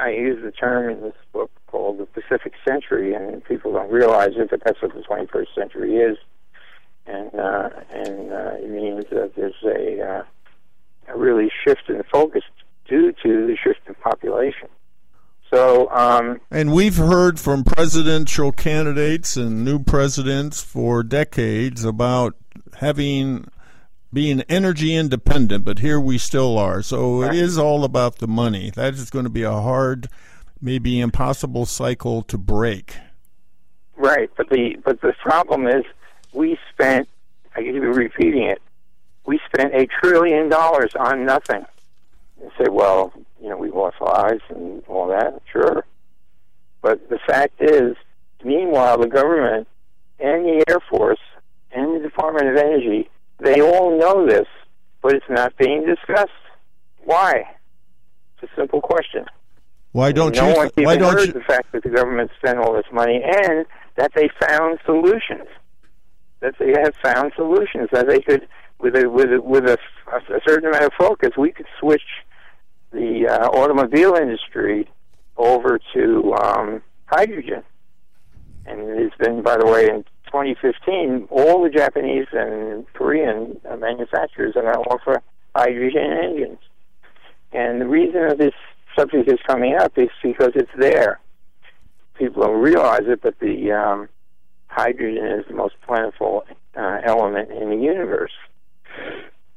I, 0.00 0.06
I 0.06 0.10
use 0.10 0.42
the 0.42 0.50
term 0.50 0.90
in 0.90 1.00
this 1.02 1.14
book 1.32 1.50
called 1.66 1.98
the 1.98 2.06
Pacific 2.06 2.52
Century, 2.66 3.14
and 3.14 3.42
people 3.44 3.72
don't 3.72 3.90
realize 3.90 4.32
it, 4.36 4.50
but 4.50 4.62
that's 4.64 4.80
what 4.82 4.94
the 4.94 5.00
21st 5.00 5.54
century 5.54 5.96
is. 5.96 6.18
And 7.06 7.34
uh, 7.34 7.70
and 7.92 8.32
uh, 8.32 8.52
it 8.60 8.70
means 8.70 9.04
that 9.10 9.32
there's 9.34 9.54
a, 9.64 10.00
uh, 10.00 10.24
a 11.08 11.18
really 11.18 11.50
shift 11.64 11.88
in 11.88 12.02
focus 12.12 12.42
due 12.86 13.12
to 13.12 13.46
the 13.46 13.56
shift 13.62 13.80
in 13.86 13.94
population. 13.94 14.68
So, 15.52 15.90
um, 15.90 16.40
and 16.50 16.72
we've 16.72 16.96
heard 16.96 17.38
from 17.38 17.62
presidential 17.62 18.52
candidates 18.52 19.36
and 19.36 19.62
new 19.64 19.78
presidents 19.80 20.62
for 20.62 21.02
decades 21.02 21.84
about 21.84 22.36
having 22.76 23.46
being 24.12 24.40
energy 24.42 24.94
independent, 24.94 25.66
but 25.66 25.80
here 25.80 26.00
we 26.00 26.16
still 26.16 26.56
are. 26.56 26.82
So 26.82 27.22
it 27.22 27.34
is 27.34 27.58
all 27.58 27.84
about 27.84 28.16
the 28.16 28.26
money. 28.26 28.70
That 28.70 28.94
is 28.94 29.10
going 29.10 29.24
to 29.24 29.30
be 29.30 29.42
a 29.42 29.52
hard, 29.52 30.08
maybe 30.60 31.00
impossible 31.00 31.66
cycle 31.66 32.22
to 32.22 32.38
break. 32.38 32.96
Right, 33.96 34.30
but 34.36 34.48
the 34.48 34.78
but 34.82 35.02
the 35.02 35.12
problem 35.20 35.66
is 35.66 35.84
we 36.32 36.58
spent. 36.72 37.08
I 37.54 37.62
keep 37.62 37.74
repeating 37.74 38.44
it. 38.44 38.62
We 39.26 39.38
spent 39.52 39.74
a 39.74 39.86
trillion 39.86 40.48
dollars 40.48 40.94
on 40.98 41.26
nothing. 41.26 41.66
You 42.40 42.50
say, 42.58 42.70
well, 42.70 43.12
you 43.42 43.48
know, 43.48 43.56
we 43.56 43.70
lost 43.70 43.96
lives 44.00 44.42
and 44.48 44.82
all 44.86 45.08
that. 45.08 45.40
Sure, 45.52 45.84
but 46.80 47.08
the 47.08 47.18
fact 47.26 47.60
is, 47.60 47.96
meanwhile, 48.44 48.98
the 48.98 49.08
government 49.08 49.66
and 50.20 50.44
the 50.44 50.64
Air 50.68 50.78
Force 50.88 51.20
and 51.72 51.96
the 51.96 52.08
Department 52.08 52.48
of 52.48 52.56
Energy 52.56 53.10
they 53.42 53.60
all 53.60 53.98
know 53.98 54.26
this, 54.26 54.46
but 55.02 55.14
it's 55.14 55.28
not 55.28 55.56
being 55.56 55.84
discussed. 55.84 56.30
Why? 57.04 57.44
It's 58.40 58.50
a 58.52 58.56
simple 58.56 58.80
question. 58.80 59.26
Why 59.90 60.12
don't 60.12 60.34
no 60.36 60.48
you? 60.48 60.56
one 60.56 60.70
why 60.76 60.96
don't 60.96 61.12
heard 61.12 61.26
you? 61.26 61.32
the 61.32 61.40
fact 61.40 61.72
that 61.72 61.82
the 61.82 61.90
government 61.90 62.30
spent 62.38 62.58
all 62.58 62.72
this 62.72 62.86
money 62.92 63.20
and 63.22 63.66
that 63.96 64.12
they 64.14 64.30
found 64.40 64.78
solutions. 64.86 65.48
That 66.40 66.54
they 66.58 66.72
have 66.82 66.94
found 67.02 67.32
solutions 67.36 67.88
that 67.92 68.08
they 68.08 68.20
could, 68.20 68.48
with 68.78 68.96
a 68.96 69.08
with 69.08 69.32
a, 69.32 69.40
with 69.40 69.68
a, 69.68 69.76
a 70.12 70.40
certain 70.46 70.68
amount 70.68 70.84
of 70.84 70.92
focus, 70.98 71.30
we 71.36 71.52
could 71.52 71.66
switch 71.78 72.02
the 72.92 73.28
uh, 73.28 73.48
automobile 73.48 74.14
industry 74.14 74.88
over 75.36 75.80
to 75.94 76.34
um, 76.34 76.82
hydrogen. 77.06 77.62
And 78.66 78.80
it's 79.00 79.16
been, 79.16 79.42
by 79.42 79.56
the 79.56 79.66
way, 79.66 79.88
in 79.88 80.04
2015, 80.26 81.28
all 81.30 81.62
the 81.62 81.70
Japanese 81.70 82.26
and 82.32 82.86
Korean 82.94 83.60
manufacturers 83.78 84.54
are 84.56 84.62
now 84.62 84.82
offer 84.82 85.22
hydrogen 85.54 86.18
engines. 86.22 86.58
And 87.52 87.80
the 87.80 87.86
reason 87.86 88.38
this 88.38 88.54
subject 88.98 89.28
is 89.28 89.38
coming 89.46 89.76
up 89.76 89.96
is 89.98 90.08
because 90.22 90.52
it's 90.54 90.70
there. 90.78 91.20
People 92.18 92.42
don't 92.42 92.60
realize 92.60 93.02
it, 93.06 93.20
but 93.22 93.38
the 93.40 93.72
um, 93.72 94.08
hydrogen 94.68 95.26
is 95.26 95.44
the 95.48 95.54
most 95.54 95.74
plentiful 95.86 96.44
uh, 96.76 96.98
element 97.04 97.50
in 97.50 97.70
the 97.70 97.76
universe. 97.76 98.32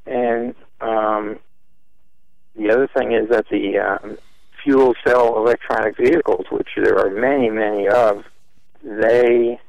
And 0.05 0.55
um, 0.81 1.39
the 2.57 2.69
other 2.69 2.87
thing 2.87 3.11
is 3.11 3.29
that 3.29 3.45
the 3.49 3.77
um, 3.77 4.17
fuel 4.63 4.93
cell 5.05 5.37
electronic 5.37 5.97
vehicles, 5.97 6.45
which 6.51 6.69
there 6.75 6.97
are 6.97 7.09
many, 7.09 7.49
many 7.49 7.87
of, 7.87 8.23
they 8.83 9.59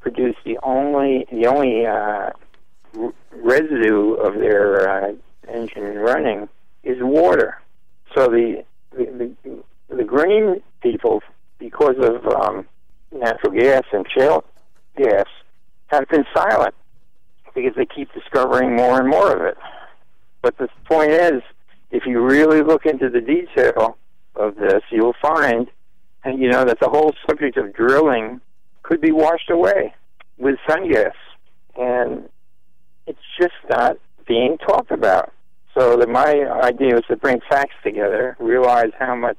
produce 0.00 0.36
the 0.44 0.58
only 0.62 1.26
the 1.30 1.46
only 1.46 1.86
uh, 1.86 2.30
residue 3.32 4.14
of 4.14 4.34
their 4.34 4.88
uh, 4.88 5.12
engine 5.48 5.96
running 5.98 6.48
is 6.82 6.98
water. 7.00 7.60
So 8.14 8.26
the 8.26 8.64
the, 8.92 9.34
the, 9.44 9.64
the 9.96 10.04
green 10.04 10.62
people, 10.82 11.22
because 11.58 11.96
of 11.98 12.26
um, 12.26 12.66
natural 13.12 13.52
gas 13.52 13.84
and 13.92 14.06
shale 14.16 14.44
gas, 14.96 15.26
have 15.86 16.08
been 16.08 16.24
silent 16.34 16.74
because 17.54 17.74
they 17.76 17.86
keep 17.86 18.12
discovering 18.12 18.74
more 18.74 18.98
and 18.98 19.08
more 19.08 19.30
of 19.32 19.42
it. 19.42 19.56
But 20.40 20.56
the 20.58 20.68
point 20.86 21.10
is, 21.10 21.42
if 21.92 22.06
you 22.06 22.20
really 22.20 22.62
look 22.62 22.86
into 22.86 23.08
the 23.10 23.20
detail 23.20 23.98
of 24.34 24.56
this, 24.56 24.82
you'll 24.90 25.14
find, 25.20 25.68
and 26.24 26.40
you 26.40 26.50
know, 26.50 26.64
that 26.64 26.80
the 26.80 26.88
whole 26.88 27.14
subject 27.28 27.58
of 27.58 27.74
drilling 27.74 28.40
could 28.82 29.00
be 29.00 29.12
washed 29.12 29.50
away 29.50 29.94
with 30.38 30.56
sun 30.68 30.90
gas. 30.90 31.14
And 31.78 32.28
it's 33.06 33.18
just 33.38 33.54
not 33.68 33.98
being 34.26 34.56
talked 34.58 34.90
about. 34.90 35.32
So 35.76 35.96
the, 35.96 36.06
my 36.06 36.32
idea 36.62 36.94
was 36.94 37.04
to 37.08 37.16
bring 37.16 37.40
facts 37.48 37.74
together, 37.84 38.36
realize 38.40 38.92
how 38.98 39.14
much 39.14 39.38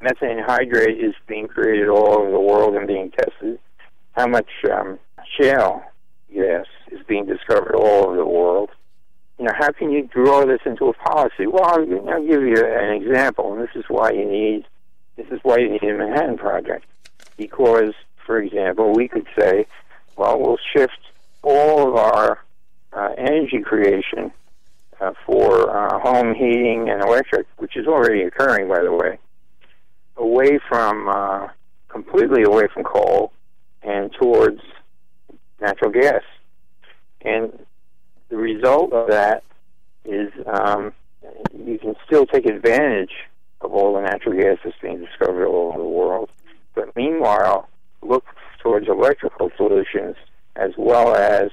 methane 0.00 0.38
hydrate 0.38 1.02
is 1.02 1.14
being 1.26 1.48
created 1.48 1.88
all 1.88 2.18
over 2.18 2.30
the 2.30 2.40
world 2.40 2.74
and 2.74 2.86
being 2.86 3.10
tested, 3.10 3.58
how 4.12 4.26
much 4.26 4.48
um, 4.70 4.98
shale 5.38 5.82
gas 6.34 6.66
is 6.92 7.00
being 7.06 7.26
discovered 7.26 7.74
all 7.74 8.06
over 8.06 8.16
the 8.16 8.26
world. 8.26 8.70
You 9.38 9.44
know, 9.44 9.52
how 9.56 9.70
can 9.70 9.90
you 9.90 10.02
draw 10.02 10.44
this 10.44 10.60
into 10.66 10.86
a 10.86 10.92
policy? 10.94 11.46
Well, 11.46 11.64
I'll, 11.64 12.10
I'll 12.10 12.26
give 12.26 12.42
you 12.42 12.64
an 12.64 12.90
example, 12.90 13.52
and 13.52 13.62
this 13.62 13.74
is 13.76 13.84
why 13.88 14.10
you 14.10 14.24
need 14.24 14.66
this 15.16 15.26
is 15.32 15.40
why 15.42 15.58
you 15.58 15.70
need 15.70 15.82
a 15.82 15.98
Manhattan 15.98 16.38
Project, 16.38 16.84
because 17.36 17.92
for 18.24 18.40
example, 18.40 18.92
we 18.94 19.08
could 19.08 19.26
say, 19.36 19.66
well, 20.16 20.38
we'll 20.38 20.58
shift 20.72 20.98
all 21.42 21.88
of 21.88 21.96
our 21.96 22.38
uh, 22.92 23.14
energy 23.16 23.60
creation 23.60 24.30
uh, 25.00 25.12
for 25.26 25.70
uh, 25.70 25.98
home 25.98 26.34
heating 26.34 26.88
and 26.88 27.02
electric, 27.02 27.46
which 27.56 27.76
is 27.76 27.86
already 27.86 28.22
occurring, 28.22 28.68
by 28.68 28.82
the 28.82 28.92
way, 28.92 29.18
away 30.16 30.58
from 30.68 31.08
uh, 31.08 31.48
completely 31.88 32.42
away 32.42 32.68
from 32.72 32.84
coal 32.84 33.32
and 33.82 34.12
towards 34.12 34.60
natural 35.60 35.90
gas. 35.90 36.22
And 37.22 37.58
the 38.28 38.36
result 38.36 38.92
of 38.92 39.08
that 39.08 39.42
is 40.04 40.32
um, 40.46 40.92
you 41.56 41.78
can 41.78 41.94
still 42.06 42.26
take 42.26 42.46
advantage 42.46 43.12
of 43.60 43.72
all 43.72 43.94
the 43.94 44.00
natural 44.00 44.34
gas 44.40 44.58
that's 44.64 44.76
being 44.80 45.04
discovered 45.04 45.46
all 45.46 45.68
over 45.68 45.78
the 45.78 45.84
world. 45.84 46.30
But 46.74 46.94
meanwhile, 46.94 47.68
look 48.02 48.24
towards 48.62 48.88
electrical 48.88 49.50
solutions 49.56 50.16
as 50.56 50.72
well 50.76 51.14
as 51.14 51.50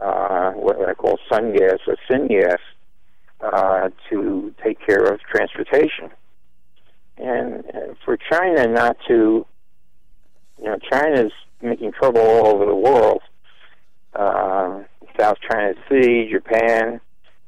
uh, 0.00 0.50
what 0.52 0.88
I 0.88 0.94
call 0.94 1.18
sun 1.30 1.52
gas 1.52 1.78
or 1.86 1.96
syngas 2.10 2.58
uh, 3.40 3.90
to 4.10 4.54
take 4.62 4.84
care 4.84 5.04
of 5.04 5.20
transportation. 5.20 6.10
And 7.16 7.64
for 8.04 8.16
China 8.16 8.66
not 8.66 8.96
to, 9.08 9.46
you 10.58 10.64
know, 10.64 10.78
China's 10.90 11.32
making 11.62 11.92
trouble 11.92 12.20
all 12.20 12.46
over 12.48 12.66
the 12.66 12.74
world. 12.74 13.22
Uh, 14.14 14.82
South 15.18 15.36
China 15.48 15.74
Sea, 15.88 16.28
Japan, 16.30 17.00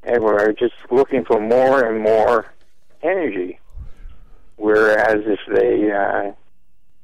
everywhere, 0.04 0.52
just 0.52 0.74
looking 0.90 1.24
for 1.24 1.40
more 1.40 1.84
and 1.84 2.00
more 2.00 2.46
energy. 3.02 3.58
Whereas 4.56 5.22
if 5.26 5.40
they 5.52 5.90
uh, 5.90 6.32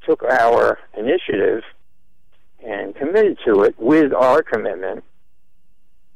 took 0.06 0.22
our 0.22 0.78
initiative 0.96 1.62
and 2.64 2.94
committed 2.94 3.38
to 3.46 3.62
it 3.62 3.74
with 3.78 4.12
our 4.14 4.42
commitment, 4.42 5.04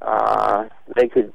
uh, 0.01 0.67
they 0.95 1.09
could 1.09 1.33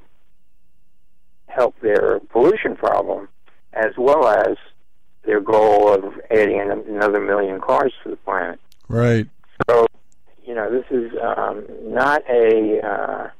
help 1.46 1.78
their 1.80 2.20
pollution 2.30 2.76
problem 2.76 3.28
as 3.74 3.92
well 3.96 4.26
as 4.26 4.56
their 5.24 5.40
goal 5.40 5.92
of 5.92 6.04
adding 6.30 6.60
another 6.88 7.20
million 7.20 7.60
cars 7.60 7.92
to 8.02 8.10
the 8.10 8.16
planet. 8.16 8.58
Right. 8.88 9.28
So, 9.68 9.86
you 10.52 10.58
know, 10.58 10.70
this 10.70 10.84
is 10.90 11.10
um, 11.22 11.64
not 11.82 12.22
a. 12.28 12.86
Uh, 12.86 13.30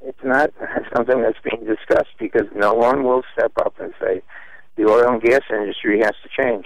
it's 0.00 0.24
not 0.24 0.50
something 0.96 1.20
that's 1.20 1.36
being 1.44 1.66
discussed 1.66 2.16
because 2.18 2.46
no 2.54 2.72
one 2.72 3.04
will 3.04 3.22
step 3.36 3.52
up 3.58 3.74
and 3.78 3.92
say 4.00 4.22
the 4.76 4.88
oil 4.88 5.12
and 5.12 5.20
gas 5.20 5.42
industry 5.50 5.98
has 5.98 6.14
to 6.22 6.42
change. 6.42 6.64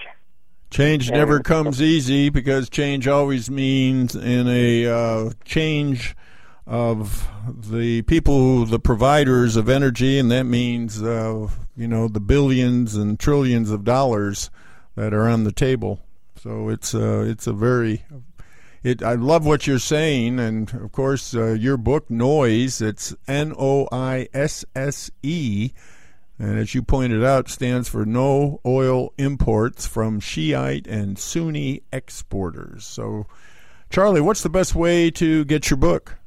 Change 0.71 1.11
never 1.11 1.41
comes 1.41 1.81
easy 1.81 2.29
because 2.29 2.69
change 2.69 3.09
always 3.09 3.51
means 3.51 4.15
in 4.15 4.47
a 4.47 4.85
uh, 4.85 5.31
change 5.43 6.15
of 6.65 7.27
the 7.69 8.01
people, 8.03 8.65
the 8.65 8.79
providers 8.79 9.57
of 9.57 9.67
energy, 9.67 10.17
and 10.17 10.31
that 10.31 10.45
means 10.45 11.03
uh, 11.03 11.49
you 11.75 11.89
know 11.89 12.07
the 12.07 12.21
billions 12.21 12.95
and 12.95 13.19
trillions 13.19 13.69
of 13.69 13.83
dollars 13.83 14.49
that 14.95 15.13
are 15.13 15.27
on 15.27 15.43
the 15.43 15.51
table. 15.51 15.99
So 16.41 16.69
it's 16.69 16.95
uh, 16.95 17.25
it's 17.27 17.47
a 17.47 17.53
very 17.53 18.05
it. 18.83 19.03
I 19.03 19.13
love 19.13 19.45
what 19.45 19.67
you're 19.67 19.79
saying, 19.79 20.39
and 20.39 20.73
of 20.73 20.91
course 20.91 21.33
uh, 21.35 21.53
your 21.53 21.77
book 21.77 22.09
Noise. 22.09 22.81
It's 22.81 23.15
N 23.27 23.53
O 23.57 23.87
I 23.91 24.27
S 24.33 24.65
S 24.75 25.11
E, 25.23 25.71
and 26.37 26.57
as 26.57 26.73
you 26.73 26.81
pointed 26.81 27.23
out, 27.23 27.49
stands 27.49 27.89
for 27.89 28.05
No 28.05 28.61
Oil 28.65 29.13
Imports 29.17 29.85
from 29.85 30.19
Shiite 30.19 30.87
and 30.87 31.19
Sunni 31.19 31.83
Exporters. 31.91 32.85
So, 32.85 33.27
Charlie, 33.89 34.21
what's 34.21 34.43
the 34.43 34.49
best 34.49 34.75
way 34.75 35.11
to 35.11 35.43
get 35.45 35.69
your 35.69 35.77
book? 35.77 36.17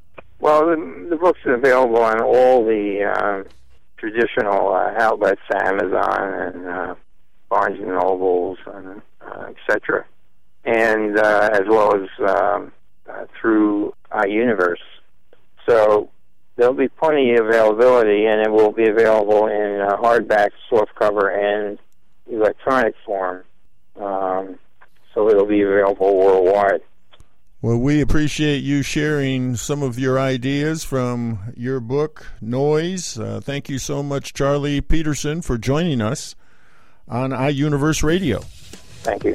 Well, 0.41 0.67
the, 0.67 1.07
the 1.11 1.17
book's 1.17 1.41
available 1.47 2.03
on 2.03 2.21
all 2.21 2.65
the 2.65 3.05
uh, 3.05 3.49
traditional 3.97 4.75
uh, 4.75 4.93
outlets, 4.99 5.41
Amazon 5.55 6.35
and 6.35 6.67
uh, 6.67 6.95
Barnes 7.49 7.79
and 7.79 7.89
Nobles, 7.89 8.59
and 8.67 9.01
uh, 9.21 9.47
etc., 9.69 10.05
and 10.65 11.19
uh, 11.19 11.51
as 11.53 11.63
well 11.69 11.95
as 11.95 12.09
um, 12.29 12.73
uh, 13.09 13.27
through 13.41 13.95
iUniverse. 14.13 14.77
So 15.69 16.11
there'll 16.57 16.75
be 16.75 16.89
plenty 16.89 17.35
of 17.35 17.47
availability, 17.47 18.27
and 18.27 18.41
it 18.41 18.51
will 18.51 18.73
be 18.73 18.89
available 18.89 19.47
in 19.47 19.81
uh, 19.81 19.97
hardback, 19.97 20.51
softcover, 20.71 21.33
and 21.33 21.79
electronic 22.31 22.95
form. 23.05 23.45
Um, 24.01 24.59
so 25.15 25.29
it'll 25.29 25.47
be 25.47 25.63
available 25.63 26.17
worldwide. 26.17 26.81
Well, 27.61 27.79
we 27.79 28.01
appreciate 28.01 28.65
you 28.65 28.83
sharing 28.83 29.55
some 29.55 29.85
of 29.85 29.97
your 29.97 30.19
ideas 30.19 30.83
from 30.83 31.53
your 31.57 31.79
book, 31.79 32.27
Noise. 32.41 33.19
Uh, 33.19 33.41
thank 33.41 33.69
you 33.69 33.79
so 33.79 34.03
much, 34.03 34.35
Charlie 34.35 34.81
Pedersen, 34.81 35.43
for 35.43 35.59
joining 35.59 36.01
us 36.01 36.35
on 37.07 37.31
iUniverse 37.31 38.03
Radio. 38.03 38.41
Thank 39.05 39.25
you. 39.25 39.35